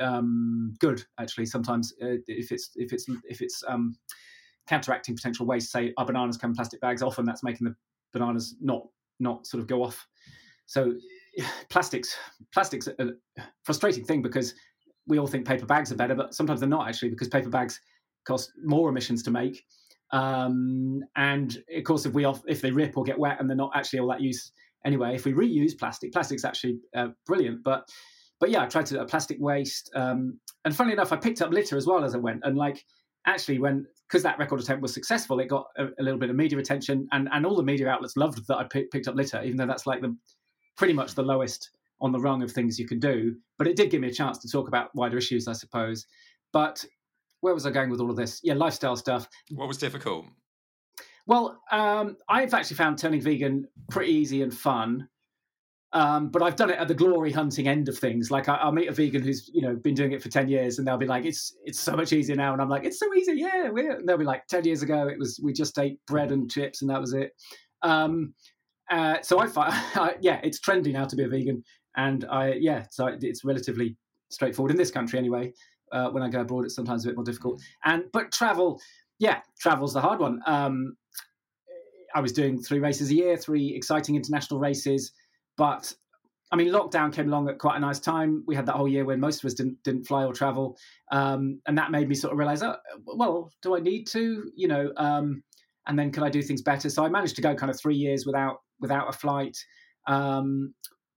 um, 0.00 0.74
good 0.80 1.04
actually. 1.18 1.46
Sometimes 1.46 1.92
uh, 2.02 2.18
if 2.26 2.52
it's 2.52 2.70
if 2.76 2.92
it's 2.92 3.06
if 3.28 3.40
it's 3.40 3.62
um, 3.68 3.96
counteracting 4.68 5.14
potential 5.14 5.46
waste, 5.46 5.70
say 5.70 5.92
our 5.96 6.06
bananas 6.06 6.36
come 6.36 6.50
in 6.50 6.56
plastic 6.56 6.80
bags, 6.80 7.02
often 7.02 7.24
that's 7.24 7.42
making 7.42 7.66
the 7.66 7.74
bananas 8.12 8.56
not 8.60 8.82
not 9.20 9.46
sort 9.46 9.60
of 9.60 9.68
go 9.68 9.82
off. 9.82 10.06
So 10.66 10.94
plastics 11.70 12.16
plastics 12.52 12.88
a 12.88 13.10
frustrating 13.62 14.04
thing 14.04 14.22
because 14.22 14.54
we 15.06 15.18
all 15.18 15.26
think 15.26 15.46
paper 15.46 15.66
bags 15.66 15.92
are 15.92 15.96
better, 15.96 16.14
but 16.14 16.34
sometimes 16.34 16.60
they're 16.60 16.68
not 16.68 16.88
actually 16.88 17.10
because 17.10 17.28
paper 17.28 17.50
bags 17.50 17.80
cost 18.26 18.52
more 18.62 18.88
emissions 18.88 19.22
to 19.24 19.30
make. 19.30 19.64
Um, 20.10 21.02
and 21.16 21.56
of 21.74 21.84
course, 21.84 22.06
if 22.06 22.14
we 22.14 22.24
off, 22.24 22.42
if 22.46 22.60
they 22.60 22.70
rip 22.70 22.96
or 22.96 23.04
get 23.04 23.18
wet 23.18 23.40
and 23.40 23.48
they're 23.48 23.56
not 23.56 23.72
actually 23.74 23.98
all 24.00 24.08
that 24.08 24.20
use 24.20 24.52
anyway, 24.84 25.14
if 25.14 25.24
we 25.24 25.32
reuse 25.32 25.76
plastic, 25.76 26.12
plastic's 26.12 26.44
actually 26.44 26.78
uh, 26.94 27.08
brilliant. 27.26 27.64
But 27.64 27.88
but 28.40 28.50
yeah, 28.50 28.62
I 28.62 28.66
tried 28.66 28.86
to 28.86 29.00
a 29.00 29.06
plastic 29.06 29.38
waste. 29.40 29.90
Um, 29.94 30.38
and 30.64 30.74
funnily 30.74 30.94
enough, 30.94 31.12
I 31.12 31.16
picked 31.16 31.42
up 31.42 31.52
litter 31.52 31.76
as 31.76 31.86
well 31.86 32.04
as 32.04 32.14
I 32.14 32.18
went. 32.18 32.40
And 32.44 32.56
like, 32.56 32.84
actually, 33.26 33.58
when 33.58 33.86
because 34.08 34.22
that 34.22 34.38
record 34.38 34.60
attempt 34.60 34.82
was 34.82 34.92
successful, 34.92 35.40
it 35.40 35.48
got 35.48 35.66
a, 35.76 35.86
a, 35.98 36.02
little 36.02 36.18
bit 36.18 36.30
of 36.30 36.36
media 36.36 36.58
attention, 36.58 37.08
and 37.12 37.28
and 37.32 37.46
all 37.46 37.56
the 37.56 37.62
media 37.62 37.88
outlets 37.88 38.16
loved 38.16 38.46
that 38.46 38.56
I 38.56 38.64
p- 38.64 38.86
picked 38.92 39.08
up 39.08 39.14
litter, 39.14 39.42
even 39.42 39.56
though 39.56 39.66
that's 39.66 39.86
like 39.86 40.00
the 40.00 40.16
pretty 40.76 40.92
much 40.92 41.14
the 41.14 41.22
lowest 41.22 41.70
on 42.00 42.12
the 42.12 42.20
rung 42.20 42.42
of 42.42 42.52
things 42.52 42.78
you 42.78 42.86
can 42.86 43.00
do. 43.00 43.34
But 43.56 43.66
it 43.66 43.76
did 43.76 43.90
give 43.90 44.00
me 44.00 44.08
a 44.08 44.12
chance 44.12 44.38
to 44.38 44.48
talk 44.48 44.68
about 44.68 44.94
wider 44.94 45.16
issues, 45.16 45.48
I 45.48 45.52
suppose. 45.52 46.06
But 46.52 46.84
where 47.44 47.52
was 47.52 47.66
I 47.66 47.70
going 47.70 47.90
with 47.90 48.00
all 48.00 48.08
of 48.08 48.16
this? 48.16 48.40
Yeah, 48.42 48.54
lifestyle 48.54 48.96
stuff. 48.96 49.28
What 49.50 49.68
was 49.68 49.76
difficult? 49.76 50.24
Well, 51.26 51.60
um, 51.70 52.16
I've 52.26 52.54
actually 52.54 52.76
found 52.76 52.96
turning 52.96 53.20
vegan 53.20 53.68
pretty 53.90 54.12
easy 54.12 54.40
and 54.40 54.52
fun. 54.52 55.06
Um, 55.92 56.30
but 56.30 56.42
I've 56.42 56.56
done 56.56 56.70
it 56.70 56.78
at 56.78 56.88
the 56.88 56.94
glory 56.94 57.30
hunting 57.30 57.68
end 57.68 57.90
of 57.90 57.98
things. 57.98 58.30
Like 58.30 58.48
I, 58.48 58.64
will 58.64 58.72
meet 58.72 58.88
a 58.88 58.92
vegan 58.92 59.22
who's 59.22 59.50
you 59.52 59.60
know 59.60 59.76
been 59.76 59.94
doing 59.94 60.12
it 60.12 60.22
for 60.22 60.30
ten 60.30 60.48
years, 60.48 60.78
and 60.78 60.88
they'll 60.88 60.96
be 60.96 61.06
like, 61.06 61.26
"It's 61.26 61.54
it's 61.64 61.78
so 61.78 61.94
much 61.94 62.14
easier 62.14 62.34
now," 62.34 62.54
and 62.54 62.62
I'm 62.62 62.70
like, 62.70 62.84
"It's 62.84 62.98
so 62.98 63.14
easy, 63.14 63.34
yeah." 63.36 63.66
And 63.66 64.08
they'll 64.08 64.18
be 64.18 64.24
like, 64.24 64.46
10 64.48 64.64
years 64.64 64.82
ago, 64.82 65.06
it 65.06 65.18
was 65.18 65.38
we 65.44 65.52
just 65.52 65.78
ate 65.78 66.04
bread 66.06 66.32
and 66.32 66.50
chips, 66.50 66.80
and 66.80 66.90
that 66.90 67.00
was 67.00 67.12
it." 67.12 67.30
Um, 67.82 68.34
uh, 68.90 69.18
so 69.22 69.38
I 69.38 69.46
find, 69.46 69.72
yeah, 70.20 70.40
it's 70.42 70.58
trendy 70.58 70.92
now 70.92 71.04
to 71.04 71.14
be 71.14 71.24
a 71.24 71.28
vegan, 71.28 71.62
and 71.96 72.24
I 72.24 72.54
yeah, 72.54 72.86
so 72.90 73.06
it's 73.20 73.44
relatively 73.44 73.96
straightforward 74.30 74.72
in 74.72 74.78
this 74.78 74.90
country 74.90 75.18
anyway. 75.18 75.52
Uh, 75.94 76.10
when 76.10 76.22
I 76.22 76.28
go 76.28 76.40
abroad, 76.40 76.64
it's 76.64 76.74
sometimes 76.74 77.04
a 77.04 77.08
bit 77.08 77.16
more 77.16 77.24
difficult. 77.24 77.62
And 77.84 78.04
but 78.12 78.32
travel, 78.32 78.80
yeah, 79.18 79.40
travel's 79.60 79.94
the 79.94 80.00
hard 80.00 80.20
one. 80.20 80.40
Um, 80.46 80.96
I 82.14 82.20
was 82.20 82.32
doing 82.32 82.60
three 82.60 82.80
races 82.80 83.10
a 83.10 83.14
year, 83.14 83.36
three 83.36 83.74
exciting 83.74 84.16
international 84.16 84.60
races 84.60 85.12
but 85.56 85.92
I 86.52 86.56
mean, 86.56 86.68
lockdown 86.68 87.12
came 87.12 87.28
along 87.28 87.48
at 87.48 87.58
quite 87.58 87.76
a 87.76 87.80
nice 87.80 87.98
time. 87.98 88.44
We 88.46 88.54
had 88.54 88.66
that 88.66 88.76
whole 88.76 88.86
year 88.86 89.04
when 89.04 89.18
most 89.18 89.42
of 89.42 89.48
us 89.48 89.54
didn't 89.54 89.82
didn't 89.82 90.04
fly 90.04 90.24
or 90.24 90.32
travel, 90.32 90.76
um, 91.10 91.60
and 91.66 91.76
that 91.78 91.90
made 91.90 92.08
me 92.08 92.14
sort 92.14 92.32
of 92.32 92.38
realize, 92.38 92.62
oh, 92.62 92.76
well, 93.06 93.50
do 93.62 93.76
I 93.76 93.80
need 93.80 94.06
to? 94.08 94.50
You 94.54 94.68
know, 94.68 94.92
um, 94.96 95.42
and 95.86 95.98
then 95.98 96.12
can 96.12 96.22
I 96.22 96.30
do 96.30 96.42
things 96.42 96.62
better? 96.62 96.90
So 96.90 97.04
I 97.04 97.08
managed 97.08 97.36
to 97.36 97.42
go 97.42 97.54
kind 97.54 97.70
of 97.70 97.78
three 97.78 97.96
years 97.96 98.24
without 98.26 98.58
without 98.80 99.08
a 99.08 99.12
flight. 99.12 99.56
Um, 100.06 100.74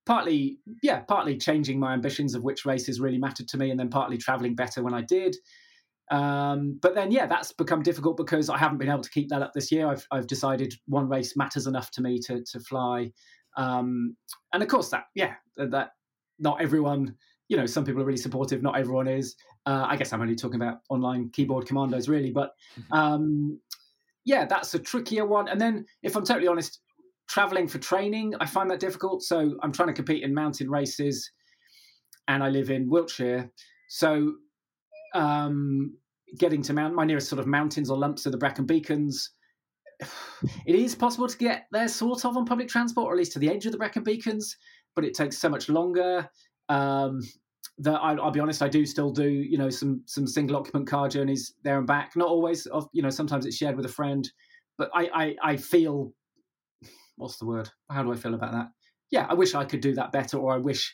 partly, 0.08 0.58
yeah, 0.82 1.02
partly 1.02 1.38
changing 1.38 1.80
my 1.80 1.93
ambitions 1.93 2.34
of 2.34 2.43
which 2.43 2.65
races 2.65 3.00
really 3.00 3.17
mattered 3.17 3.48
to 3.50 3.58
me, 3.58 3.70
and 3.70 3.80
then 3.80 3.89
partly 3.89 4.17
traveling 4.17 4.56
better 4.56 4.82
when 4.82 4.93
I 4.93 5.02
did. 5.02 5.36
Um, 6.10 6.80
but 6.82 6.96
then, 6.96 7.12
yeah, 7.12 7.28
that's 7.28 7.52
become 7.52 7.84
difficult 7.84 8.15
because 8.15 8.50
I 8.50 8.58
haven't 8.58 8.78
been 8.78 8.89
able 8.89 9.04
to 9.04 9.10
keep 9.10 9.28
that 9.30 9.41
up 9.41 9.52
this 9.54 9.72
year. 9.72 9.88
I've, 9.88 10.08
I've 10.10 10.26
decided 10.26 10.74
one 10.88 11.10
race 11.10 11.36
matters 11.36 11.67
enough 11.67 11.91
to 11.91 12.02
me 12.02 12.20
to 12.20 12.43
to 12.43 12.60
fly. 12.62 13.12
Um, 13.58 14.15
and 14.54 14.63
of 14.63 14.70
course, 14.70 14.89
that 14.89 15.06
yeah, 15.13 15.34
that 15.58 15.89
not 16.39 16.62
everyone, 16.62 17.15
you 17.50 17.58
know, 17.58 17.65
some 17.65 17.84
people 17.84 18.02
are 18.02 18.06
really 18.06 18.17
supportive, 18.17 18.63
not 18.63 18.78
everyone 18.78 19.08
is. 19.08 19.36
Uh, 19.65 19.86
I 19.88 19.98
guess 19.98 20.13
I'm 20.13 20.22
only 20.22 20.36
talking 20.36 20.62
about 20.62 20.78
online 20.89 21.30
keyboard 21.34 21.67
commandos, 21.67 22.08
really, 22.08 22.32
but 22.32 22.52
mm-hmm. 22.80 22.93
um, 22.93 23.60
yeah, 24.24 24.46
that's 24.46 24.74
a 24.74 24.80
trickier 24.80 25.26
one. 25.26 25.50
And 25.50 25.60
then, 25.60 25.86
if 26.04 26.15
I'm 26.15 26.24
totally 26.24 26.48
honest, 26.48 26.80
traveling 27.28 27.68
for 27.68 27.78
training, 27.78 28.34
I 28.40 28.46
find 28.46 28.70
that 28.72 28.80
difficult. 28.80 29.24
So 29.24 29.58
I'm 29.62 29.72
trying 29.72 29.90
to 29.90 29.94
compete 29.94 30.24
in 30.24 30.34
mountain 30.34 30.70
races, 30.70 31.32
and 32.28 32.44
I 32.44 32.50
live 32.50 32.70
in 32.70 32.90
Wiltshire, 32.90 33.50
so 33.90 34.34
um, 35.16 35.96
getting 36.38 36.62
to 36.63 36.74
mount 36.74 36.94
my 36.94 37.06
nearest 37.06 37.30
sort 37.30 37.40
of 37.40 37.48
mountains 37.48 37.90
or 37.90 37.98
lumps 37.98 38.28
are 38.28 38.32
the 38.32 38.38
Brecon 38.38 38.66
Beacons 38.66 39.32
it 40.66 40.76
is 40.76 40.96
possible 40.96 41.28
to 41.28 41.38
get 41.38 41.68
there 41.72 41.88
sort 41.88 42.26
of 42.26 42.38
on 42.38 42.46
public 42.46 42.68
transport, 42.68 43.08
or 43.08 43.13
at 43.13 43.18
least 43.18 43.34
to 43.34 43.40
the 43.40 43.50
edge 43.50 43.66
of 43.66 43.72
the 43.72 43.78
Brecon 43.78 44.04
Beacons, 44.04 44.58
but 44.96 45.06
it 45.06 45.13
takes 45.13 45.38
so 45.38 45.50
much 45.50 45.70
longer. 45.70 46.30
Um, 46.70 47.22
that 47.80 48.00
I, 48.02 48.13
will 48.13 48.32
be 48.32 48.40
honest, 48.40 48.63
I 48.63 48.68
do 48.68 48.86
still 48.86 49.12
do 49.12 49.30
you 49.30 49.58
know 49.58 49.70
some 49.70 50.02
some 50.06 50.26
single 50.26 50.58
occupant 50.58 50.88
car 50.88 51.08
journeys 51.08 51.54
there 51.63 51.78
and 51.78 51.86
back. 51.86 52.16
Not 52.16 52.28
always, 52.28 52.66
of 52.68 52.88
you 52.92 53.02
know 53.02 53.10
sometimes 53.10 53.46
it's 53.46 53.58
shared 53.58 53.76
with 53.76 53.86
a 53.86 53.90
friend, 53.90 54.30
but 54.78 54.90
I, 54.94 55.10
I 55.13 55.52
I 55.52 55.58
feel 55.58 56.13
what's 57.17 57.38
the 57.38 57.45
word? 57.45 57.69
How 57.89 58.03
do 58.03 58.12
I 58.12 58.15
feel 58.15 58.34
about 58.34 58.53
that? 58.53 58.67
Yeah, 59.12 59.27
I 59.30 59.34
wish 59.34 59.56
I 59.56 59.65
could 59.65 59.82
do 59.82 59.93
that 59.95 60.12
better, 60.12 60.38
or 60.38 60.53
I 60.53 60.58
wish. 60.58 60.93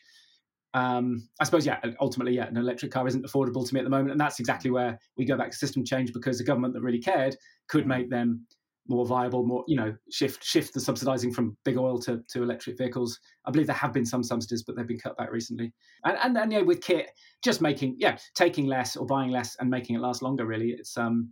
Um, 0.73 1.29
I 1.39 1.43
suppose, 1.43 1.67
yeah, 1.67 1.79
ultimately, 1.99 2.35
yeah, 2.35 2.47
an 2.47 2.57
electric 2.57 2.91
car 2.91 3.07
isn't 3.07 3.25
affordable 3.25 3.67
to 3.67 3.73
me 3.73 3.79
at 3.79 3.83
the 3.83 3.91
moment. 3.91 4.11
And 4.11 4.19
that's 4.19 4.39
exactly 4.39 4.71
where 4.71 4.97
we 5.17 5.25
go 5.25 5.37
back 5.37 5.51
to 5.51 5.57
system 5.57 5.85
change 5.85 6.11
because 6.13 6.39
the 6.39 6.43
government 6.43 6.73
that 6.73 6.81
really 6.81 6.99
cared 6.99 7.35
could 7.67 7.85
make 7.85 8.09
them 8.09 8.47
more 8.87 9.05
viable, 9.05 9.45
more 9.45 9.63
you 9.67 9.75
know, 9.75 9.95
shift 10.11 10.43
shift 10.43 10.73
the 10.73 10.79
subsidising 10.79 11.33
from 11.33 11.55
big 11.63 11.77
oil 11.77 11.99
to, 11.99 12.21
to 12.29 12.43
electric 12.43 12.77
vehicles. 12.77 13.19
I 13.45 13.51
believe 13.51 13.67
there 13.67 13.75
have 13.75 13.93
been 13.93 14.05
some 14.05 14.23
subsidies, 14.23 14.63
but 14.63 14.75
they've 14.75 14.87
been 14.87 14.99
cut 14.99 15.17
back 15.17 15.31
recently. 15.31 15.73
And 16.03 16.17
and 16.21 16.35
then 16.35 16.51
yeah, 16.51 16.61
with 16.61 16.81
kit, 16.81 17.11
just 17.43 17.61
making 17.61 17.95
yeah, 17.99 18.17
taking 18.35 18.65
less 18.65 18.95
or 18.95 19.05
buying 19.05 19.31
less 19.31 19.55
and 19.59 19.69
making 19.69 19.95
it 19.95 19.99
last 19.99 20.21
longer. 20.21 20.45
Really, 20.45 20.71
it's 20.71 20.97
um 20.97 21.29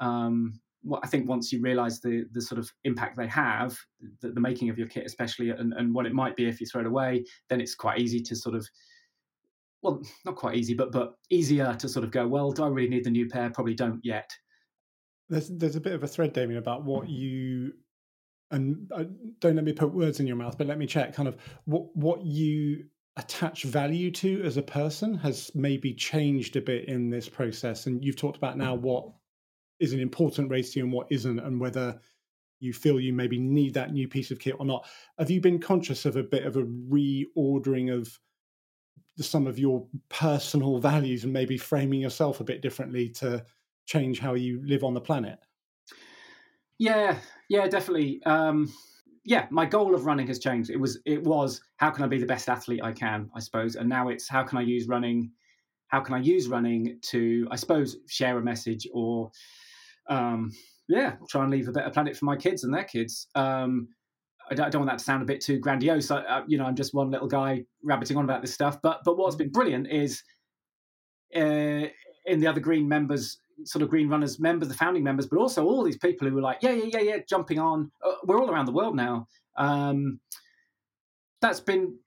um 0.00 0.60
I 1.02 1.06
think 1.06 1.28
once 1.28 1.52
you 1.52 1.60
realise 1.60 2.00
the 2.00 2.24
the 2.32 2.40
sort 2.40 2.58
of 2.58 2.70
impact 2.84 3.16
they 3.16 3.28
have, 3.28 3.78
the, 4.20 4.30
the 4.30 4.40
making 4.40 4.68
of 4.68 4.78
your 4.78 4.88
kit, 4.88 5.04
especially, 5.06 5.50
and, 5.50 5.72
and 5.74 5.94
what 5.94 6.06
it 6.06 6.12
might 6.12 6.36
be 6.36 6.46
if 6.46 6.60
you 6.60 6.66
throw 6.66 6.80
it 6.80 6.86
away, 6.86 7.24
then 7.48 7.60
it's 7.60 7.74
quite 7.74 7.98
easy 7.98 8.20
to 8.20 8.36
sort 8.36 8.54
of 8.54 8.68
well, 9.82 10.00
not 10.24 10.36
quite 10.36 10.56
easy, 10.56 10.74
but 10.74 10.92
but 10.92 11.14
easier 11.30 11.74
to 11.74 11.88
sort 11.88 12.04
of 12.04 12.10
go. 12.10 12.26
Well, 12.26 12.52
do 12.52 12.64
I 12.64 12.68
really 12.68 12.88
need 12.88 13.04
the 13.04 13.10
new 13.10 13.28
pair? 13.28 13.50
Probably 13.50 13.74
don't 13.74 14.00
yet. 14.04 14.30
There's 15.28 15.48
there's 15.48 15.76
a 15.76 15.80
bit 15.80 15.92
of 15.92 16.02
a 16.02 16.08
thread, 16.08 16.32
Damian, 16.32 16.58
about 16.58 16.84
what 16.84 17.08
you 17.08 17.72
and 18.50 18.90
uh, 18.94 19.04
don't 19.40 19.56
let 19.56 19.64
me 19.64 19.72
put 19.72 19.92
words 19.92 20.20
in 20.20 20.26
your 20.26 20.36
mouth, 20.36 20.56
but 20.58 20.66
let 20.66 20.78
me 20.78 20.86
check 20.86 21.14
kind 21.14 21.28
of 21.28 21.36
what 21.64 21.94
what 21.96 22.24
you 22.24 22.84
attach 23.16 23.64
value 23.64 24.10
to 24.10 24.42
as 24.42 24.56
a 24.56 24.62
person 24.62 25.14
has 25.14 25.50
maybe 25.54 25.92
changed 25.92 26.56
a 26.56 26.60
bit 26.60 26.86
in 26.86 27.10
this 27.10 27.28
process. 27.28 27.86
And 27.86 28.04
you've 28.04 28.16
talked 28.16 28.36
about 28.36 28.56
now 28.56 28.74
what 28.74 29.08
is 29.82 29.92
an 29.92 30.00
important 30.00 30.50
race 30.50 30.72
to 30.72 30.78
you 30.78 30.84
and 30.84 30.92
what 30.92 31.08
isn't, 31.10 31.40
and 31.40 31.60
whether 31.60 32.00
you 32.60 32.72
feel 32.72 33.00
you 33.00 33.12
maybe 33.12 33.38
need 33.38 33.74
that 33.74 33.92
new 33.92 34.06
piece 34.06 34.30
of 34.30 34.38
kit 34.38 34.54
or 34.60 34.64
not. 34.64 34.86
Have 35.18 35.30
you 35.30 35.40
been 35.40 35.58
conscious 35.58 36.04
of 36.04 36.16
a 36.16 36.22
bit 36.22 36.46
of 36.46 36.56
a 36.56 36.62
reordering 36.62 37.92
of 37.92 38.18
some 39.20 39.48
of 39.48 39.58
your 39.58 39.84
personal 40.08 40.78
values 40.78 41.24
and 41.24 41.32
maybe 41.32 41.58
framing 41.58 42.00
yourself 42.00 42.40
a 42.40 42.44
bit 42.44 42.62
differently 42.62 43.08
to 43.08 43.44
change 43.84 44.20
how 44.20 44.34
you 44.34 44.62
live 44.64 44.84
on 44.84 44.94
the 44.94 45.00
planet? 45.00 45.40
Yeah, 46.78 47.18
yeah, 47.48 47.66
definitely. 47.66 48.22
Um, 48.24 48.72
yeah, 49.24 49.46
my 49.50 49.66
goal 49.66 49.94
of 49.94 50.06
running 50.06 50.28
has 50.28 50.38
changed. 50.38 50.70
It 50.70 50.78
was 50.78 51.00
it 51.04 51.22
was 51.22 51.60
how 51.76 51.90
can 51.90 52.04
I 52.04 52.06
be 52.06 52.18
the 52.18 52.26
best 52.26 52.48
athlete 52.48 52.80
I 52.82 52.92
can, 52.92 53.28
I 53.34 53.40
suppose, 53.40 53.74
and 53.74 53.88
now 53.88 54.08
it's 54.08 54.28
how 54.28 54.44
can 54.44 54.58
I 54.58 54.62
use 54.62 54.86
running, 54.88 55.32
how 55.88 56.00
can 56.00 56.14
I 56.14 56.18
use 56.18 56.48
running 56.48 56.98
to, 57.10 57.46
I 57.50 57.56
suppose, 57.56 57.96
share 58.08 58.38
a 58.38 58.42
message 58.42 58.86
or, 58.92 59.30
um, 60.08 60.52
yeah, 60.88 61.16
try 61.28 61.42
and 61.42 61.50
leave 61.50 61.68
a 61.68 61.72
better 61.72 61.90
planet 61.90 62.16
for 62.16 62.24
my 62.24 62.36
kids 62.36 62.64
and 62.64 62.74
their 62.74 62.84
kids. 62.84 63.28
Um, 63.34 63.88
I 64.50 64.54
don't, 64.54 64.74
I 64.74 64.78
want 64.78 64.90
that 64.90 64.98
to 64.98 65.04
sound 65.04 65.22
a 65.22 65.26
bit 65.26 65.40
too 65.40 65.58
grandiose. 65.58 66.10
I, 66.10 66.20
uh, 66.22 66.42
you 66.46 66.58
know, 66.58 66.64
I'm 66.64 66.76
just 66.76 66.94
one 66.94 67.10
little 67.10 67.28
guy 67.28 67.64
rabbiting 67.82 68.16
on 68.16 68.24
about 68.24 68.42
this 68.42 68.52
stuff. 68.52 68.78
But 68.82 69.00
but 69.04 69.16
what's 69.16 69.36
been 69.36 69.50
brilliant 69.50 69.90
is 69.90 70.22
uh, 71.34 71.86
in 72.26 72.40
the 72.40 72.46
other 72.46 72.60
green 72.60 72.88
members 72.88 73.38
sort 73.64 73.82
of 73.82 73.90
Green 73.90 74.08
Runners 74.08 74.40
members, 74.40 74.68
the 74.68 74.74
founding 74.74 75.04
members, 75.04 75.26
but 75.26 75.38
also 75.38 75.64
all 75.64 75.84
these 75.84 75.98
people 75.98 76.28
who 76.28 76.34
were 76.34 76.40
like, 76.40 76.58
yeah, 76.62 76.72
yeah, 76.72 76.88
yeah, 76.92 77.00
yeah, 77.00 77.16
jumping 77.28 77.58
on. 77.58 77.90
Uh, 78.04 78.14
we're 78.24 78.40
all 78.40 78.50
around 78.50 78.66
the 78.66 78.72
world 78.72 78.96
now. 78.96 79.26
Um, 79.56 80.20
that's 81.40 81.60
been 81.60 81.98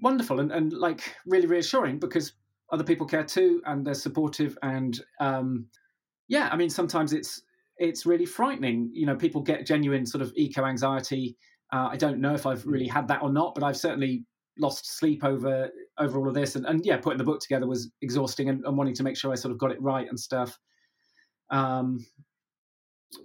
wonderful 0.00 0.40
and, 0.40 0.50
and 0.50 0.72
like 0.72 1.14
really 1.26 1.46
reassuring 1.46 1.98
because 1.98 2.32
other 2.72 2.84
people 2.84 3.06
care 3.06 3.24
too 3.24 3.62
and 3.66 3.86
they're 3.86 3.94
supportive 3.94 4.56
and 4.62 5.00
um, 5.20 5.66
yeah, 6.32 6.48
I 6.50 6.56
mean 6.56 6.70
sometimes 6.70 7.12
it's 7.12 7.42
it's 7.76 8.06
really 8.06 8.24
frightening. 8.24 8.90
You 8.94 9.04
know, 9.04 9.14
people 9.14 9.42
get 9.42 9.66
genuine 9.66 10.06
sort 10.06 10.22
of 10.22 10.32
eco 10.34 10.64
anxiety. 10.64 11.36
Uh, 11.70 11.88
I 11.90 11.96
don't 11.96 12.20
know 12.22 12.34
if 12.34 12.46
I've 12.46 12.64
really 12.64 12.86
had 12.86 13.06
that 13.08 13.22
or 13.22 13.30
not, 13.30 13.54
but 13.54 13.62
I've 13.62 13.76
certainly 13.76 14.24
lost 14.58 14.98
sleep 14.98 15.24
over 15.24 15.68
over 15.98 16.18
all 16.18 16.28
of 16.28 16.34
this 16.34 16.56
and, 16.56 16.66
and 16.66 16.84
yeah 16.84 16.98
putting 16.98 17.16
the 17.16 17.24
book 17.24 17.40
together 17.40 17.66
was 17.66 17.90
exhausting 18.02 18.50
and, 18.50 18.62
and, 18.66 18.76
wanting 18.76 18.92
to 18.92 19.02
make 19.02 19.16
sure 19.16 19.32
i 19.32 19.34
sort 19.34 19.50
of 19.50 19.56
got 19.56 19.70
it 19.70 19.80
right 19.80 20.06
and 20.10 20.20
stuff 20.20 20.58
um 21.48 22.04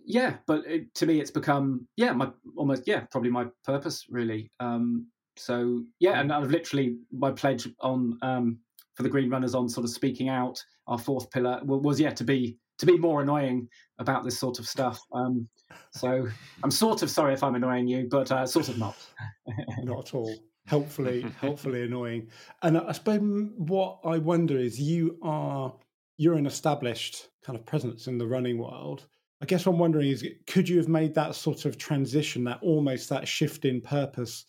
yeah 0.06 0.36
but 0.48 0.66
it, 0.66 0.94
to 0.96 1.06
me 1.06 1.20
it's 1.20 1.30
become 1.30 1.86
yeah 1.98 2.14
my 2.14 2.30
almost 2.56 2.84
yeah 2.88 3.02
probably 3.12 3.30
my 3.30 3.46
purpose 3.66 4.06
really 4.10 4.50
um 4.62 5.06
so 5.36 5.84
yeah 6.00 6.22
and 6.22 6.32
i've 6.32 6.50
literally 6.50 6.96
my 7.12 7.30
pledge 7.30 7.68
on 7.82 8.18
um 8.22 8.58
for 8.96 9.04
the 9.04 9.10
green 9.10 9.30
runners 9.30 9.54
on 9.54 9.68
sort 9.68 9.84
of 9.84 9.90
speaking 9.90 10.30
out 10.30 10.64
our 10.88 10.98
fourth 10.98 11.30
pillar 11.30 11.60
was 11.66 12.00
yeah 12.00 12.12
to 12.12 12.24
be 12.24 12.58
to 12.78 12.86
be 12.86 12.98
more 12.98 13.22
annoying 13.22 13.68
about 14.00 14.24
this 14.24 14.40
sort 14.40 14.60
of 14.60 14.68
stuff 14.68 15.00
um 15.14 15.48
so 15.92 16.28
i'm 16.64 16.72
sort 16.72 17.02
of 17.02 17.10
sorry 17.10 17.34
if 17.34 17.44
i'm 17.44 17.56
annoying 17.56 17.88
you 17.88 18.08
but 18.10 18.32
uh, 18.32 18.46
sort 18.46 18.70
of 18.70 18.78
not 18.78 18.96
not 19.84 20.08
at 20.08 20.14
all 20.14 20.36
helpfully 20.68 21.26
helpfully 21.42 21.84
annoying. 21.84 22.28
And 22.62 22.78
I 22.78 22.92
suppose 22.92 23.22
what 23.58 24.00
I 24.06 24.20
wonder 24.20 24.58
is 24.58 24.80
you 24.80 25.18
are 25.24 25.74
you're 26.18 26.36
an 26.36 26.46
established 26.46 27.30
kind 27.44 27.58
of 27.58 27.66
presence 27.66 28.08
in 28.08 28.18
the 28.18 28.28
running 28.28 28.60
world. 28.60 29.08
I 29.42 29.46
guess 29.46 29.66
what 29.66 29.74
I'm 29.74 29.80
wondering 29.80 30.10
is 30.10 30.26
could 30.48 30.70
you 30.70 30.78
have 30.78 30.88
made 30.88 31.16
that 31.16 31.36
sort 31.36 31.66
of 31.66 31.78
transition, 31.78 32.44
that 32.46 32.60
almost 32.62 33.10
that 33.10 33.28
shift 33.28 33.66
in 33.66 33.82
purpose 33.82 34.46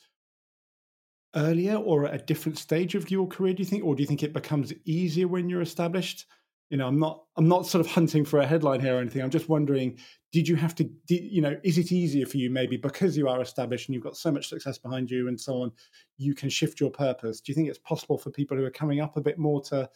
earlier 1.37 1.77
or 1.77 2.07
at 2.07 2.15
a 2.15 2.25
different 2.25 2.59
stage 2.59 2.95
of 2.95 3.11
your 3.11 3.27
career, 3.27 3.53
do 3.53 3.63
you 3.63 3.69
think? 3.69 3.85
Or 3.85 3.95
do 3.95 4.03
you 4.03 4.07
think 4.07 4.23
it 4.23 4.33
becomes 4.33 4.73
easier 4.85 5.29
when 5.29 5.49
you're 5.49 5.63
established? 5.63 6.27
You 6.71 6.77
know 6.77 6.87
i'm 6.87 6.99
not 6.99 7.25
i'm 7.37 7.49
not 7.49 7.67
sort 7.67 7.85
of 7.85 7.91
hunting 7.91 8.25
for 8.25 8.41
a 8.41 8.47
headline 8.47 8.81
here 8.81 8.97
or 8.97 9.01
anything 9.01 9.23
i'm 9.23 9.31
just 9.31 9.49
wondering 9.49 9.99
did 10.33 10.47
you 10.47 10.57
have 10.57 10.75
to 10.75 10.85
did, 11.07 11.23
you 11.25 11.41
know 11.41 11.57
is 11.65 11.79
it 11.79 11.93
easier 11.93 12.27
for 12.27 12.37
you 12.37 12.51
maybe 12.51 12.77
because 12.77 13.17
you 13.17 13.29
are 13.29 13.41
established 13.41 13.89
and 13.89 13.95
you've 13.95 14.05
got 14.05 14.17
so 14.17 14.31
much 14.31 14.49
success 14.49 14.79
behind 14.79 15.11
you 15.11 15.29
and 15.29 15.41
so 15.41 15.63
on 15.63 15.73
you 16.17 16.35
can 16.35 16.49
shift 16.49 16.81
your 16.81 16.91
purpose 16.91 17.41
do 17.41 17.51
you 17.51 17.55
think 17.55 17.69
it's 17.69 17.79
possible 17.79 18.19
for 18.19 18.31
people 18.31 18.57
who 18.57 18.65
are 18.65 18.71
coming 18.71 19.01
up 19.01 19.17
a 19.17 19.21
bit 19.21 19.39
more 19.39 19.61
to 19.63 19.89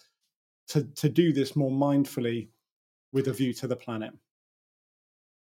to 0.68 0.84
to 0.94 1.08
do 1.08 1.32
this 1.32 1.54
more 1.56 1.70
mindfully 1.70 2.48
with 3.12 3.28
a 3.28 3.32
view 3.32 3.52
to 3.52 3.66
the 3.66 3.76
planet 3.76 4.12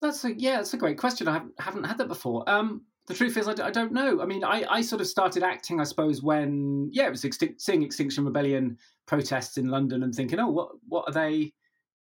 That's 0.02 0.24
a 0.26 0.34
yeah, 0.34 0.58
that's 0.58 0.74
a 0.74 0.78
great 0.78 0.98
question. 0.98 1.28
I 1.28 1.34
haven't, 1.34 1.54
haven't 1.60 1.84
had 1.84 1.98
that 2.00 2.08
before. 2.08 2.50
Um, 2.50 2.82
the 3.08 3.14
truth 3.14 3.38
is, 3.38 3.48
I 3.48 3.54
d- 3.54 3.64
I 3.64 3.72
don't 3.72 3.92
know. 3.92 4.22
I 4.22 4.26
mean, 4.26 4.44
I, 4.44 4.64
I 4.70 4.82
sort 4.82 5.02
of 5.02 5.08
started 5.08 5.44
acting, 5.44 5.80
I 5.80 5.84
suppose, 5.84 6.22
when 6.22 6.90
yeah, 6.92 7.08
it 7.08 7.10
was 7.10 7.26
seeing 7.58 7.84
Extinction 7.84 8.26
Rebellion 8.26 8.78
protests 9.08 9.58
in 9.58 9.68
London 9.68 10.04
and 10.04 10.14
thinking, 10.14 10.40
oh, 10.40 10.50
what 10.50 10.70
what 10.88 11.06
are 11.08 11.14
they? 11.14 11.54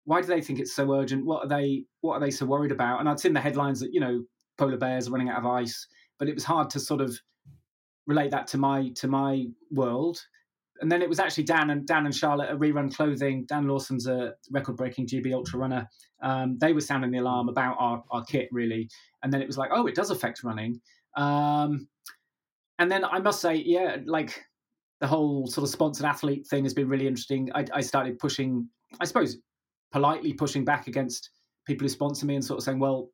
Why 0.06 0.22
do 0.22 0.28
they 0.28 0.42
think 0.42 0.60
it's 0.60 0.76
so 0.76 0.94
urgent? 0.94 1.26
What 1.26 1.46
are 1.46 1.48
they? 1.48 1.86
What 2.02 2.16
are 2.16 2.20
they 2.20 2.32
so 2.32 2.46
worried 2.46 2.72
about? 2.72 3.00
And 3.00 3.08
I'd 3.08 3.20
seen 3.20 3.34
the 3.34 3.40
headlines 3.40 3.80
that 3.80 3.94
you 3.94 4.00
know 4.00 4.24
polar 4.58 4.78
bears 4.78 5.08
are 5.08 5.12
running 5.12 5.30
out 5.30 5.40
of 5.40 5.46
ice, 5.46 5.88
but 6.20 6.28
it 6.28 6.36
was 6.36 6.44
hard 6.44 6.70
to 6.72 6.80
sort 6.80 7.02
of 7.02 7.18
relate 8.08 8.32
that 8.32 8.48
to 8.48 8.58
my 8.58 8.90
to 8.96 9.08
my 9.08 9.46
world. 9.72 10.22
And 10.82 10.92
then 10.92 11.02
it 11.02 11.10
was 11.10 11.20
actually 11.20 11.44
Dan 11.44 11.70
and 11.70 11.86
Dan 11.86 12.06
and 12.06 12.16
Charlotte 12.16 12.50
at 12.50 12.58
Rerun 12.58 12.94
Clothing. 12.94 13.46
Dan 13.46 13.68
Lawson's 13.68 14.08
a 14.08 14.34
record-breaking 14.50 15.08
GB 15.08 15.34
ultra 15.34 15.60
runner. 15.60 15.88
Um, 16.24 16.58
they 16.60 16.74
were 16.74 16.82
sounding 16.82 17.12
the 17.12 17.20
alarm 17.20 17.50
about 17.50 17.78
our, 17.80 18.04
our 18.12 18.24
kit 18.26 18.50
really, 18.52 18.90
and 19.24 19.32
then 19.32 19.42
it 19.42 19.48
was 19.48 19.58
like, 19.58 19.70
oh, 19.72 19.86
it 19.86 19.96
does 19.96 20.10
affect 20.10 20.44
running. 20.44 20.82
Um, 21.16 21.88
and 22.80 22.92
then 22.92 23.06
I 23.06 23.20
must 23.20 23.42
say, 23.42 23.56
yeah, 23.56 23.98
like 24.06 24.44
the 25.02 25.08
whole 25.08 25.48
sort 25.48 25.64
of 25.64 25.70
sponsored 25.70 26.06
athlete 26.06 26.48
thing 26.48 26.64
has 26.64 26.74
been 26.74 26.88
really 26.88 27.08
interesting. 27.08 27.50
I, 27.54 27.66
I 27.74 27.82
started 27.82 28.18
pushing, 28.18 28.68
I 29.00 29.06
suppose, 29.06 29.38
politely 29.92 30.34
pushing 30.34 30.66
back 30.66 30.88
against 30.88 31.30
people 31.68 31.86
who 31.86 31.90
sponsor 31.90 32.26
me 32.26 32.36
and 32.36 32.44
sort 32.44 32.58
of 32.58 32.64
saying, 32.64 32.80
well, 32.80 33.10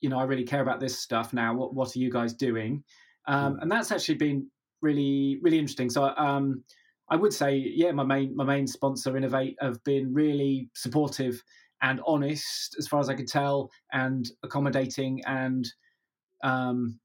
you 0.00 0.08
know, 0.08 0.18
I 0.18 0.24
really 0.24 0.44
care 0.44 0.62
about 0.62 0.80
this 0.80 0.98
stuff 0.98 1.32
now. 1.32 1.54
What 1.54 1.74
what 1.74 1.94
are 1.94 1.98
you 1.98 2.10
guys 2.10 2.34
doing? 2.34 2.82
Um, 3.28 3.58
and 3.60 3.70
that's 3.70 3.92
actually 3.92 4.16
been 4.16 4.48
really 4.80 5.38
really 5.42 5.58
interesting. 5.58 5.90
So 5.90 6.12
um, 6.16 6.64
I 7.12 7.16
would 7.16 7.34
say, 7.34 7.54
yeah, 7.56 7.92
my 7.92 8.04
main 8.04 8.34
my 8.34 8.44
main 8.44 8.66
sponsor, 8.66 9.12
Inov-8, 9.12 9.56
have 9.60 9.84
been 9.84 10.14
really 10.14 10.70
supportive 10.74 11.42
and 11.82 12.00
honest, 12.06 12.74
as 12.78 12.88
far 12.88 13.00
as 13.00 13.10
I 13.10 13.14
could 13.14 13.28
tell, 13.28 13.70
and 13.92 14.26
accommodating 14.42 15.20
and 15.26 15.70
um, 16.42 16.98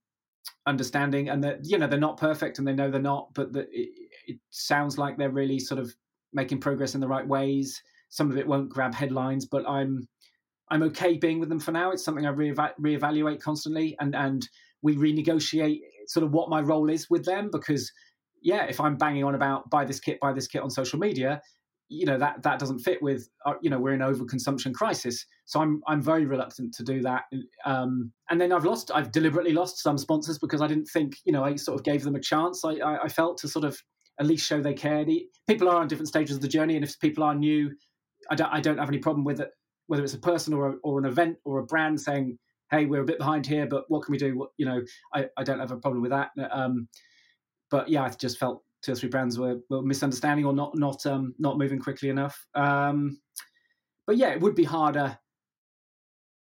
understanding. 0.66 1.28
And 1.28 1.44
that 1.44 1.60
you 1.64 1.78
know 1.78 1.88
they're 1.88 2.00
not 2.00 2.16
perfect, 2.16 2.58
and 2.58 2.66
they 2.66 2.72
know 2.72 2.90
they're 2.90 3.02
not, 3.02 3.34
but 3.34 3.52
that 3.52 3.68
it, 3.70 3.90
it 4.26 4.40
sounds 4.50 4.98
like 4.98 5.18
they're 5.18 5.30
really 5.30 5.60
sort 5.60 5.82
of 5.82 5.94
making 6.32 6.62
progress 6.62 6.96
in 6.96 7.02
the 7.02 7.08
right 7.10 7.28
ways. 7.28 7.82
Some 8.08 8.32
of 8.32 8.38
it 8.38 8.48
won't 8.48 8.70
grab 8.70 8.96
headlines, 8.96 9.46
but 9.46 9.68
I'm 9.68 10.08
I'm 10.70 10.84
okay 10.84 11.18
being 11.18 11.42
with 11.42 11.50
them 11.50 11.60
for 11.60 11.74
now. 11.74 11.92
It's 11.92 12.06
something 12.06 12.26
I 12.26 12.30
re- 12.30 12.54
reevaluate 12.54 13.42
constantly, 13.42 13.98
and 14.00 14.16
and 14.16 14.48
we 14.82 14.96
renegotiate 14.96 15.82
sort 16.08 16.24
of 16.24 16.32
what 16.32 16.50
my 16.50 16.62
role 16.62 16.90
is 16.90 17.10
with 17.10 17.26
them 17.26 17.50
because 17.52 17.92
yeah, 18.42 18.66
if 18.66 18.80
I'm 18.80 18.98
banging 18.98 19.24
on 19.24 19.36
about 19.36 19.70
buy 19.70 19.86
this 19.86 20.00
kit, 20.00 20.20
buy 20.20 20.34
this 20.34 20.48
kit 20.48 20.62
on 20.62 20.70
social 20.70 21.00
media, 21.00 21.42
you 21.90 22.06
know 22.06 22.18
that 22.18 22.44
that 22.44 22.60
doesn't 22.60 22.80
fit 22.80 23.02
with 23.02 23.30
uh, 23.46 23.54
you 23.62 23.70
know 23.70 23.80
we're 23.80 23.94
in 23.94 24.02
overconsumption 24.02 24.74
crisis. 24.74 25.26
So 25.46 25.62
I'm 25.62 25.82
I'm 25.88 26.02
very 26.02 26.26
reluctant 26.26 26.74
to 26.76 26.84
do 26.84 27.02
that. 27.02 27.24
Um, 27.66 28.12
and 28.30 28.40
then 28.40 28.52
I've 28.52 28.66
lost 28.66 28.92
I've 28.94 29.12
deliberately 29.12 29.54
lost 29.54 29.80
some 29.80 29.98
sponsors 29.98 30.38
because 30.40 30.62
I 30.62 30.68
didn't 30.68 30.88
think 30.88 31.16
you 31.26 31.32
know 31.32 31.44
I 31.44 31.56
sort 31.56 31.80
of 31.80 31.86
gave 31.86 32.04
them 32.04 32.16
a 32.16 32.22
chance. 32.22 32.64
I 32.66 32.74
I, 32.74 33.04
I 33.04 33.08
felt 33.08 33.38
to 33.40 33.48
sort 33.48 33.66
of 33.66 33.82
at 34.20 34.26
least 34.26 34.48
show 34.48 34.62
they 34.62 34.74
cared. 34.74 35.10
People 35.48 35.70
are 35.70 35.80
on 35.80 35.88
different 35.88 36.08
stages 36.08 36.36
of 36.36 36.42
the 36.42 36.48
journey, 36.48 36.76
and 36.76 36.84
if 36.84 37.00
people 37.00 37.24
are 37.24 37.36
new, 37.36 37.72
I 38.30 38.36
don't 38.36 38.52
I 38.52 38.60
don't 38.60 38.78
have 38.78 38.90
any 38.90 39.00
problem 39.00 39.24
with 39.24 39.40
it 39.40 39.52
whether 39.88 40.04
it's 40.04 40.14
a 40.14 40.20
person 40.20 40.54
or, 40.54 40.70
a, 40.70 40.74
or 40.84 41.00
an 41.00 41.06
event 41.06 41.38
or 41.44 41.60
a 41.60 41.66
brand 41.66 42.00
saying, 42.00 42.38
"Hey, 42.70 42.86
we're 42.86 43.02
a 43.02 43.06
bit 43.06 43.18
behind 43.18 43.48
here, 43.48 43.66
but 43.66 43.86
what 43.88 44.04
can 44.04 44.12
we 44.12 44.18
do?" 44.18 44.38
What, 44.38 44.50
you 44.58 44.66
know, 44.66 44.82
I, 45.14 45.28
I 45.38 45.44
don't 45.44 45.60
have 45.60 45.72
a 45.72 45.78
problem 45.78 46.02
with 46.02 46.12
that. 46.12 46.30
Um, 46.52 46.88
but 47.70 47.90
yeah, 47.90 48.04
I 48.04 48.10
just 48.10 48.38
felt 48.38 48.64
two 48.82 48.94
or 48.94 48.96
three 48.96 49.10
brands 49.10 49.40
were, 49.40 49.60
were 49.70 49.82
misunderstanding 49.82 50.46
or 50.46 50.54
not 50.54 50.78
not 50.78 51.06
um, 51.06 51.34
not 51.40 51.58
moving 51.58 51.80
quickly 51.80 52.10
enough. 52.10 52.46
Um, 52.56 53.20
but 54.06 54.18
yeah, 54.18 54.30
it 54.30 54.40
would 54.40 54.56
be 54.56 54.64
harder 54.64 55.18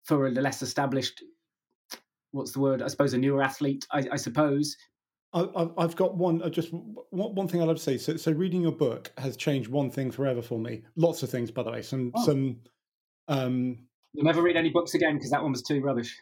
for 0.04 0.26
a 0.26 0.30
less 0.30 0.62
established. 0.62 1.22
What's 2.30 2.52
the 2.52 2.60
word? 2.60 2.82
I 2.82 2.88
suppose 2.88 3.14
a 3.14 3.18
newer 3.18 3.42
athlete. 3.42 3.86
I, 3.90 4.04
I 4.12 4.16
suppose 4.16 4.76
I've 5.34 5.96
got 5.96 6.16
one. 6.16 6.42
Uh, 6.42 6.48
just 6.48 6.70
one 6.72 7.48
thing 7.48 7.60
I'd 7.60 7.68
love 7.68 7.76
to 7.76 7.82
say. 7.82 7.98
So, 7.98 8.16
so 8.16 8.32
reading 8.32 8.62
your 8.62 8.72
book 8.72 9.12
has 9.18 9.36
changed 9.36 9.68
one 9.68 9.90
thing 9.90 10.10
forever 10.10 10.40
for 10.40 10.58
me. 10.58 10.82
Lots 10.96 11.22
of 11.22 11.30
things, 11.30 11.50
by 11.50 11.62
the 11.62 11.70
way. 11.70 11.82
Some 11.82 12.12
oh. 12.14 12.24
some 12.24 12.56
um, 13.28 13.78
You'll 14.14 14.24
never 14.24 14.40
read 14.40 14.56
any 14.56 14.70
books 14.70 14.94
again 14.94 15.16
because 15.16 15.30
that 15.30 15.42
one 15.42 15.52
was 15.52 15.62
too 15.62 15.80
rubbish. 15.80 16.16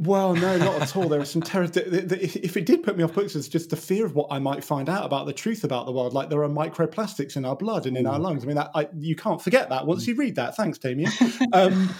Well, 0.00 0.32
no, 0.36 0.56
not 0.56 0.80
at 0.80 0.94
all. 0.94 1.08
There 1.08 1.20
are 1.20 1.24
some 1.24 1.42
terror. 1.42 1.68
If 1.74 2.56
it 2.56 2.66
did 2.66 2.84
put 2.84 2.96
me 2.96 3.02
off 3.02 3.14
books, 3.14 3.34
it's 3.34 3.48
just 3.48 3.70
the 3.70 3.76
fear 3.76 4.06
of 4.06 4.14
what 4.14 4.28
I 4.30 4.38
might 4.38 4.62
find 4.62 4.88
out 4.88 5.04
about 5.04 5.26
the 5.26 5.32
truth 5.32 5.64
about 5.64 5.86
the 5.86 5.92
world. 5.92 6.12
Like 6.12 6.30
there 6.30 6.44
are 6.44 6.48
microplastics 6.48 7.36
in 7.36 7.44
our 7.44 7.56
blood 7.56 7.84
and 7.84 7.96
in 7.96 8.06
our 8.06 8.20
lungs. 8.20 8.44
I 8.44 8.46
mean, 8.46 8.56
that, 8.56 8.70
I, 8.76 8.88
you 8.96 9.16
can't 9.16 9.42
forget 9.42 9.70
that 9.70 9.88
once 9.88 10.06
you 10.06 10.14
read 10.14 10.36
that. 10.36 10.54
Thanks, 10.54 10.78
Damian. 10.78 11.10
um, 11.52 11.92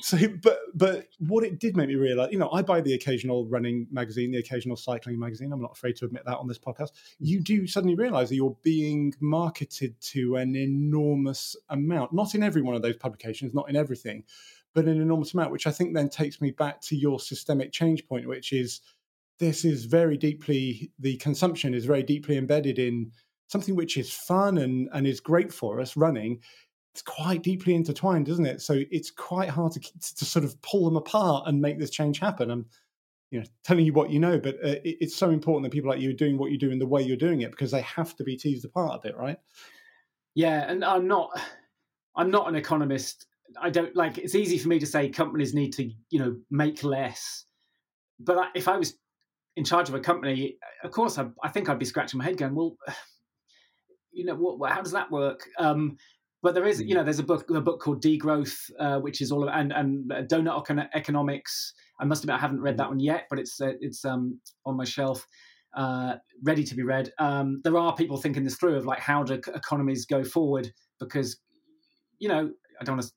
so, 0.00 0.18
but 0.42 0.58
but 0.74 1.06
what 1.18 1.44
it 1.44 1.60
did 1.60 1.76
make 1.76 1.86
me 1.86 1.94
realize, 1.94 2.32
you 2.32 2.38
know, 2.38 2.50
I 2.50 2.62
buy 2.62 2.80
the 2.80 2.94
occasional 2.94 3.46
running 3.46 3.86
magazine, 3.92 4.32
the 4.32 4.38
occasional 4.38 4.76
cycling 4.76 5.20
magazine. 5.20 5.52
I'm 5.52 5.62
not 5.62 5.76
afraid 5.76 5.94
to 5.96 6.06
admit 6.06 6.24
that 6.26 6.38
on 6.38 6.48
this 6.48 6.58
podcast. 6.58 6.90
You 7.20 7.40
do 7.40 7.68
suddenly 7.68 7.94
realize 7.94 8.30
that 8.30 8.34
you're 8.34 8.56
being 8.64 9.14
marketed 9.20 9.94
to 10.00 10.36
an 10.36 10.56
enormous 10.56 11.54
amount. 11.68 12.12
Not 12.12 12.34
in 12.34 12.42
every 12.42 12.62
one 12.62 12.74
of 12.74 12.82
those 12.82 12.96
publications, 12.96 13.54
not 13.54 13.70
in 13.70 13.76
everything 13.76 14.24
but 14.74 14.86
an 14.86 15.00
enormous 15.00 15.34
amount, 15.34 15.52
which 15.52 15.66
I 15.66 15.70
think 15.70 15.94
then 15.94 16.08
takes 16.08 16.40
me 16.40 16.50
back 16.50 16.80
to 16.82 16.96
your 16.96 17.20
systemic 17.20 17.72
change 17.72 18.06
point, 18.06 18.28
which 18.28 18.52
is 18.52 18.80
this 19.38 19.64
is 19.64 19.84
very 19.84 20.16
deeply, 20.16 20.90
the 20.98 21.16
consumption 21.16 21.74
is 21.74 21.84
very 21.84 22.02
deeply 22.02 22.36
embedded 22.36 22.78
in 22.78 23.12
something 23.48 23.76
which 23.76 23.96
is 23.96 24.12
fun 24.12 24.58
and, 24.58 24.88
and 24.92 25.06
is 25.06 25.20
great 25.20 25.52
for 25.52 25.80
us 25.80 25.96
running. 25.96 26.40
It's 26.92 27.02
quite 27.02 27.42
deeply 27.42 27.74
intertwined, 27.74 28.28
isn't 28.28 28.46
it? 28.46 28.62
So 28.62 28.82
it's 28.90 29.10
quite 29.10 29.48
hard 29.48 29.72
to, 29.72 29.80
to 29.80 30.24
sort 30.24 30.44
of 30.44 30.60
pull 30.62 30.84
them 30.84 30.96
apart 30.96 31.46
and 31.46 31.60
make 31.60 31.78
this 31.78 31.90
change 31.90 32.20
happen. 32.20 32.50
I'm, 32.50 32.66
you 33.30 33.40
know, 33.40 33.46
telling 33.64 33.84
you 33.84 33.92
what 33.92 34.10
you 34.10 34.20
know, 34.20 34.38
but 34.38 34.56
uh, 34.56 34.78
it, 34.84 34.98
it's 35.00 35.16
so 35.16 35.30
important 35.30 35.64
that 35.64 35.76
people 35.76 35.90
like 35.90 36.00
you 36.00 36.10
are 36.10 36.14
doing 36.14 36.38
what 36.38 36.52
you 36.52 36.58
do 36.58 36.70
in 36.70 36.78
the 36.78 36.86
way 36.86 37.02
you're 37.02 37.16
doing 37.16 37.40
it 37.40 37.50
because 37.50 37.72
they 37.72 37.80
have 37.82 38.14
to 38.16 38.24
be 38.24 38.36
teased 38.36 38.64
apart 38.64 38.96
a 38.96 39.08
bit, 39.08 39.16
right? 39.16 39.38
Yeah, 40.34 40.68
and 40.68 40.84
I'm 40.84 41.08
not, 41.08 41.30
I'm 42.16 42.30
not 42.30 42.48
an 42.48 42.54
economist 42.54 43.26
I 43.60 43.70
don't 43.70 43.94
like. 43.94 44.18
It's 44.18 44.34
easy 44.34 44.58
for 44.58 44.68
me 44.68 44.78
to 44.78 44.86
say 44.86 45.08
companies 45.08 45.54
need 45.54 45.72
to, 45.74 45.90
you 46.10 46.18
know, 46.18 46.36
make 46.50 46.82
less. 46.82 47.44
But 48.18 48.48
if 48.54 48.68
I 48.68 48.76
was 48.76 48.94
in 49.56 49.64
charge 49.64 49.88
of 49.88 49.94
a 49.94 50.00
company, 50.00 50.56
of 50.82 50.90
course, 50.90 51.18
I, 51.18 51.26
I 51.42 51.48
think 51.48 51.68
I'd 51.68 51.78
be 51.78 51.84
scratching 51.84 52.18
my 52.18 52.24
head, 52.24 52.36
going, 52.36 52.54
"Well, 52.54 52.76
you 54.12 54.24
know, 54.24 54.34
what, 54.34 54.70
how 54.70 54.82
does 54.82 54.92
that 54.92 55.10
work?" 55.10 55.46
Um, 55.58 55.96
but 56.42 56.54
there 56.54 56.66
is, 56.66 56.80
you 56.80 56.88
mm. 56.88 56.94
know, 56.96 57.04
there's 57.04 57.20
a 57.20 57.24
book, 57.24 57.48
a 57.50 57.60
book 57.60 57.80
called 57.80 58.02
Degrowth, 58.02 58.70
uh, 58.78 59.00
which 59.00 59.20
is 59.20 59.32
all 59.32 59.48
of, 59.48 59.54
and 59.54 59.72
and 59.72 60.28
doughnut 60.28 60.68
economics. 60.94 61.72
I 62.00 62.04
must 62.04 62.24
admit, 62.24 62.36
I 62.36 62.40
haven't 62.40 62.60
read 62.60 62.76
that 62.78 62.88
one 62.88 63.00
yet, 63.00 63.26
but 63.30 63.38
it's 63.38 63.60
uh, 63.60 63.72
it's 63.80 64.04
um, 64.04 64.40
on 64.66 64.76
my 64.76 64.84
shelf, 64.84 65.26
uh, 65.76 66.16
ready 66.42 66.64
to 66.64 66.74
be 66.74 66.82
read. 66.82 67.12
Um, 67.18 67.60
there 67.64 67.76
are 67.76 67.94
people 67.94 68.16
thinking 68.16 68.44
this 68.44 68.56
through 68.56 68.76
of 68.76 68.86
like 68.86 69.00
how 69.00 69.22
do 69.22 69.40
economies 69.54 70.06
go 70.06 70.24
forward 70.24 70.70
because, 71.00 71.38
you 72.18 72.28
know, 72.28 72.50
I 72.80 72.84
don't 72.84 72.96
want 72.96 73.06
to 73.06 73.12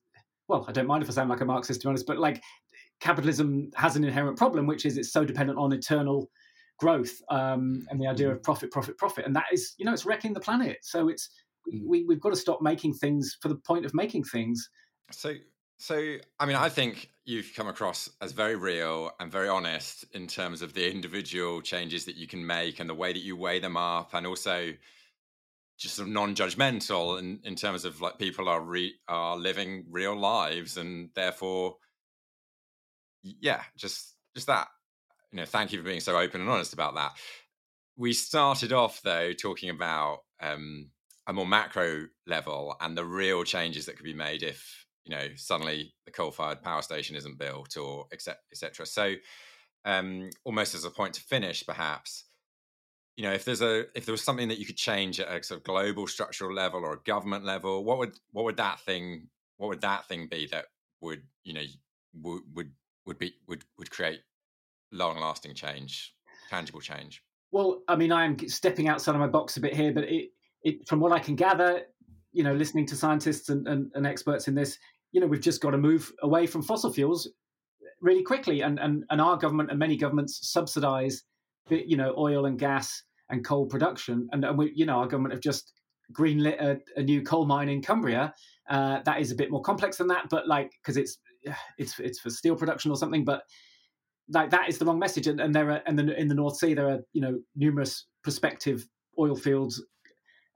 well, 0.48 0.64
I 0.66 0.72
don't 0.72 0.86
mind 0.86 1.02
if 1.02 1.08
I 1.08 1.12
sound 1.12 1.30
like 1.30 1.42
a 1.42 1.44
Marxist, 1.44 1.80
to 1.82 1.86
be 1.86 1.88
honest, 1.90 2.06
but 2.06 2.18
like 2.18 2.42
capitalism 3.00 3.70
has 3.74 3.96
an 3.96 4.04
inherent 4.04 4.36
problem, 4.36 4.66
which 4.66 4.86
is 4.86 4.96
it's 4.96 5.12
so 5.12 5.24
dependent 5.24 5.58
on 5.58 5.72
eternal 5.72 6.30
growth 6.78 7.20
um, 7.30 7.86
and 7.90 8.00
the 8.00 8.06
idea 8.06 8.30
of 8.30 8.42
profit, 8.42 8.70
profit, 8.70 8.96
profit, 8.96 9.26
and 9.26 9.36
that 9.36 9.46
is, 9.52 9.74
you 9.78 9.84
know, 9.84 9.92
it's 9.92 10.06
wrecking 10.06 10.32
the 10.32 10.40
planet. 10.40 10.78
So 10.82 11.08
it's 11.08 11.28
mm. 11.72 11.82
we, 11.86 12.04
we've 12.04 12.20
got 12.20 12.30
to 12.30 12.36
stop 12.36 12.62
making 12.62 12.94
things 12.94 13.36
for 13.40 13.48
the 13.48 13.56
point 13.56 13.84
of 13.84 13.94
making 13.94 14.24
things. 14.24 14.68
So, 15.10 15.34
so 15.76 16.16
I 16.40 16.46
mean, 16.46 16.56
I 16.56 16.68
think 16.68 17.10
you've 17.24 17.52
come 17.54 17.68
across 17.68 18.08
as 18.22 18.32
very 18.32 18.56
real 18.56 19.10
and 19.20 19.30
very 19.30 19.48
honest 19.48 20.06
in 20.12 20.26
terms 20.26 20.62
of 20.62 20.72
the 20.72 20.90
individual 20.90 21.60
changes 21.60 22.04
that 22.06 22.16
you 22.16 22.26
can 22.26 22.44
make 22.44 22.80
and 22.80 22.88
the 22.88 22.94
way 22.94 23.12
that 23.12 23.20
you 23.20 23.36
weigh 23.36 23.60
them 23.60 23.76
up, 23.76 24.14
and 24.14 24.26
also 24.26 24.72
just 25.78 25.94
sort 25.94 26.08
of 26.08 26.12
non-judgmental 26.12 27.18
in, 27.18 27.40
in 27.44 27.54
terms 27.54 27.84
of 27.84 28.00
like 28.00 28.18
people 28.18 28.48
are 28.48 28.60
re, 28.60 28.94
are 29.06 29.36
living 29.36 29.84
real 29.90 30.18
lives 30.18 30.76
and 30.76 31.10
therefore 31.14 31.76
yeah 33.22 33.62
just 33.76 34.14
just 34.34 34.46
that. 34.48 34.68
You 35.32 35.38
know 35.38 35.46
thank 35.46 35.72
you 35.72 35.78
for 35.78 35.84
being 35.84 36.00
so 36.00 36.18
open 36.18 36.40
and 36.40 36.50
honest 36.50 36.72
about 36.72 36.94
that. 36.96 37.12
We 37.96 38.12
started 38.12 38.72
off 38.72 39.02
though 39.02 39.32
talking 39.32 39.70
about 39.70 40.18
um, 40.40 40.90
a 41.26 41.32
more 41.32 41.46
macro 41.46 42.06
level 42.26 42.74
and 42.80 42.96
the 42.96 43.04
real 43.04 43.44
changes 43.44 43.86
that 43.86 43.96
could 43.96 44.04
be 44.04 44.14
made 44.14 44.42
if 44.42 44.86
you 45.04 45.14
know 45.14 45.28
suddenly 45.36 45.94
the 46.06 46.12
coal-fired 46.12 46.62
power 46.62 46.82
station 46.82 47.16
isn't 47.16 47.38
built 47.38 47.76
or 47.76 48.06
etc 48.12 48.38
etc 48.52 48.86
so 48.86 49.14
um, 49.84 50.30
almost 50.44 50.74
as 50.74 50.84
a 50.84 50.90
point 50.90 51.14
to 51.14 51.20
finish 51.20 51.64
perhaps 51.64 52.24
you 53.18 53.24
know 53.24 53.32
if 53.32 53.44
there's 53.44 53.60
a 53.60 53.84
if 53.96 54.06
there 54.06 54.12
was 54.12 54.22
something 54.22 54.46
that 54.48 54.58
you 54.58 54.64
could 54.64 54.76
change 54.76 55.18
at 55.18 55.28
a 55.28 55.42
sort 55.42 55.58
of 55.58 55.64
global 55.64 56.06
structural 56.06 56.54
level 56.54 56.84
or 56.84 56.92
a 56.92 57.00
government 57.00 57.44
level 57.44 57.84
what 57.84 57.98
would 57.98 58.16
what 58.30 58.44
would 58.44 58.56
that 58.56 58.78
thing 58.80 59.26
what 59.56 59.66
would 59.66 59.80
that 59.80 60.06
thing 60.06 60.28
be 60.28 60.46
that 60.46 60.66
would 61.00 61.22
you 61.42 61.52
know 61.52 61.64
would 62.22 62.42
would 62.54 62.70
would 63.06 63.18
be 63.18 63.34
would 63.48 63.64
would 63.76 63.90
create 63.90 64.20
long 64.92 65.18
lasting 65.18 65.52
change 65.52 66.14
tangible 66.48 66.80
change 66.80 67.22
well 67.50 67.82
i 67.88 67.96
mean 67.96 68.12
i'm 68.12 68.38
stepping 68.48 68.88
outside 68.88 69.16
of 69.16 69.20
my 69.20 69.26
box 69.26 69.56
a 69.56 69.60
bit 69.60 69.74
here 69.74 69.92
but 69.92 70.04
it 70.04 70.30
it 70.62 70.86
from 70.86 71.00
what 71.00 71.10
i 71.10 71.18
can 71.18 71.34
gather 71.34 71.82
you 72.32 72.44
know 72.44 72.54
listening 72.54 72.86
to 72.86 72.94
scientists 72.94 73.48
and, 73.48 73.66
and, 73.66 73.90
and 73.94 74.06
experts 74.06 74.46
in 74.46 74.54
this 74.54 74.78
you 75.10 75.20
know 75.20 75.26
we've 75.26 75.40
just 75.40 75.60
got 75.60 75.70
to 75.72 75.78
move 75.78 76.12
away 76.22 76.46
from 76.46 76.62
fossil 76.62 76.92
fuels 76.92 77.26
eh, 77.82 77.88
really 78.00 78.22
quickly. 78.22 78.60
And 78.62 78.78
and 78.78 79.04
and 79.10 79.20
our 79.20 79.36
government 79.36 79.70
and 79.70 79.78
many 79.78 79.96
governments 79.96 80.50
subsidise, 80.52 81.24
eh, 81.70 81.82
you 81.86 81.96
know, 81.96 82.14
oil 82.16 82.46
and 82.46 82.58
gas 82.58 83.02
and 83.30 83.44
coal 83.44 83.66
production. 83.66 84.28
And, 84.32 84.44
and 84.44 84.56
we, 84.56 84.72
you 84.74 84.86
know, 84.86 84.98
our 84.98 85.06
government 85.06 85.34
have 85.34 85.42
just 85.42 85.72
greenlit 86.12 86.60
a, 86.60 86.78
a 86.96 87.02
new 87.02 87.22
coal 87.22 87.46
mine 87.46 87.68
in 87.68 87.82
Cumbria. 87.82 88.34
Uh, 88.68 89.00
that 89.04 89.20
is 89.20 89.30
a 89.30 89.34
bit 89.34 89.50
more 89.50 89.62
complex 89.62 89.98
than 89.98 90.08
that, 90.08 90.26
but 90.30 90.46
like 90.46 90.72
because 90.82 90.96
it's 90.96 91.18
it's 91.78 91.98
it's 91.98 92.20
for 92.20 92.30
steel 92.30 92.56
production 92.56 92.90
or 92.90 92.96
something. 92.96 93.24
But 93.24 93.42
like 94.30 94.50
that 94.50 94.68
is 94.68 94.78
the 94.78 94.84
wrong 94.84 94.98
message. 94.98 95.26
And, 95.26 95.40
and 95.40 95.54
there 95.54 95.70
are 95.70 95.82
and 95.86 95.98
the, 95.98 96.18
in 96.18 96.28
the 96.28 96.34
North 96.34 96.56
Sea 96.56 96.74
there 96.74 96.88
are 96.88 97.00
you 97.12 97.20
know 97.20 97.38
numerous 97.56 98.06
prospective 98.22 98.86
oil 99.18 99.36
fields 99.36 99.82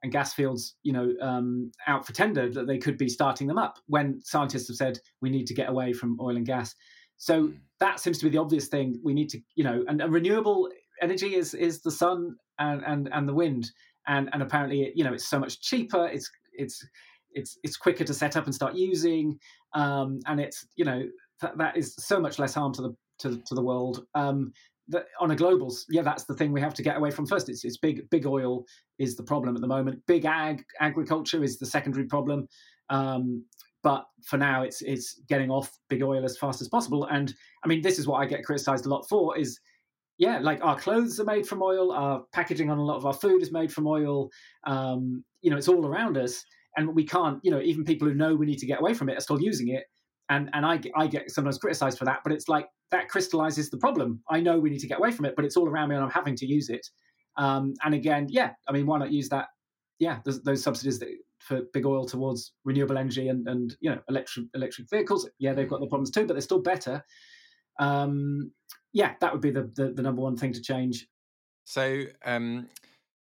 and 0.02 0.10
gas 0.10 0.34
fields, 0.34 0.74
you 0.82 0.92
know, 0.92 1.12
um, 1.20 1.70
out 1.86 2.04
for 2.04 2.12
tender 2.12 2.50
that 2.50 2.66
they 2.66 2.78
could 2.78 2.98
be 2.98 3.08
starting 3.08 3.46
them 3.46 3.58
up 3.58 3.78
when 3.86 4.20
scientists 4.24 4.68
have 4.68 4.76
said 4.76 4.98
we 5.20 5.30
need 5.30 5.46
to 5.46 5.54
get 5.54 5.68
away 5.68 5.92
from 5.92 6.18
oil 6.20 6.36
and 6.36 6.46
gas. 6.46 6.74
So 7.18 7.46
hmm. 7.46 7.52
that 7.80 8.00
seems 8.00 8.18
to 8.18 8.24
be 8.24 8.30
the 8.30 8.38
obvious 8.38 8.66
thing. 8.66 9.00
We 9.02 9.14
need 9.14 9.28
to, 9.30 9.38
you 9.54 9.64
know, 9.64 9.84
and, 9.86 10.00
and 10.00 10.12
renewable 10.12 10.68
energy 11.00 11.34
is 11.34 11.54
is 11.54 11.82
the 11.82 11.90
sun 11.90 12.36
and 12.58 12.82
and 12.84 13.08
and 13.12 13.28
the 13.28 13.34
wind, 13.34 13.70
and 14.06 14.28
and 14.32 14.42
apparently, 14.42 14.92
you 14.94 15.04
know, 15.04 15.12
it's 15.12 15.28
so 15.28 15.38
much 15.38 15.60
cheaper. 15.60 16.06
It's 16.06 16.30
it's 16.52 16.86
it's 17.32 17.58
it's 17.62 17.76
quicker 17.76 18.04
to 18.04 18.14
set 18.14 18.36
up 18.36 18.46
and 18.46 18.54
start 18.54 18.74
using, 18.74 19.38
um, 19.74 20.20
and 20.26 20.40
it's 20.40 20.66
you 20.76 20.84
know 20.84 21.02
that, 21.40 21.58
that 21.58 21.76
is 21.76 21.94
so 21.96 22.20
much 22.20 22.38
less 22.38 22.54
harm 22.54 22.72
to 22.74 22.82
the 22.82 22.96
to, 23.20 23.42
to 23.46 23.54
the 23.54 23.62
world. 23.62 24.04
Um, 24.14 24.52
that 24.88 25.06
on 25.20 25.30
a 25.30 25.36
global, 25.36 25.74
yeah, 25.90 26.02
that's 26.02 26.24
the 26.24 26.34
thing 26.34 26.52
we 26.52 26.60
have 26.60 26.74
to 26.74 26.82
get 26.82 26.96
away 26.96 27.10
from 27.10 27.26
first. 27.26 27.48
It's, 27.48 27.64
it's 27.64 27.76
big, 27.76 28.08
big 28.10 28.26
oil 28.26 28.64
is 28.98 29.16
the 29.16 29.22
problem 29.22 29.54
at 29.54 29.60
the 29.60 29.68
moment. 29.68 30.02
Big 30.06 30.24
ag, 30.24 30.64
agriculture 30.80 31.44
is 31.44 31.58
the 31.58 31.66
secondary 31.66 32.06
problem. 32.06 32.48
Um, 32.90 33.44
but 33.82 34.04
for 34.24 34.36
now, 34.36 34.62
it's 34.62 34.80
it's 34.82 35.20
getting 35.28 35.50
off 35.50 35.70
big 35.88 36.02
oil 36.02 36.24
as 36.24 36.38
fast 36.38 36.60
as 36.60 36.68
possible. 36.68 37.06
And 37.06 37.34
I 37.64 37.68
mean, 37.68 37.82
this 37.82 37.98
is 37.98 38.06
what 38.06 38.18
I 38.18 38.26
get 38.26 38.44
criticised 38.44 38.86
a 38.86 38.88
lot 38.88 39.08
for: 39.08 39.36
is 39.36 39.58
yeah, 40.22 40.38
like 40.38 40.64
our 40.64 40.78
clothes 40.78 41.18
are 41.18 41.24
made 41.24 41.48
from 41.48 41.64
oil, 41.64 41.90
our 41.90 42.22
packaging 42.32 42.70
on 42.70 42.78
a 42.78 42.84
lot 42.84 42.96
of 42.96 43.04
our 43.04 43.12
food 43.12 43.42
is 43.42 43.50
made 43.50 43.72
from 43.72 43.88
oil. 43.88 44.30
Um, 44.64 45.24
you 45.40 45.50
know, 45.50 45.56
it's 45.56 45.66
all 45.66 45.84
around 45.84 46.16
us, 46.16 46.44
and 46.76 46.94
we 46.94 47.04
can't. 47.04 47.40
You 47.42 47.50
know, 47.50 47.60
even 47.60 47.82
people 47.82 48.06
who 48.06 48.14
know 48.14 48.36
we 48.36 48.46
need 48.46 48.60
to 48.60 48.66
get 48.66 48.78
away 48.78 48.94
from 48.94 49.08
it 49.08 49.18
are 49.18 49.20
still 49.20 49.42
using 49.42 49.70
it. 49.70 49.82
And 50.28 50.48
and 50.52 50.64
I 50.64 50.80
I 50.94 51.08
get 51.08 51.28
sometimes 51.32 51.58
criticised 51.58 51.98
for 51.98 52.04
that, 52.04 52.20
but 52.22 52.32
it's 52.32 52.48
like 52.48 52.68
that 52.92 53.08
crystallizes 53.08 53.68
the 53.70 53.78
problem. 53.78 54.22
I 54.30 54.38
know 54.40 54.60
we 54.60 54.70
need 54.70 54.78
to 54.78 54.86
get 54.86 54.98
away 54.98 55.10
from 55.10 55.24
it, 55.24 55.34
but 55.34 55.44
it's 55.44 55.56
all 55.56 55.68
around 55.68 55.88
me 55.88 55.96
and 55.96 56.04
I'm 56.04 56.10
having 56.10 56.36
to 56.36 56.46
use 56.46 56.68
it. 56.68 56.86
Um, 57.36 57.74
and 57.84 57.92
again, 57.92 58.28
yeah, 58.30 58.50
I 58.68 58.72
mean, 58.72 58.86
why 58.86 59.00
not 59.00 59.10
use 59.10 59.28
that? 59.30 59.46
Yeah, 59.98 60.20
those, 60.24 60.40
those 60.44 60.62
subsidies 60.62 61.00
that, 61.00 61.08
for 61.40 61.62
big 61.72 61.84
oil 61.84 62.06
towards 62.06 62.52
renewable 62.64 62.96
energy 62.96 63.26
and, 63.26 63.48
and 63.48 63.74
you 63.80 63.90
know 63.90 63.98
electric 64.08 64.46
electric 64.54 64.88
vehicles. 64.88 65.28
Yeah, 65.40 65.52
they've 65.52 65.68
got 65.68 65.80
the 65.80 65.88
problems 65.88 66.12
too, 66.12 66.26
but 66.26 66.34
they're 66.34 66.42
still 66.42 66.62
better. 66.62 67.04
Um, 67.80 68.52
yeah, 68.92 69.14
that 69.20 69.32
would 69.32 69.40
be 69.40 69.50
the, 69.50 69.70
the, 69.74 69.92
the 69.94 70.02
number 70.02 70.22
one 70.22 70.36
thing 70.36 70.52
to 70.52 70.60
change. 70.60 71.06
So, 71.64 72.04
um, 72.24 72.68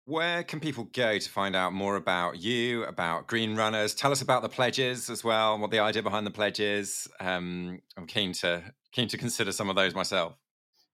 where 0.06 0.44
can 0.44 0.60
people 0.60 0.86
go 0.86 1.20
to 1.20 1.30
find 1.30 1.56
out 1.56 1.72
more 1.72 1.96
about 1.96 2.40
you, 2.40 2.84
about 2.86 3.28
Green 3.28 3.56
Runners? 3.56 3.94
Tell 3.94 4.12
us 4.12 4.22
about 4.22 4.42
the 4.42 4.50
pledges 4.50 5.10
as 5.10 5.24
well, 5.24 5.58
what 5.60 5.70
the 5.70 5.80
idea 5.80 6.02
behind 6.02 6.26
the 6.26 6.32
pledges. 6.32 7.08
Um, 7.20 7.80
I'm 7.96 8.08
keen 8.08 8.34
to 8.34 8.64
keen 8.92 9.08
to 9.10 9.18
consider 9.18 9.52
some 9.52 9.70
of 9.70 9.76
those 9.76 9.94
myself. 9.94 10.34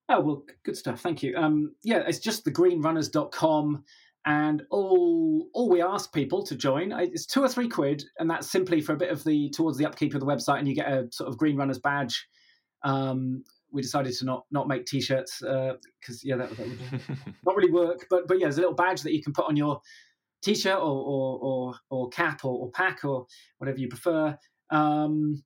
Oh, 0.09 0.19
well, 0.19 0.43
good 0.63 0.75
stuff. 0.75 0.99
Thank 0.99 1.23
you. 1.23 1.35
Um, 1.37 1.75
yeah, 1.81 2.03
it's 2.05 2.19
just 2.19 2.45
thegreenrunners.com. 2.45 3.83
And 4.27 4.63
all 4.69 5.47
all 5.53 5.69
we 5.69 5.81
ask 5.81 6.11
people 6.11 6.43
to 6.47 6.55
join 6.55 6.91
is 6.91 7.25
two 7.25 7.43
or 7.43 7.47
three 7.47 7.69
quid, 7.69 8.03
and 8.19 8.29
that's 8.29 8.51
simply 8.51 8.81
for 8.81 8.93
a 8.93 8.97
bit 8.97 9.11
of 9.11 9.23
the 9.23 9.49
towards 9.51 9.77
the 9.77 9.85
upkeep 9.85 10.13
of 10.13 10.19
the 10.19 10.25
website, 10.25 10.59
and 10.59 10.67
you 10.67 10.75
get 10.75 10.91
a 10.91 11.07
sort 11.11 11.29
of 11.29 11.37
Green 11.37 11.55
Runners 11.55 11.79
badge. 11.79 12.27
Um, 12.83 13.43
we 13.75 13.81
decided 13.81 14.13
to 14.13 14.25
not 14.25 14.45
not 14.49 14.67
make 14.67 14.85
t-shirts 14.85 15.39
because 15.41 15.75
uh, 16.09 16.23
yeah, 16.23 16.37
that, 16.37 16.49
that 16.57 16.67
would 16.67 16.79
not 17.45 17.55
really 17.55 17.71
work. 17.71 18.07
But 18.09 18.27
but 18.27 18.39
yeah, 18.39 18.45
there's 18.45 18.57
a 18.57 18.61
little 18.61 18.75
badge 18.75 19.01
that 19.01 19.13
you 19.13 19.21
can 19.21 19.33
put 19.33 19.45
on 19.45 19.55
your 19.55 19.81
t-shirt 20.41 20.77
or 20.77 20.81
or 20.81 21.39
or, 21.41 21.75
or 21.89 22.09
cap 22.09 22.45
or, 22.45 22.57
or, 22.65 22.71
pack 22.71 23.03
or 23.03 23.27
whatever 23.57 23.77
you 23.77 23.89
prefer. 23.89 24.37
Um, 24.71 25.43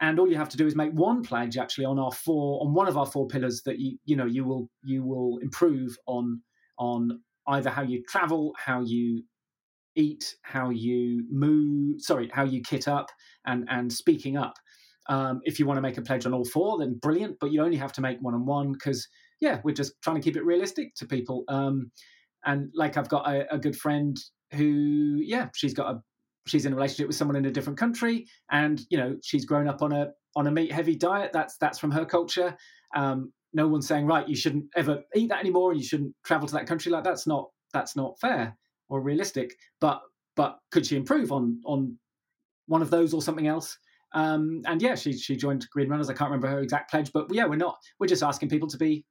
and 0.00 0.18
all 0.18 0.28
you 0.28 0.36
have 0.36 0.48
to 0.50 0.56
do 0.56 0.66
is 0.66 0.76
make 0.76 0.92
one 0.92 1.22
pledge 1.22 1.56
actually 1.56 1.84
on 1.84 1.98
our 1.98 2.12
four 2.12 2.60
on 2.64 2.74
one 2.74 2.88
of 2.88 2.98
our 2.98 3.06
four 3.06 3.28
pillars 3.28 3.62
that 3.64 3.78
you 3.78 3.98
you 4.04 4.16
know 4.16 4.26
you 4.26 4.44
will 4.44 4.68
you 4.82 5.04
will 5.04 5.38
improve 5.38 5.96
on 6.06 6.42
on 6.78 7.20
either 7.48 7.70
how 7.70 7.82
you 7.82 8.02
travel 8.08 8.54
how 8.58 8.82
you 8.82 9.22
eat 9.96 10.36
how 10.42 10.70
you 10.70 11.24
move 11.30 12.00
sorry 12.00 12.30
how 12.32 12.44
you 12.44 12.60
kit 12.60 12.86
up 12.86 13.10
and 13.46 13.66
and 13.68 13.92
speaking 13.92 14.36
up 14.36 14.54
um, 15.08 15.40
if 15.44 15.58
you 15.58 15.66
want 15.66 15.78
to 15.78 15.82
make 15.82 15.98
a 15.98 16.02
pledge 16.02 16.26
on 16.26 16.34
all 16.34 16.44
four 16.44 16.78
then 16.78 16.98
brilliant 17.00 17.36
but 17.40 17.52
you 17.52 17.62
only 17.62 17.76
have 17.76 17.92
to 17.92 18.00
make 18.00 18.18
one 18.20 18.34
on 18.34 18.46
one 18.46 18.72
because 18.72 19.08
yeah 19.40 19.60
we're 19.64 19.74
just 19.74 19.92
trying 20.02 20.16
to 20.16 20.22
keep 20.22 20.36
it 20.36 20.44
realistic 20.44 20.94
to 20.94 21.06
people. 21.06 21.44
Um, 21.48 21.90
and 22.44 22.70
like 22.72 22.96
i've 22.96 23.08
got 23.08 23.28
a, 23.28 23.52
a 23.52 23.58
good 23.58 23.74
friend 23.74 24.16
who 24.52 25.20
yeah 25.20 25.48
she's 25.54 25.74
got 25.74 25.92
a 25.92 26.00
she's 26.46 26.64
in 26.66 26.72
a 26.72 26.76
relationship 26.76 27.06
with 27.06 27.16
someone 27.16 27.36
in 27.36 27.44
a 27.46 27.50
different 27.50 27.78
country 27.78 28.26
and 28.50 28.80
you 28.90 28.96
know 28.98 29.16
she's 29.22 29.44
grown 29.44 29.68
up 29.68 29.82
on 29.82 29.92
a 29.92 30.08
on 30.36 30.46
a 30.46 30.50
meat 30.50 30.72
heavy 30.72 30.96
diet 30.96 31.32
that's 31.32 31.56
that's 31.58 31.78
from 31.78 31.90
her 31.90 32.04
culture. 32.04 32.56
Um, 32.94 33.32
no 33.52 33.66
one's 33.66 33.86
saying 33.86 34.06
right 34.06 34.28
you 34.28 34.36
shouldn't 34.36 34.66
ever 34.76 35.02
eat 35.14 35.28
that 35.28 35.40
anymore 35.40 35.72
and 35.72 35.80
you 35.80 35.86
shouldn't 35.86 36.14
travel 36.24 36.46
to 36.46 36.54
that 36.54 36.66
country 36.66 36.92
like 36.92 37.04
that's 37.04 37.26
not 37.26 37.48
that's 37.72 37.96
not 37.96 38.18
fair 38.20 38.56
or 38.88 39.00
realistic 39.00 39.54
but 39.80 40.00
but 40.36 40.58
could 40.70 40.86
she 40.86 40.96
improve 40.96 41.32
on 41.32 41.60
on 41.64 41.96
one 42.66 42.82
of 42.82 42.90
those 42.90 43.14
or 43.14 43.22
something 43.22 43.46
else 43.46 43.78
um, 44.14 44.62
and 44.66 44.80
yeah 44.80 44.94
she 44.94 45.12
she 45.12 45.36
joined 45.36 45.66
green 45.70 45.88
runners 45.88 46.08
i 46.08 46.14
can't 46.14 46.30
remember 46.30 46.48
her 46.48 46.60
exact 46.60 46.90
pledge 46.90 47.12
but 47.12 47.26
yeah 47.30 47.44
we're 47.44 47.56
not 47.56 47.76
we're 48.00 48.06
just 48.06 48.22
asking 48.22 48.48
people 48.48 48.68
to 48.68 48.78
be 48.78 49.04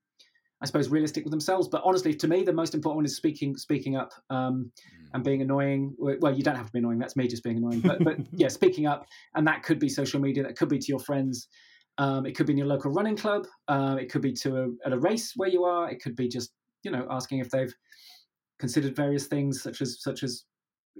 I 0.62 0.66
suppose 0.66 0.90
realistic 0.90 1.24
with 1.24 1.32
themselves. 1.32 1.68
But 1.68 1.84
honestly, 1.86 2.14
to 2.16 2.28
me, 2.28 2.44
the 2.44 2.54
most 2.54 2.74
important 2.74 2.98
one 2.98 3.06
is 3.06 3.16
speaking 3.16 3.56
speaking 3.58 3.96
up 3.96 4.12
um, 4.30 4.72
mm. 4.76 5.10
and 5.14 5.24
being 5.24 5.42
annoying. 5.42 5.96
Well, 6.00 6.36
you 6.36 6.44
don't 6.44 6.56
have 6.56 6.66
to 6.66 6.72
be 6.72 6.80
annoying. 6.80 7.00
That's 7.00 7.16
me 7.16 7.28
just 7.28 7.44
being 7.44 7.58
annoying. 7.58 7.82
But 7.82 8.04
but 8.04 8.18
yeah, 8.32 8.48
speaking 8.48 8.88
up, 8.88 9.06
and 9.36 9.48
that 9.48 9.64
could 9.64 9.80
be 9.80 9.90
social 9.90 10.20
media. 10.20 10.44
That 10.44 10.58
could 10.58 10.70
be 10.70 10.80
to 10.80 10.88
your 10.88 11.00
friends. 11.00 11.48
Um, 12.00 12.26
it 12.26 12.36
could 12.36 12.46
be 12.46 12.54
in 12.54 12.58
your 12.58 12.68
local 12.68 12.92
running 12.92 13.16
club. 13.16 13.48
Uh, 13.68 13.98
it 14.00 14.12
could 14.12 14.22
be 14.22 14.32
to 14.34 14.58
a, 14.58 14.68
at 14.88 14.94
a 14.94 15.00
race 15.00 15.34
where 15.36 15.50
you 15.50 15.64
are. 15.64 15.90
It 15.90 16.02
could 16.02 16.16
be 16.16 16.28
just 16.28 16.52
you 16.84 16.92
know 16.92 17.06
asking 17.10 17.40
if 17.40 17.50
they've 17.52 17.74
considered 18.60 18.96
various 18.96 19.28
things 19.28 19.62
such 19.62 19.82
as 19.82 20.02
such 20.02 20.24
as 20.24 20.46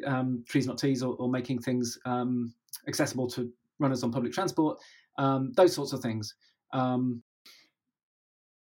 um, 0.06 0.44
trees 0.48 0.68
not 0.68 0.78
teas 0.78 1.02
or, 1.02 1.16
or 1.16 1.30
making 1.30 1.60
things 1.60 1.98
um, 2.06 2.54
accessible 2.88 3.28
to 3.28 3.52
runners 3.80 4.04
on 4.04 4.12
public 4.12 4.34
transport. 4.34 4.78
Um, 5.18 5.52
those 5.56 5.74
sorts 5.74 5.94
of 5.94 6.02
things. 6.02 6.36
Um, 6.74 7.24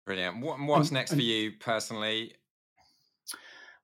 Brilliant. 0.06 0.40
What, 0.40 0.60
what's 0.60 0.90
next 0.90 1.14
for 1.14 1.20
you 1.20 1.52
personally? 1.60 2.34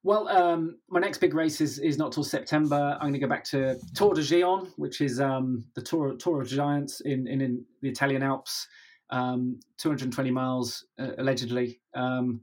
Well, 0.02 0.28
um, 0.28 0.78
my 0.88 1.00
next 1.00 1.18
big 1.18 1.34
race 1.34 1.60
is, 1.60 1.78
is 1.78 1.98
not 1.98 2.12
till 2.12 2.24
September. 2.24 2.94
I'm 2.94 3.08
going 3.08 3.12
to 3.14 3.18
go 3.18 3.26
back 3.26 3.44
to 3.44 3.78
Tor 3.94 4.14
des 4.14 4.22
Géants, 4.22 4.70
which 4.76 5.00
is 5.00 5.20
um, 5.20 5.64
the 5.74 5.82
Tour, 5.82 6.14
Tour 6.16 6.40
of 6.40 6.48
Giants 6.48 7.00
in, 7.02 7.26
in, 7.26 7.40
in 7.40 7.64
the 7.82 7.88
Italian 7.90 8.22
Alps, 8.22 8.66
um, 9.10 9.60
220 9.78 10.30
miles 10.30 10.86
uh, 10.98 11.10
allegedly. 11.18 11.80
Um, 11.94 12.40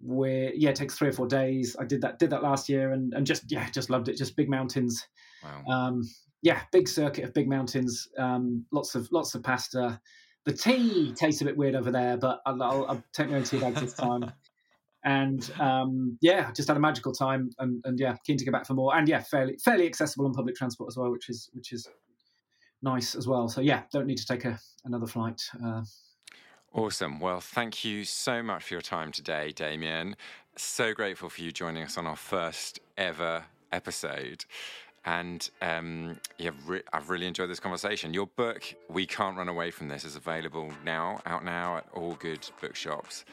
where 0.00 0.52
yeah, 0.54 0.70
it 0.70 0.76
takes 0.76 0.94
three 0.96 1.08
or 1.08 1.12
four 1.12 1.26
days. 1.26 1.76
I 1.78 1.84
did 1.84 2.02
that 2.02 2.18
did 2.18 2.30
that 2.30 2.42
last 2.42 2.68
year 2.68 2.92
and, 2.92 3.14
and 3.14 3.26
just 3.26 3.50
yeah, 3.50 3.68
just 3.70 3.90
loved 3.90 4.08
it. 4.08 4.16
Just 4.16 4.36
big 4.36 4.48
mountains. 4.48 5.06
Wow. 5.42 5.98
Yeah, 6.46 6.60
big 6.70 6.86
circuit 6.86 7.24
of 7.24 7.34
big 7.34 7.48
mountains. 7.48 8.06
Um, 8.16 8.66
lots 8.70 8.94
of 8.94 9.10
lots 9.10 9.34
of 9.34 9.42
pasta. 9.42 10.00
The 10.44 10.52
tea 10.52 11.12
tastes 11.12 11.40
a 11.40 11.44
bit 11.44 11.56
weird 11.56 11.74
over 11.74 11.90
there, 11.90 12.16
but 12.16 12.40
I'll, 12.46 12.62
I'll, 12.62 12.86
I'll 12.86 13.04
take 13.12 13.28
my 13.28 13.38
own 13.38 13.42
tea 13.42 13.58
bags 13.58 13.80
this 13.80 13.94
time. 13.94 14.30
and 15.04 15.50
um, 15.58 16.16
yeah, 16.20 16.52
just 16.52 16.68
had 16.68 16.76
a 16.76 16.80
magical 16.80 17.10
time, 17.10 17.50
and, 17.58 17.82
and 17.84 17.98
yeah, 17.98 18.14
keen 18.24 18.36
to 18.36 18.44
go 18.44 18.52
back 18.52 18.64
for 18.64 18.74
more. 18.74 18.96
And 18.96 19.08
yeah, 19.08 19.24
fairly 19.24 19.58
fairly 19.64 19.88
accessible 19.88 20.24
on 20.24 20.34
public 20.34 20.54
transport 20.54 20.86
as 20.86 20.96
well, 20.96 21.10
which 21.10 21.28
is 21.28 21.50
which 21.52 21.72
is 21.72 21.88
nice 22.80 23.16
as 23.16 23.26
well. 23.26 23.48
So 23.48 23.60
yeah, 23.60 23.82
don't 23.92 24.06
need 24.06 24.18
to 24.18 24.26
take 24.26 24.44
a, 24.44 24.56
another 24.84 25.08
flight. 25.08 25.42
Uh, 25.60 25.82
Awesome. 26.72 27.18
Well, 27.18 27.40
thank 27.40 27.84
you 27.84 28.04
so 28.04 28.40
much 28.40 28.62
for 28.62 28.74
your 28.74 28.82
time 28.82 29.10
today, 29.10 29.50
Damian. 29.50 30.14
So 30.54 30.94
grateful 30.94 31.28
for 31.28 31.40
you 31.40 31.50
joining 31.50 31.82
us 31.82 31.98
on 31.98 32.06
our 32.06 32.14
first 32.14 32.78
ever 32.96 33.46
episode. 33.72 34.44
And 35.06 35.48
um, 35.62 36.18
yeah, 36.36 36.50
re- 36.66 36.82
I've 36.92 37.08
really 37.08 37.26
enjoyed 37.26 37.48
this 37.48 37.60
conversation. 37.60 38.12
Your 38.12 38.26
book, 38.26 38.74
We 38.88 39.06
Can't 39.06 39.36
Run 39.36 39.48
Away 39.48 39.70
From 39.70 39.88
This, 39.88 40.04
is 40.04 40.16
available 40.16 40.72
now, 40.84 41.20
out 41.26 41.44
now 41.44 41.76
at 41.76 41.86
all 41.94 42.14
good 42.14 42.48
bookshops. 42.60 43.24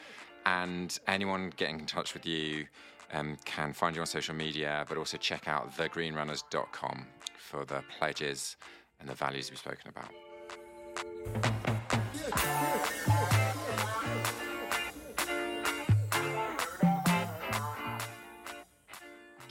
And 0.45 0.97
anyone 1.07 1.51
getting 1.57 1.79
in 1.79 1.85
touch 1.87 2.13
with 2.13 2.25
you 2.27 2.67
um, 3.11 3.37
can 3.45 3.73
find 3.73 3.95
you 3.95 4.01
on 4.01 4.07
social 4.07 4.35
media, 4.35 4.85
but 4.87 4.97
also 4.97 5.17
check 5.17 5.47
out 5.47 5.75
thegreenrunners.com 5.75 7.07
for 7.37 7.65
the 7.65 7.83
pledges 7.97 8.55
and 8.99 9.09
the 9.09 9.15
values 9.15 9.49
we've 9.49 9.59
spoken 9.59 9.89
about. 9.89 11.72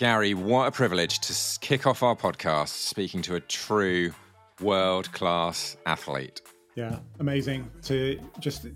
Gary, 0.03 0.35
what 0.35 0.67
a 0.67 0.73
privilege 0.73 1.21
to 1.21 1.61
kick 1.61 1.87
off 1.87 2.03
our 2.03 2.17
podcast 2.17 2.71
speaking 2.71 3.23
to 3.23 3.37
a 3.37 3.41
true 3.41 4.13
world 4.61 5.13
class 5.13 5.77
athlete. 5.87 6.43
Yeah, 6.75 6.99
amazing 7.21 7.71
to 7.83 8.19
just 8.41 8.67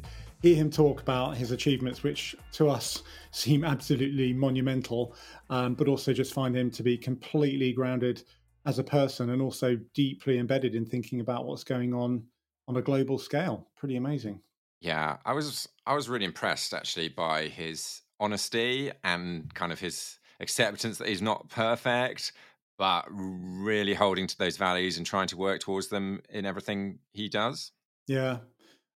hear 0.41 0.55
him 0.55 0.71
talk 0.71 1.03
about 1.03 1.37
his 1.37 1.51
achievements, 1.51 2.05
which 2.05 2.37
to 2.53 2.69
us 2.69 3.03
seem 3.33 3.65
absolutely 3.65 4.35
monumental, 4.35 5.17
um, 5.51 5.75
but 5.75 5.89
also 5.89 6.13
just 6.13 6.33
find 6.33 6.57
him 6.57 6.71
to 6.71 6.85
be 6.85 6.97
completely 6.97 7.73
grounded 7.73 8.23
as 8.65 8.79
a 8.79 8.85
person 8.85 9.31
and 9.31 9.43
also 9.43 9.75
deeply 9.95 10.39
embedded 10.39 10.77
in 10.77 10.87
thinking 10.87 11.19
about 11.19 11.45
what's 11.45 11.65
going 11.65 11.93
on 11.93 12.23
on 12.69 12.77
a 12.77 12.83
global 12.83 13.19
scale. 13.19 13.67
Pretty 13.77 13.97
amazing. 13.97 14.41
Yeah, 14.81 15.17
I 15.25 15.33
was 15.33 15.69
I 15.89 15.95
was 15.97 16.09
really 16.09 16.25
impressed 16.25 16.73
actually 16.73 17.09
by 17.09 17.49
his 17.49 18.03
honesty 18.21 18.93
and 19.03 19.53
kind 19.55 19.73
of 19.73 19.81
his 19.81 20.21
acceptance 20.41 20.99
that 20.99 21.09
he's 21.09 21.23
not 21.23 21.49
perfect, 21.49 22.33
but 22.79 23.05
really 23.11 23.95
holding 23.95 24.27
to 24.27 24.39
those 24.39 24.57
values 24.57 24.97
and 24.97 25.07
trying 25.07 25.29
to 25.29 25.37
work 25.37 25.61
towards 25.61 25.89
them 25.89 26.21
in 26.31 26.45
everything 26.45 26.99
he 27.13 27.29
does. 27.29 27.73
Yeah, 28.07 28.39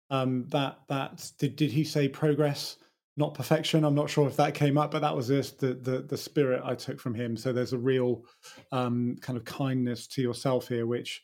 um, 0.09 0.45
that 0.49 0.79
that 0.89 1.31
did 1.37 1.55
did 1.55 1.71
he 1.71 1.83
say 1.83 2.07
progress, 2.07 2.77
not 3.15 3.33
perfection? 3.33 3.83
I'm 3.83 3.95
not 3.95 4.09
sure 4.09 4.27
if 4.27 4.35
that 4.37 4.53
came 4.53 4.77
up, 4.77 4.91
but 4.91 5.01
that 5.01 5.15
was 5.15 5.27
just 5.27 5.59
the 5.59 5.73
the, 5.73 6.01
the 6.01 6.17
spirit 6.17 6.61
I 6.63 6.75
took 6.75 6.99
from 6.99 7.13
him. 7.13 7.37
So 7.37 7.53
there's 7.53 7.73
a 7.73 7.77
real 7.77 8.23
um, 8.71 9.17
kind 9.21 9.37
of 9.37 9.45
kindness 9.45 10.07
to 10.07 10.21
yourself 10.21 10.67
here, 10.67 10.87
which 10.87 11.21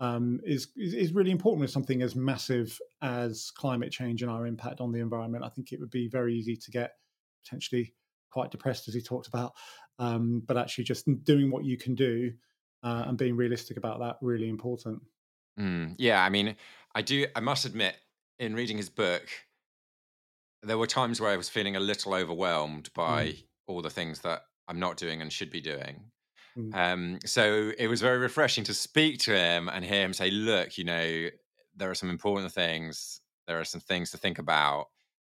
um, 0.00 0.40
is, 0.44 0.68
is, 0.76 0.94
is 0.94 1.12
really 1.12 1.30
important 1.30 1.60
with 1.62 1.70
something 1.70 2.02
as 2.02 2.14
massive 2.14 2.78
as 3.02 3.50
climate 3.50 3.90
change 3.90 4.22
and 4.22 4.30
our 4.30 4.46
impact 4.46 4.80
on 4.80 4.92
the 4.92 5.00
environment. 5.00 5.44
I 5.44 5.48
think 5.48 5.72
it 5.72 5.80
would 5.80 5.90
be 5.90 6.08
very 6.08 6.34
easy 6.34 6.56
to 6.56 6.70
get 6.70 6.92
potentially 7.44 7.94
quite 8.36 8.50
depressed, 8.50 8.86
as 8.86 8.92
he 8.92 9.00
talked 9.00 9.28
about, 9.28 9.54
um, 9.98 10.42
but 10.46 10.58
actually 10.58 10.84
just 10.84 11.06
doing 11.24 11.50
what 11.50 11.64
you 11.64 11.78
can 11.78 11.94
do 11.94 12.30
uh, 12.82 13.04
and 13.06 13.16
being 13.16 13.34
realistic 13.34 13.78
about 13.78 13.98
that 13.98 14.16
really 14.20 14.50
important. 14.50 15.00
Mm, 15.58 15.94
yeah, 15.96 16.22
I 16.22 16.28
mean, 16.28 16.54
I 16.94 17.00
do. 17.00 17.24
I 17.34 17.40
must 17.40 17.64
admit, 17.64 17.96
in 18.38 18.54
reading 18.54 18.76
his 18.76 18.90
book, 18.90 19.26
there 20.62 20.76
were 20.76 20.86
times 20.86 21.18
where 21.18 21.30
I 21.30 21.38
was 21.38 21.48
feeling 21.48 21.76
a 21.76 21.80
little 21.80 22.12
overwhelmed 22.12 22.90
by 22.92 23.28
mm. 23.28 23.44
all 23.68 23.80
the 23.80 23.88
things 23.88 24.20
that 24.20 24.42
I'm 24.68 24.78
not 24.78 24.98
doing 24.98 25.22
and 25.22 25.32
should 25.32 25.50
be 25.50 25.62
doing. 25.62 26.10
Mm. 26.58 26.74
Um, 26.74 27.18
so 27.24 27.72
it 27.78 27.88
was 27.88 28.02
very 28.02 28.18
refreshing 28.18 28.64
to 28.64 28.74
speak 28.74 29.18
to 29.20 29.34
him 29.34 29.70
and 29.70 29.82
hear 29.82 30.04
him 30.04 30.12
say, 30.12 30.30
"Look, 30.30 30.76
you 30.76 30.84
know, 30.84 31.30
there 31.74 31.90
are 31.90 31.94
some 31.94 32.10
important 32.10 32.52
things. 32.52 33.22
There 33.46 33.58
are 33.58 33.64
some 33.64 33.80
things 33.80 34.10
to 34.10 34.18
think 34.18 34.38
about. 34.38 34.88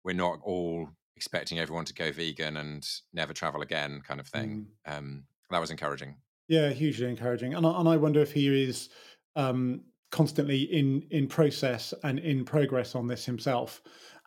We're 0.04 0.16
not 0.16 0.40
all 0.44 0.90
expecting 1.20 1.60
everyone 1.60 1.84
to 1.84 1.94
go 1.94 2.14
vegan 2.14 2.56
and 2.56 2.88
never 3.12 3.34
travel 3.34 3.62
again, 3.62 4.02
kind 4.08 4.22
of 4.22 4.28
thing." 4.28 4.68
Mm. 4.88 4.98
Um, 4.98 5.24
that 5.50 5.60
was 5.60 5.72
encouraging. 5.72 6.16
Yeah, 6.48 6.70
hugely 6.70 7.10
encouraging. 7.10 7.54
And 7.56 7.66
I, 7.66 7.80
and 7.80 7.90
I 7.90 7.98
wonder 7.98 8.22
if 8.22 8.32
he 8.32 8.48
is 8.64 8.90
um, 9.36 9.82
constantly 10.12 10.62
in 10.62 11.04
in 11.12 11.28
process 11.28 11.94
and 12.04 12.20
in 12.20 12.46
progress 12.46 12.96
on 12.96 13.08
this 13.08 13.26
himself, 13.26 13.82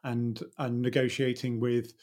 and 0.04 0.38
and 0.58 0.82
negotiating 0.82 1.60
with 1.60 1.94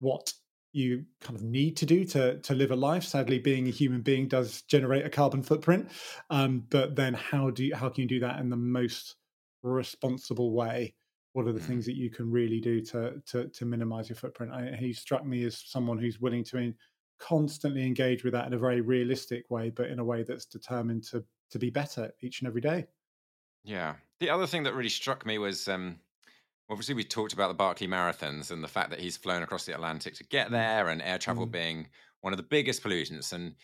what 0.00 0.32
you 0.72 1.04
kind 1.20 1.36
of 1.36 1.44
need 1.44 1.76
to 1.76 1.86
do 1.86 2.04
to 2.06 2.38
to 2.40 2.54
live 2.54 2.70
a 2.70 2.76
life. 2.76 3.04
Sadly, 3.04 3.38
being 3.38 3.68
a 3.68 3.70
human 3.70 4.00
being 4.00 4.28
does 4.28 4.62
generate 4.62 5.04
a 5.04 5.10
carbon 5.10 5.42
footprint, 5.42 5.90
um, 6.30 6.64
but 6.70 6.96
then 6.96 7.12
how 7.14 7.50
do 7.50 7.64
you, 7.66 7.76
how 7.76 7.90
can 7.90 8.02
you 8.02 8.08
do 8.08 8.20
that 8.20 8.40
in 8.40 8.48
the 8.48 8.56
most 8.56 9.16
responsible 9.62 10.52
way? 10.52 10.94
What 11.38 11.46
are 11.46 11.52
the 11.52 11.60
mm. 11.60 11.66
things 11.66 11.86
that 11.86 11.94
you 11.94 12.10
can 12.10 12.32
really 12.32 12.60
do 12.60 12.80
to 12.86 13.22
to, 13.26 13.46
to 13.46 13.64
minimize 13.64 14.08
your 14.08 14.16
footprint? 14.16 14.50
I, 14.52 14.74
he 14.76 14.92
struck 14.92 15.24
me 15.24 15.44
as 15.44 15.62
someone 15.64 15.96
who's 15.96 16.20
willing 16.20 16.42
to 16.42 16.56
in, 16.56 16.74
constantly 17.20 17.86
engage 17.86 18.24
with 18.24 18.32
that 18.32 18.48
in 18.48 18.54
a 18.54 18.58
very 18.58 18.80
realistic 18.80 19.48
way, 19.48 19.70
but 19.70 19.86
in 19.86 20.00
a 20.00 20.04
way 20.04 20.24
that's 20.24 20.46
determined 20.46 21.04
to 21.10 21.24
to 21.50 21.58
be 21.60 21.70
better 21.70 22.10
each 22.22 22.40
and 22.40 22.48
every 22.48 22.60
day. 22.60 22.88
Yeah. 23.62 23.94
The 24.18 24.30
other 24.30 24.48
thing 24.48 24.64
that 24.64 24.74
really 24.74 24.88
struck 24.88 25.24
me 25.24 25.38
was 25.38 25.68
um, 25.68 26.00
obviously 26.68 26.96
we 26.96 27.04
talked 27.04 27.34
about 27.34 27.46
the 27.46 27.54
Barkley 27.54 27.86
marathons 27.86 28.50
and 28.50 28.64
the 28.64 28.66
fact 28.66 28.90
that 28.90 28.98
he's 28.98 29.16
flown 29.16 29.44
across 29.44 29.64
the 29.64 29.74
Atlantic 29.74 30.16
to 30.16 30.24
get 30.24 30.48
mm. 30.48 30.50
there 30.50 30.88
and 30.88 31.00
air 31.00 31.18
travel 31.18 31.46
mm. 31.46 31.52
being 31.52 31.88
one 32.20 32.32
of 32.32 32.36
the 32.36 32.42
biggest 32.42 32.82
pollutants. 32.82 33.32
And 33.32 33.54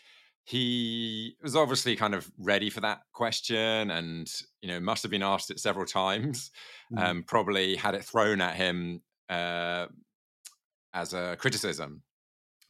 he 0.44 1.36
was 1.42 1.56
obviously 1.56 1.96
kind 1.96 2.14
of 2.14 2.30
ready 2.38 2.68
for 2.68 2.80
that 2.80 3.00
question 3.12 3.90
and, 3.90 4.30
you 4.60 4.68
know, 4.68 4.78
must 4.78 5.02
have 5.02 5.10
been 5.10 5.22
asked 5.22 5.50
it 5.50 5.58
several 5.58 5.86
times, 5.86 6.50
mm. 6.92 7.02
um, 7.02 7.22
probably 7.22 7.76
had 7.76 7.94
it 7.94 8.04
thrown 8.04 8.42
at 8.42 8.54
him 8.54 9.00
uh, 9.30 9.86
as 10.92 11.14
a 11.14 11.36
criticism 11.36 12.02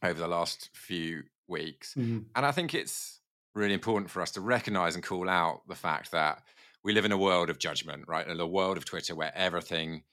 over 0.01 0.19
the 0.19 0.27
last 0.27 0.69
few 0.73 1.23
weeks. 1.47 1.93
Mm. 1.95 2.25
And 2.35 2.45
I 2.45 2.51
think 2.51 2.73
it's 2.73 3.19
really 3.53 3.73
important 3.73 4.09
for 4.09 4.21
us 4.21 4.31
to 4.31 4.41
recognize 4.41 4.95
and 4.95 5.03
call 5.03 5.29
out 5.29 5.61
the 5.67 5.75
fact 5.75 6.11
that 6.11 6.43
we 6.83 6.93
live 6.93 7.05
in 7.05 7.11
a 7.11 7.17
world 7.17 7.49
of 7.49 7.59
judgment, 7.59 8.05
right? 8.07 8.27
In 8.27 8.39
a 8.39 8.47
world 8.47 8.77
of 8.77 8.85
Twitter 8.85 9.15
where 9.15 9.35
everything 9.35 10.03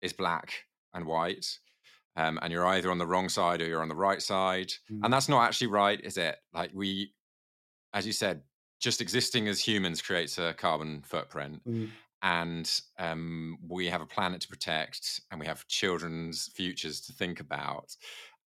is 0.00 0.12
black 0.12 0.64
and 0.92 1.06
white. 1.06 1.58
Um, 2.16 2.38
and 2.42 2.52
you're 2.52 2.66
either 2.66 2.90
on 2.90 2.98
the 2.98 3.06
wrong 3.06 3.28
side 3.28 3.62
or 3.62 3.66
you're 3.66 3.82
on 3.82 3.88
the 3.88 3.94
right 3.94 4.20
side. 4.20 4.72
Mm. 4.90 5.00
And 5.04 5.12
that's 5.12 5.28
not 5.28 5.44
actually 5.44 5.68
right, 5.68 6.00
is 6.00 6.16
it? 6.16 6.36
Like 6.52 6.70
we, 6.74 7.12
as 7.94 8.06
you 8.06 8.12
said, 8.12 8.42
just 8.80 9.00
existing 9.00 9.48
as 9.48 9.60
humans 9.60 10.02
creates 10.02 10.38
a 10.38 10.54
carbon 10.54 11.02
footprint. 11.06 11.62
Mm. 11.66 11.88
And 12.22 12.80
um, 12.98 13.58
we 13.66 13.86
have 13.86 14.00
a 14.00 14.06
planet 14.06 14.42
to 14.42 14.48
protect 14.48 15.20
and 15.30 15.40
we 15.40 15.46
have 15.46 15.66
children's 15.66 16.48
futures 16.54 17.00
to 17.02 17.12
think 17.12 17.40
about. 17.40 17.96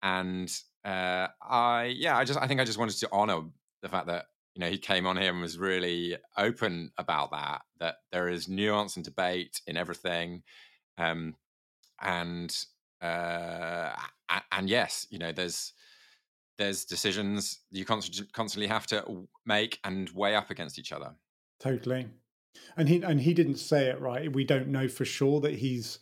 And 0.04 0.52
uh, 0.86 1.28
I, 1.42 1.94
yeah, 1.98 2.18
I 2.18 2.24
just, 2.24 2.40
I 2.40 2.48
think 2.48 2.62
I 2.62 2.66
just 2.66 2.78
wanted 2.78 2.98
to 2.98 3.10
honor 3.12 3.42
the 3.82 3.90
fact 3.90 4.08
that 4.08 4.26
you 4.56 4.62
know 4.62 4.70
he 4.70 4.78
came 4.78 5.06
on 5.06 5.18
here 5.18 5.32
and 5.32 5.42
was 5.42 5.58
really 5.58 6.18
open 6.38 6.92
about 6.98 7.32
that 7.32 7.62
that 7.80 7.96
there 8.12 8.30
is 8.30 8.48
nuance 8.48 8.96
and 8.96 9.06
debate 9.06 9.62
in 9.68 9.78
everything 9.78 10.44
um, 10.98 11.36
and 12.02 12.66
uh, 13.06 14.42
and 14.52 14.70
yes, 14.70 15.08
you 15.10 15.20
know, 15.20 15.32
there's 15.32 15.74
there's 16.58 16.86
decisions 16.86 17.60
you 17.70 17.84
constantly 17.86 18.68
have 18.68 18.88
to 18.88 19.28
make 19.46 19.80
and 19.84 20.10
weigh 20.12 20.36
up 20.36 20.50
against 20.50 20.80
each 20.80 20.92
other. 20.92 21.14
Totally, 21.60 22.08
and 22.78 22.88
he 22.88 23.02
and 23.02 23.20
he 23.22 23.34
didn't 23.34 23.58
say 23.58 23.88
it 23.88 24.00
right. 24.00 24.32
We 24.32 24.44
don't 24.44 24.70
know 24.70 24.88
for 24.88 25.06
sure 25.06 25.42
that 25.42 25.56
he's 25.56 26.00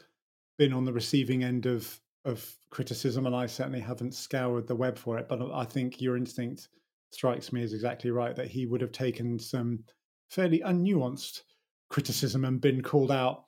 been 0.58 0.74
on 0.74 0.86
the 0.86 0.94
receiving 0.94 1.44
end 1.44 1.66
of 1.66 2.00
of 2.26 2.56
criticism, 2.70 3.26
and 3.26 3.36
I 3.36 3.48
certainly 3.48 3.82
haven't 3.82 4.14
scoured 4.14 4.68
the 4.68 4.76
web 4.76 4.98
for 4.98 5.18
it. 5.18 5.28
But 5.28 5.42
I 5.52 5.66
think 5.66 6.02
your 6.02 6.18
instinct 6.18 6.70
strikes 7.12 7.52
me 7.52 7.64
as 7.64 7.74
exactly 7.74 8.12
right 8.12 8.36
that 8.36 8.48
he 8.48 8.66
would 8.66 8.82
have 8.82 8.92
taken 8.92 9.38
some 9.38 9.84
fairly 10.30 10.60
unnuanced 10.60 11.42
criticism 11.90 12.44
and 12.46 12.60
been 12.60 12.82
called 12.82 13.12
out 13.12 13.46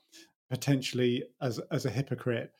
potentially 0.50 1.24
as 1.42 1.60
as 1.72 1.86
a 1.86 1.90
hypocrite 1.90 2.52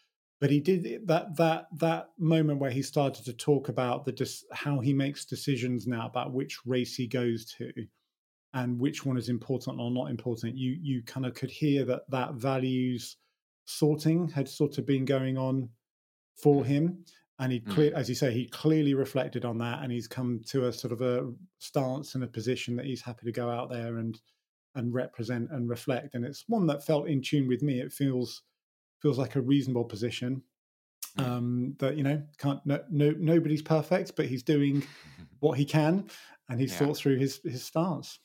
but 0.42 0.50
he 0.50 0.60
did 0.60 1.08
that 1.08 1.36
that 1.38 1.68
that 1.78 2.10
moment 2.18 2.60
where 2.60 2.72
he 2.72 2.82
started 2.82 3.26
to 3.26 3.34
talk 3.34 3.70
about 3.70 4.06
the 4.06 4.44
how 4.52 4.80
he 4.80 4.94
makes 4.94 5.26
decisions 5.26 5.88
now 5.88 6.06
about 6.06 6.34
which 6.34 6.60
race 6.66 6.96
he 6.96 7.08
goes 7.08 7.46
to 7.46 7.72
and 8.54 8.80
which 8.80 9.06
one 9.06 9.18
is 9.18 9.30
important 9.30 9.80
or 9.80 9.92
not 9.92 10.10
important 10.10 10.58
you 10.58 10.78
you 10.82 11.02
kind 11.04 11.26
of 11.26 11.34
could 11.34 11.52
hear 11.52 11.86
that 11.86 12.02
that 12.10 12.34
values 12.36 13.18
sorting 13.66 14.28
had 14.28 14.48
sort 14.48 14.78
of 14.78 14.86
been 14.86 15.06
going 15.06 15.38
on 15.38 15.70
for 16.36 16.64
mm. 16.64 16.66
him 16.66 17.06
and 17.40 17.52
he 17.52 17.60
clear 17.60 17.92
mm. 17.92 17.96
as 17.96 18.08
you 18.08 18.16
say 18.16 18.32
he 18.32 18.48
clearly 18.48 18.94
reflected 18.94 19.46
on 19.46 19.58
that 19.58 19.82
and 19.82 19.92
he's 19.92 20.08
come 20.08 20.42
to 20.46 20.68
a 20.68 20.74
sort 20.74 20.94
of 20.94 21.02
a 21.02 21.32
stance 21.60 22.16
and 22.16 22.24
a 22.24 22.28
position 22.28 22.76
that 22.76 22.86
he's 22.86 23.02
happy 23.02 23.26
to 23.26 23.32
go 23.32 23.50
out 23.50 23.70
there 23.70 23.98
and 23.98 24.20
and 24.76 24.94
represent 24.94 25.50
and 25.52 25.70
reflect. 25.70 26.14
And 26.14 26.26
it's 26.26 26.44
one 26.48 26.68
that 26.68 26.86
felt 26.86 27.08
in 27.08 27.22
tune 27.22 27.48
with 27.48 27.64
me. 27.64 27.80
It 27.80 27.92
feels 27.92 28.44
feels 29.02 29.18
like 29.18 29.36
a 29.36 29.42
reasonable 29.42 29.86
position. 29.86 30.42
Hmm. 31.18 31.24
Um, 31.24 31.76
that 31.80 31.98
you 31.98 32.04
know, 32.04 32.22
can't 32.38 32.60
no, 32.66 32.84
no 32.90 33.14
nobody's 33.18 33.62
perfect, 33.62 34.16
but 34.16 34.26
he's 34.26 34.44
doing 34.44 34.84
what 35.40 35.58
he 35.58 35.66
can, 35.66 36.10
and 36.50 36.60
he's 36.60 36.72
yeah. 36.72 36.80
thought 36.80 36.98
through 36.98 37.18
his 37.18 37.40
his 37.44 37.64
stance. 37.64 38.20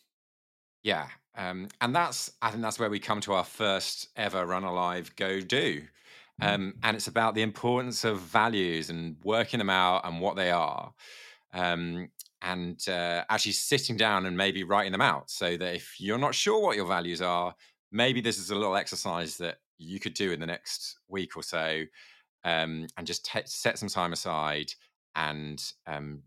Yeah, 0.82 1.06
um, 1.36 1.68
and 1.80 1.94
that's 1.94 2.32
I 2.42 2.50
think 2.50 2.62
that's 2.62 2.78
where 2.78 2.90
we 2.90 2.98
come 2.98 3.20
to 3.22 3.34
our 3.34 3.44
first 3.44 4.08
ever 4.16 4.46
Run 4.46 4.64
Alive 4.64 5.14
Go 5.16 5.40
Do. 5.40 5.82
Um, 6.42 6.74
and 6.82 6.96
it's 6.96 7.08
about 7.08 7.34
the 7.34 7.42
importance 7.42 8.04
of 8.04 8.18
values 8.18 8.90
and 8.90 9.16
working 9.24 9.58
them 9.58 9.70
out 9.70 10.06
and 10.06 10.20
what 10.20 10.36
they 10.36 10.50
are. 10.50 10.92
Um, 11.52 12.08
and 12.42 12.82
uh, 12.88 13.24
actually 13.28 13.52
sitting 13.52 13.96
down 13.96 14.24
and 14.24 14.36
maybe 14.36 14.64
writing 14.64 14.92
them 14.92 15.02
out 15.02 15.30
so 15.30 15.56
that 15.56 15.74
if 15.74 16.00
you're 16.00 16.18
not 16.18 16.34
sure 16.34 16.62
what 16.62 16.76
your 16.76 16.86
values 16.86 17.20
are, 17.20 17.54
maybe 17.92 18.20
this 18.20 18.38
is 18.38 18.50
a 18.50 18.54
little 18.54 18.76
exercise 18.76 19.36
that 19.36 19.58
you 19.80 20.00
could 20.00 20.14
do 20.14 20.32
in 20.32 20.40
the 20.40 20.46
next 20.46 20.98
week 21.08 21.36
or 21.36 21.42
so 21.42 21.82
um, 22.44 22.86
and 22.96 23.06
just 23.06 23.28
set 23.46 23.78
some 23.78 23.88
time 23.88 24.12
aside 24.12 24.72
and 25.16 25.72
um, 25.86 26.22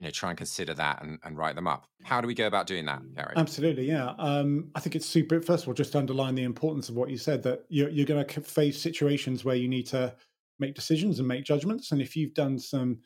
you 0.00 0.06
know 0.06 0.10
try 0.10 0.30
and 0.30 0.38
consider 0.38 0.74
that 0.74 1.02
and, 1.02 1.18
and, 1.24 1.36
write 1.36 1.56
them 1.56 1.66
up 1.66 1.86
how 2.04 2.20
do 2.20 2.26
we 2.26 2.34
go 2.34 2.46
about 2.46 2.66
doing 2.66 2.84
that 2.84 3.02
Gary? 3.14 3.34
absolutely 3.36 3.86
yeah 3.86 4.14
um, 4.18 4.70
i 4.74 4.80
think 4.80 4.94
it's 4.94 5.06
super 5.06 5.40
first 5.40 5.64
of 5.64 5.68
all 5.68 5.74
just 5.74 5.96
underline 5.96 6.34
the 6.34 6.44
importance 6.44 6.88
of 6.88 6.94
what 6.94 7.10
you 7.10 7.18
said 7.18 7.42
that 7.42 7.64
you're, 7.68 7.88
you're 7.88 8.06
going 8.06 8.24
to 8.24 8.40
face 8.40 8.80
situations 8.80 9.44
where 9.44 9.56
you 9.56 9.68
need 9.68 9.86
to 9.86 10.14
make 10.60 10.74
decisions 10.74 11.18
and 11.18 11.26
make 11.26 11.44
judgments 11.44 11.92
and 11.92 12.00
if 12.00 12.16
you've 12.16 12.34
done 12.34 12.58
some 12.58 12.98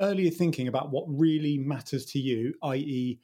earlier 0.00 0.30
thinking 0.30 0.68
about 0.68 0.90
what 0.90 1.04
really 1.08 1.58
matters 1.58 2.04
to 2.06 2.18
you, 2.18 2.54
i.e., 2.62 3.18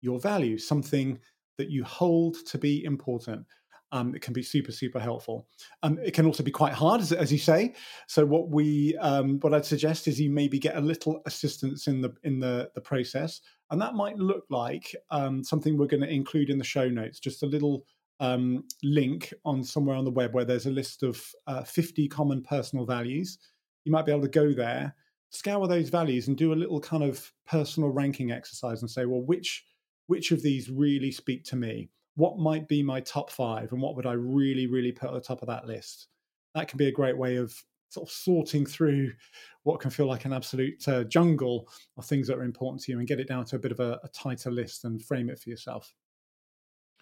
your 0.00 0.18
values, 0.18 0.66
something 0.66 1.18
that 1.58 1.70
you 1.70 1.84
hold 1.84 2.36
to 2.46 2.58
be 2.58 2.84
important. 2.84 3.44
Um, 3.92 4.14
it 4.14 4.22
can 4.22 4.32
be 4.32 4.42
super 4.42 4.72
super 4.72 5.00
helpful. 5.00 5.46
Um, 5.82 5.98
it 6.04 6.12
can 6.12 6.26
also 6.26 6.42
be 6.42 6.50
quite 6.50 6.72
hard 6.72 7.00
as, 7.00 7.12
as 7.12 7.32
you 7.32 7.38
say. 7.38 7.74
So 8.06 8.24
what 8.24 8.50
we 8.50 8.96
um, 8.98 9.38
what 9.40 9.54
i'd 9.54 9.64
suggest 9.64 10.08
is 10.08 10.20
you 10.20 10.30
maybe 10.30 10.58
get 10.58 10.76
a 10.76 10.80
little 10.80 11.22
assistance 11.26 11.86
in 11.86 12.00
the 12.00 12.12
in 12.24 12.38
the 12.40 12.70
the 12.74 12.80
process 12.80 13.40
and 13.70 13.80
that 13.80 13.94
might 13.94 14.16
look 14.16 14.44
like 14.50 14.94
um, 15.10 15.44
something 15.44 15.76
we're 15.76 15.86
going 15.86 16.02
to 16.02 16.12
include 16.12 16.50
in 16.50 16.58
the 16.58 16.64
show 16.64 16.88
notes 16.88 17.20
just 17.20 17.42
a 17.42 17.46
little 17.46 17.84
um, 18.20 18.64
link 18.82 19.32
on 19.44 19.64
somewhere 19.64 19.96
on 19.96 20.04
the 20.04 20.10
web 20.10 20.34
where 20.34 20.44
there's 20.44 20.66
a 20.66 20.70
list 20.70 21.02
of 21.02 21.22
uh, 21.46 21.62
50 21.62 22.06
common 22.08 22.42
personal 22.42 22.84
values. 22.84 23.38
You 23.84 23.92
might 23.92 24.04
be 24.04 24.12
able 24.12 24.22
to 24.22 24.28
go 24.28 24.52
there 24.52 24.94
scour 25.30 25.66
those 25.68 25.88
values 25.88 26.28
and 26.28 26.36
do 26.36 26.52
a 26.52 26.54
little 26.54 26.80
kind 26.80 27.02
of 27.02 27.32
personal 27.46 27.90
ranking 27.90 28.32
exercise 28.32 28.82
and 28.82 28.90
say 28.90 29.06
well 29.06 29.22
which 29.22 29.64
which 30.08 30.32
of 30.32 30.42
these 30.42 30.68
really 30.68 31.10
speak 31.10 31.44
to 31.44 31.56
me 31.56 31.88
what 32.16 32.38
might 32.38 32.68
be 32.68 32.82
my 32.82 33.00
top 33.00 33.30
five 33.30 33.72
and 33.72 33.80
what 33.80 33.96
would 33.96 34.06
I 34.06 34.12
really, 34.12 34.66
really 34.66 34.92
put 34.92 35.08
at 35.08 35.14
the 35.14 35.20
top 35.20 35.42
of 35.42 35.48
that 35.48 35.66
list? 35.66 36.08
That 36.54 36.68
can 36.68 36.76
be 36.76 36.88
a 36.88 36.92
great 36.92 37.16
way 37.16 37.36
of 37.36 37.54
sort 37.90 38.08
of 38.08 38.12
sorting 38.12 38.66
through 38.66 39.12
what 39.62 39.80
can 39.80 39.90
feel 39.90 40.06
like 40.06 40.24
an 40.24 40.32
absolute 40.32 40.86
uh, 40.88 41.04
jungle 41.04 41.68
of 41.96 42.04
things 42.04 42.26
that 42.26 42.38
are 42.38 42.44
important 42.44 42.82
to 42.82 42.92
you 42.92 42.98
and 42.98 43.08
get 43.08 43.20
it 43.20 43.28
down 43.28 43.44
to 43.46 43.56
a 43.56 43.58
bit 43.58 43.72
of 43.72 43.80
a, 43.80 44.00
a 44.02 44.08
tighter 44.08 44.50
list 44.50 44.84
and 44.84 45.04
frame 45.04 45.28
it 45.28 45.38
for 45.38 45.50
yourself. 45.50 45.94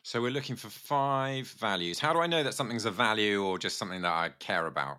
So 0.03 0.23
we're 0.23 0.31
looking 0.31 0.57
for 0.57 0.71
five 0.71 1.49
values. 1.59 1.99
How 1.99 2.13
do 2.13 2.21
I 2.21 2.27
know 2.27 2.43
that 2.43 2.55
something's 2.55 2.85
a 2.85 2.91
value 2.91 3.45
or 3.45 3.59
just 3.59 3.79
something 3.79 4.03
that 4.03 4.13
I 4.13 4.31
care 4.39 4.67
about? 4.67 4.99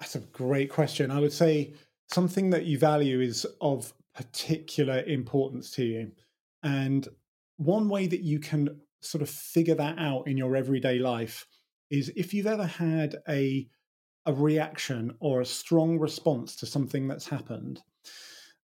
That's 0.00 0.14
a 0.14 0.20
great 0.20 0.70
question. 0.70 1.10
I 1.10 1.20
would 1.20 1.32
say 1.32 1.74
something 2.12 2.50
that 2.50 2.64
you 2.64 2.78
value 2.78 3.20
is 3.20 3.46
of 3.60 3.92
particular 4.14 5.02
importance 5.02 5.70
to 5.72 5.84
you. 5.84 6.12
And 6.62 7.06
one 7.56 7.88
way 7.88 8.06
that 8.06 8.22
you 8.22 8.38
can 8.38 8.80
sort 9.00 9.22
of 9.22 9.30
figure 9.30 9.74
that 9.74 9.98
out 9.98 10.26
in 10.26 10.36
your 10.36 10.56
everyday 10.56 10.98
life 10.98 11.46
is 11.90 12.12
if 12.16 12.34
you've 12.34 12.46
ever 12.46 12.66
had 12.66 13.16
a 13.28 13.68
a 14.26 14.32
reaction 14.32 15.14
or 15.20 15.40
a 15.40 15.46
strong 15.46 16.00
response 16.00 16.56
to 16.56 16.66
something 16.66 17.06
that's 17.06 17.28
happened 17.28 17.80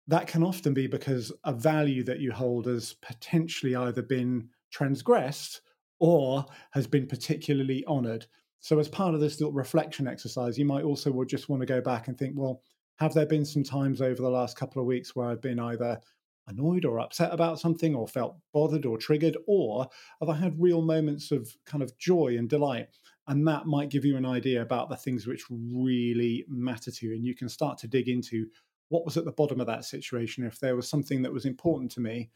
that 0.09 0.27
can 0.27 0.43
often 0.43 0.75
be 0.75 0.87
because 0.87 1.33
a 1.45 1.53
value 1.53 2.03
that 2.03 2.19
you 2.19 2.33
hold 2.33 2.67
has 2.67 2.95
potentially 2.95 3.77
either 3.77 4.03
been 4.03 4.49
transgressed 4.73 5.63
or 6.01 6.45
has 6.73 6.87
been 6.87 7.07
particularly 7.07 7.85
honored. 7.87 8.27
So 8.61 8.79
as 8.79 8.89
part 8.89 9.15
of 9.15 9.21
this 9.21 9.41
little 9.41 9.53
reflection 9.53 10.09
exercise 10.09 10.59
you 10.59 10.65
might 10.65 10.85
also 10.85 11.25
just 11.25 11.49
want 11.49 11.61
to 11.61 11.67
go 11.67 11.81
back 11.81 12.09
and 12.09 12.19
think 12.19 12.35
well 12.37 12.63
have 12.97 13.15
there 13.15 13.27
been 13.27 13.45
some 13.45 13.63
times 13.63 14.01
over 14.01 14.21
the 14.23 14.31
last 14.31 14.57
couple 14.57 14.81
of 14.81 14.87
weeks 14.87 15.15
where 15.15 15.29
i've 15.29 15.43
been 15.43 15.59
either 15.59 16.01
annoyed 16.47 16.85
or 16.85 17.01
upset 17.01 17.33
about 17.33 17.59
something 17.59 17.95
or 17.95 18.07
felt 18.07 18.37
bothered 18.53 18.85
or 18.85 18.99
triggered 18.99 19.37
or 19.47 19.89
have 20.21 20.29
i 20.29 20.35
had 20.35 20.61
real 20.61 20.83
moments 20.83 21.31
of 21.31 21.49
kind 21.65 21.83
of 21.83 21.97
joy 21.99 22.37
and 22.39 22.49
delight? 22.49 22.89
And 23.27 23.49
that 23.49 23.67
might 23.67 23.89
give 23.89 24.05
you 24.05 24.19
an 24.19 24.27
idea 24.27 24.61
about 24.61 24.91
the 24.91 24.97
things 24.97 25.27
which 25.27 25.45
really 25.51 26.45
matter 26.47 26.91
to 26.91 27.07
you 27.07 27.15
and 27.15 27.25
you 27.25 27.35
can 27.35 27.49
start 27.49 27.79
to 27.79 27.89
dig 27.89 28.09
into 28.09 28.47
what 28.91 29.05
was 29.07 29.17
at 29.17 29.25
the 29.25 29.33
bottom 29.33 29.61
of 29.61 29.67
that 29.67 29.87
situation. 29.87 30.45
If 30.45 30.61
there 30.61 30.77
was 30.77 30.89
something 30.89 31.23
that 31.23 31.33
was 31.33 31.47
important 31.47 31.91
to 31.93 32.01
me 32.01 32.31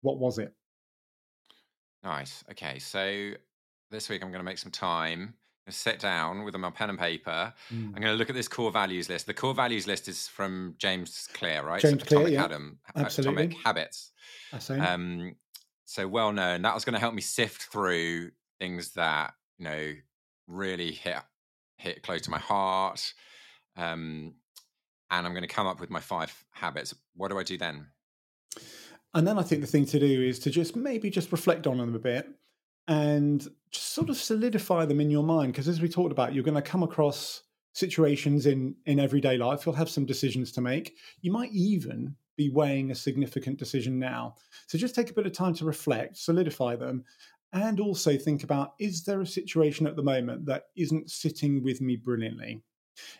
what 0.00 0.18
was 0.18 0.38
it? 0.38 0.54
Nice. 2.02 2.42
Okay 2.50 2.78
so 2.78 3.32
this 3.90 4.08
week 4.08 4.22
i'm 4.22 4.30
going 4.30 4.40
to 4.40 4.44
make 4.44 4.58
some 4.58 4.72
time 4.72 5.34
sit 5.68 6.00
down 6.00 6.44
with 6.44 6.56
my 6.56 6.70
pen 6.70 6.90
and 6.90 6.98
paper. 6.98 7.52
Mm. 7.72 7.86
I'm 7.86 8.02
going 8.02 8.12
to 8.12 8.14
look 8.14 8.30
at 8.30 8.34
this 8.34 8.48
core 8.48 8.72
values 8.72 9.08
list. 9.08 9.26
The 9.26 9.34
core 9.34 9.54
values 9.54 9.86
list 9.86 10.08
is 10.08 10.28
from 10.28 10.74
James 10.78 11.28
Clear, 11.34 11.62
right? 11.62 11.80
James 11.80 12.02
so 12.02 12.16
Clear, 12.16 12.28
yeah. 12.28 12.44
Adam, 12.44 12.78
Absolutely. 12.96 13.44
Atomic 13.44 13.64
Habits. 13.64 14.10
Um, 14.68 15.36
so 15.84 16.08
well 16.08 16.32
known. 16.32 16.62
That 16.62 16.74
was 16.74 16.84
going 16.84 16.94
to 16.94 17.00
help 17.00 17.14
me 17.14 17.22
sift 17.22 17.62
through 17.64 18.30
things 18.58 18.92
that 18.92 19.34
you 19.58 19.64
know 19.64 19.92
really 20.46 20.92
hit 20.92 21.16
hit 21.76 22.02
close 22.02 22.22
to 22.22 22.30
my 22.30 22.38
heart. 22.38 23.12
Um, 23.76 24.34
and 25.10 25.26
I'm 25.26 25.32
going 25.32 25.42
to 25.42 25.48
come 25.48 25.66
up 25.66 25.80
with 25.80 25.90
my 25.90 26.00
five 26.00 26.32
habits. 26.52 26.94
What 27.14 27.30
do 27.30 27.38
I 27.38 27.42
do 27.42 27.58
then? 27.58 27.86
And 29.14 29.26
then 29.26 29.38
I 29.38 29.42
think 29.42 29.60
the 29.60 29.66
thing 29.66 29.84
to 29.86 29.98
do 29.98 30.22
is 30.22 30.38
to 30.40 30.50
just 30.50 30.74
maybe 30.74 31.10
just 31.10 31.32
reflect 31.32 31.66
on 31.66 31.78
them 31.78 31.94
a 31.94 31.98
bit 31.98 32.28
and 32.88 33.48
just 33.70 33.92
sort 33.92 34.10
of 34.10 34.16
solidify 34.16 34.84
them 34.84 35.00
in 35.00 35.10
your 35.10 35.22
mind 35.22 35.52
because 35.52 35.68
as 35.68 35.80
we 35.80 35.88
talked 35.88 36.12
about 36.12 36.34
you're 36.34 36.44
going 36.44 36.54
to 36.54 36.62
come 36.62 36.82
across 36.82 37.42
situations 37.74 38.46
in 38.46 38.74
in 38.86 39.00
everyday 39.00 39.38
life 39.38 39.64
you'll 39.64 39.74
have 39.74 39.88
some 39.88 40.04
decisions 40.04 40.52
to 40.52 40.60
make. 40.60 40.96
You 41.20 41.32
might 41.32 41.50
even 41.52 42.14
be 42.36 42.50
weighing 42.50 42.90
a 42.90 42.94
significant 42.94 43.58
decision 43.58 43.98
now. 43.98 44.36
So 44.66 44.78
just 44.78 44.94
take 44.94 45.10
a 45.10 45.14
bit 45.14 45.26
of 45.26 45.32
time 45.32 45.54
to 45.54 45.64
reflect 45.64 46.16
solidify 46.16 46.76
them 46.76 47.04
and 47.52 47.80
also 47.80 48.16
think 48.16 48.44
about 48.44 48.74
is 48.78 49.04
there 49.04 49.20
a 49.20 49.26
situation 49.26 49.86
at 49.86 49.96
the 49.96 50.02
moment 50.02 50.46
that 50.46 50.64
isn't 50.76 51.10
sitting 51.10 51.62
with 51.62 51.80
me 51.80 51.96
brilliantly? 51.96 52.62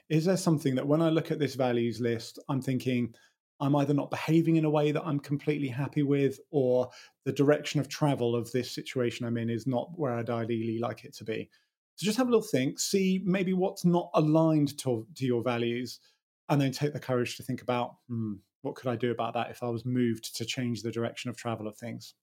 Is 0.09 0.25
there 0.25 0.37
something 0.37 0.75
that 0.75 0.87
when 0.87 1.01
i 1.01 1.09
look 1.09 1.31
at 1.31 1.39
this 1.39 1.55
values 1.55 1.99
list 1.99 2.39
i'm 2.51 2.61
thinking 2.61 3.15
I'm 3.61 3.77
either 3.77 3.95
not 3.95 4.11
behaving 4.11 4.57
in 4.57 4.65
a 4.65 4.71
way 4.71 4.93
that 4.93 5.05
I'm 5.05 5.21
completely 5.21 5.69
happy 5.69 6.03
with, 6.03 6.41
or 6.51 6.91
the 7.25 7.33
direction 7.33 7.81
of 7.81 7.89
travel 7.89 8.35
of 8.35 8.51
this 8.51 8.71
situation 8.71 9.25
I'm 9.25 9.37
in 9.37 9.51
is 9.51 9.67
not 9.67 9.91
where 9.97 10.15
I'd 10.15 10.31
ideally 10.31 10.79
like 10.79 11.05
it 11.05 11.15
to 11.17 11.25
be. 11.25 11.49
So 11.97 12.05
just 12.05 12.19
have 12.19 12.27
a 12.27 12.31
little 12.31 12.47
think, 12.47 12.81
see 12.81 13.23
maybe 13.25 13.53
what's 13.53 13.85
not 13.85 14.11
aligned 14.15 14.77
to, 14.79 15.07
to 15.15 15.27
your 15.27 15.43
values, 15.43 16.01
and 16.49 16.61
then 16.61 16.73
take 16.73 16.93
the 16.93 17.01
courage 17.01 17.37
to 17.37 17.43
think 17.43 17.63
about 17.63 17.97
hmm, 18.09 18.35
what 18.63 18.75
could 18.75 18.89
I 18.89 18.97
do 18.97 19.11
about 19.11 19.35
that 19.35 19.51
if 19.51 19.63
I 19.63 19.69
was 19.69 19.85
moved 19.85 20.37
to 20.37 20.45
change 20.45 20.83
the 20.83 20.91
direction 20.91 21.31
of 21.31 21.37
travel 21.37 21.69
of 21.69 21.77
things. 21.77 22.15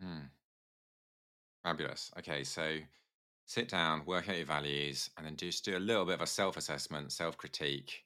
Hmm. 0.00 0.28
Fabulous. 1.62 2.10
Okay, 2.18 2.42
so 2.42 2.78
sit 3.44 3.68
down, 3.68 4.06
work 4.06 4.28
out 4.28 4.36
your 4.36 4.46
values, 4.46 5.10
and 5.16 5.26
then 5.26 5.36
just 5.36 5.64
do 5.64 5.76
a 5.76 5.78
little 5.78 6.06
bit 6.06 6.14
of 6.14 6.20
a 6.22 6.26
self 6.26 6.56
assessment, 6.56 7.12
self 7.12 7.36
critique 7.36 8.04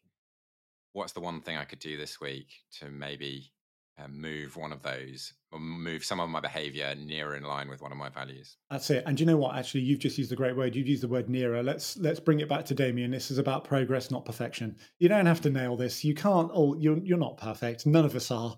what's 0.94 1.12
the 1.12 1.20
one 1.20 1.42
thing 1.42 1.58
I 1.58 1.64
could 1.64 1.80
do 1.80 1.98
this 1.98 2.20
week 2.20 2.48
to 2.78 2.88
maybe 2.88 3.52
uh, 3.98 4.08
move 4.08 4.56
one 4.56 4.72
of 4.72 4.82
those 4.82 5.34
or 5.52 5.60
move 5.60 6.04
some 6.04 6.18
of 6.18 6.28
my 6.28 6.40
behavior 6.40 6.94
nearer 6.96 7.36
in 7.36 7.42
line 7.42 7.68
with 7.68 7.82
one 7.82 7.92
of 7.92 7.98
my 7.98 8.08
values? 8.08 8.56
That's 8.70 8.90
it. 8.90 9.04
And 9.06 9.18
you 9.20 9.26
know 9.26 9.36
what? 9.36 9.56
Actually 9.56 9.82
you've 9.82 9.98
just 9.98 10.16
used 10.16 10.32
a 10.32 10.36
great 10.36 10.56
word. 10.56 10.74
You've 10.74 10.88
used 10.88 11.02
the 11.02 11.08
word 11.08 11.28
nearer. 11.28 11.62
Let's 11.62 11.96
let's 11.98 12.20
bring 12.20 12.40
it 12.40 12.48
back 12.48 12.64
to 12.66 12.74
Damian. 12.74 13.10
This 13.10 13.30
is 13.30 13.38
about 13.38 13.64
progress 13.64 14.10
not 14.10 14.24
perfection. 14.24 14.76
You 14.98 15.08
don't 15.08 15.26
have 15.26 15.40
to 15.42 15.50
nail 15.50 15.76
this. 15.76 16.04
You 16.04 16.14
can't 16.14 16.50
all 16.50 16.76
you're, 16.78 16.98
you're 16.98 17.18
not 17.18 17.36
perfect. 17.36 17.86
None 17.86 18.04
of 18.04 18.14
us 18.14 18.30
are. 18.30 18.56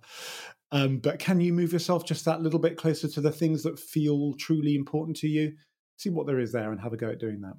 Um, 0.72 0.98
but 0.98 1.18
can 1.18 1.40
you 1.40 1.52
move 1.52 1.72
yourself 1.72 2.04
just 2.04 2.24
that 2.26 2.42
little 2.42 2.58
bit 2.58 2.76
closer 2.76 3.08
to 3.08 3.20
the 3.20 3.32
things 3.32 3.62
that 3.62 3.78
feel 3.78 4.34
truly 4.34 4.74
important 4.74 5.16
to 5.18 5.28
you? 5.28 5.52
See 5.96 6.10
what 6.10 6.26
there 6.26 6.40
is 6.40 6.52
there 6.52 6.70
and 6.70 6.80
have 6.80 6.92
a 6.92 6.96
go 6.96 7.08
at 7.08 7.18
doing 7.18 7.40
that 7.40 7.54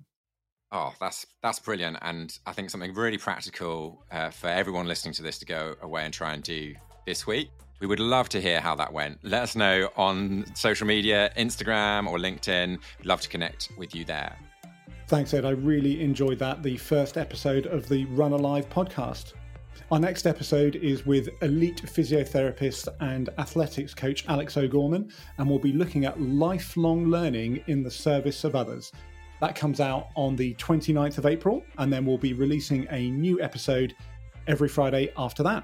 Oh, 0.72 0.94
that's 1.00 1.26
that's 1.42 1.60
brilliant, 1.60 1.98
and 2.02 2.38
I 2.46 2.52
think 2.52 2.70
something 2.70 2.94
really 2.94 3.18
practical 3.18 4.04
uh, 4.12 4.32
for 4.32 4.48
everyone 4.48 4.86
listening 4.86 5.14
to 5.14 5.24
this 5.24 5.40
to 5.40 5.46
go 5.46 5.76
away 5.82 6.04
and 6.04 6.14
try 6.14 6.34
and 6.34 6.44
do 6.44 6.76
this 7.06 7.26
week. 7.26 7.50
We 7.80 7.88
would 7.88 8.00
love 8.00 8.28
to 8.30 8.42
hear 8.42 8.60
how 8.60 8.76
that 8.76 8.92
went. 8.92 9.20
Let 9.24 9.44
us 9.44 9.56
know 9.56 9.90
on 9.96 10.46
social 10.56 10.88
media, 10.88 11.32
Instagram 11.38 12.08
or 12.08 12.18
LinkedIn. 12.18 12.80
We'd 12.98 13.06
love 13.06 13.22
to 13.22 13.30
connect 13.30 13.70
with 13.78 13.96
you 13.96 14.04
there. 14.04 14.36
Thanks, 15.08 15.34
Ed. 15.34 15.46
I 15.46 15.52
really 15.52 16.04
enjoyed 16.04 16.40
that. 16.40 16.64
The 16.64 16.76
first 16.76 17.18
episode 17.18 17.68
of 17.68 17.88
the 17.88 18.04
Run 18.06 18.34
Alive 18.34 18.68
podcast. 18.70 19.34
Our 19.90 20.00
next 20.00 20.28
episode 20.28 20.76
is 20.76 21.06
with 21.06 21.30
elite 21.42 21.82
physiotherapist 21.82 22.90
and 23.00 23.30
athletics 23.38 23.94
coach 23.94 24.26
Alex 24.28 24.58
O'Gorman, 24.58 25.10
and 25.38 25.50
we'll 25.50 25.60
be 25.60 25.72
looking 25.72 26.04
at 26.04 26.20
lifelong 26.20 27.06
learning 27.06 27.64
in 27.68 27.84
the 27.84 27.92
service 27.92 28.44
of 28.44 28.54
others. 28.54 28.92
That 29.40 29.56
comes 29.56 29.80
out 29.80 30.08
on 30.16 30.36
the 30.36 30.54
29th 30.56 31.18
of 31.20 31.26
April, 31.26 31.64
and 31.78 31.92
then 31.94 32.06
we'll 32.06 32.18
be 32.18 32.34
releasing 32.34 32.88
a 32.90 33.10
new 33.12 33.42
episode 33.42 33.96
every 34.48 34.68
Friday 34.68 35.12
after 35.18 35.44
that. 35.44 35.64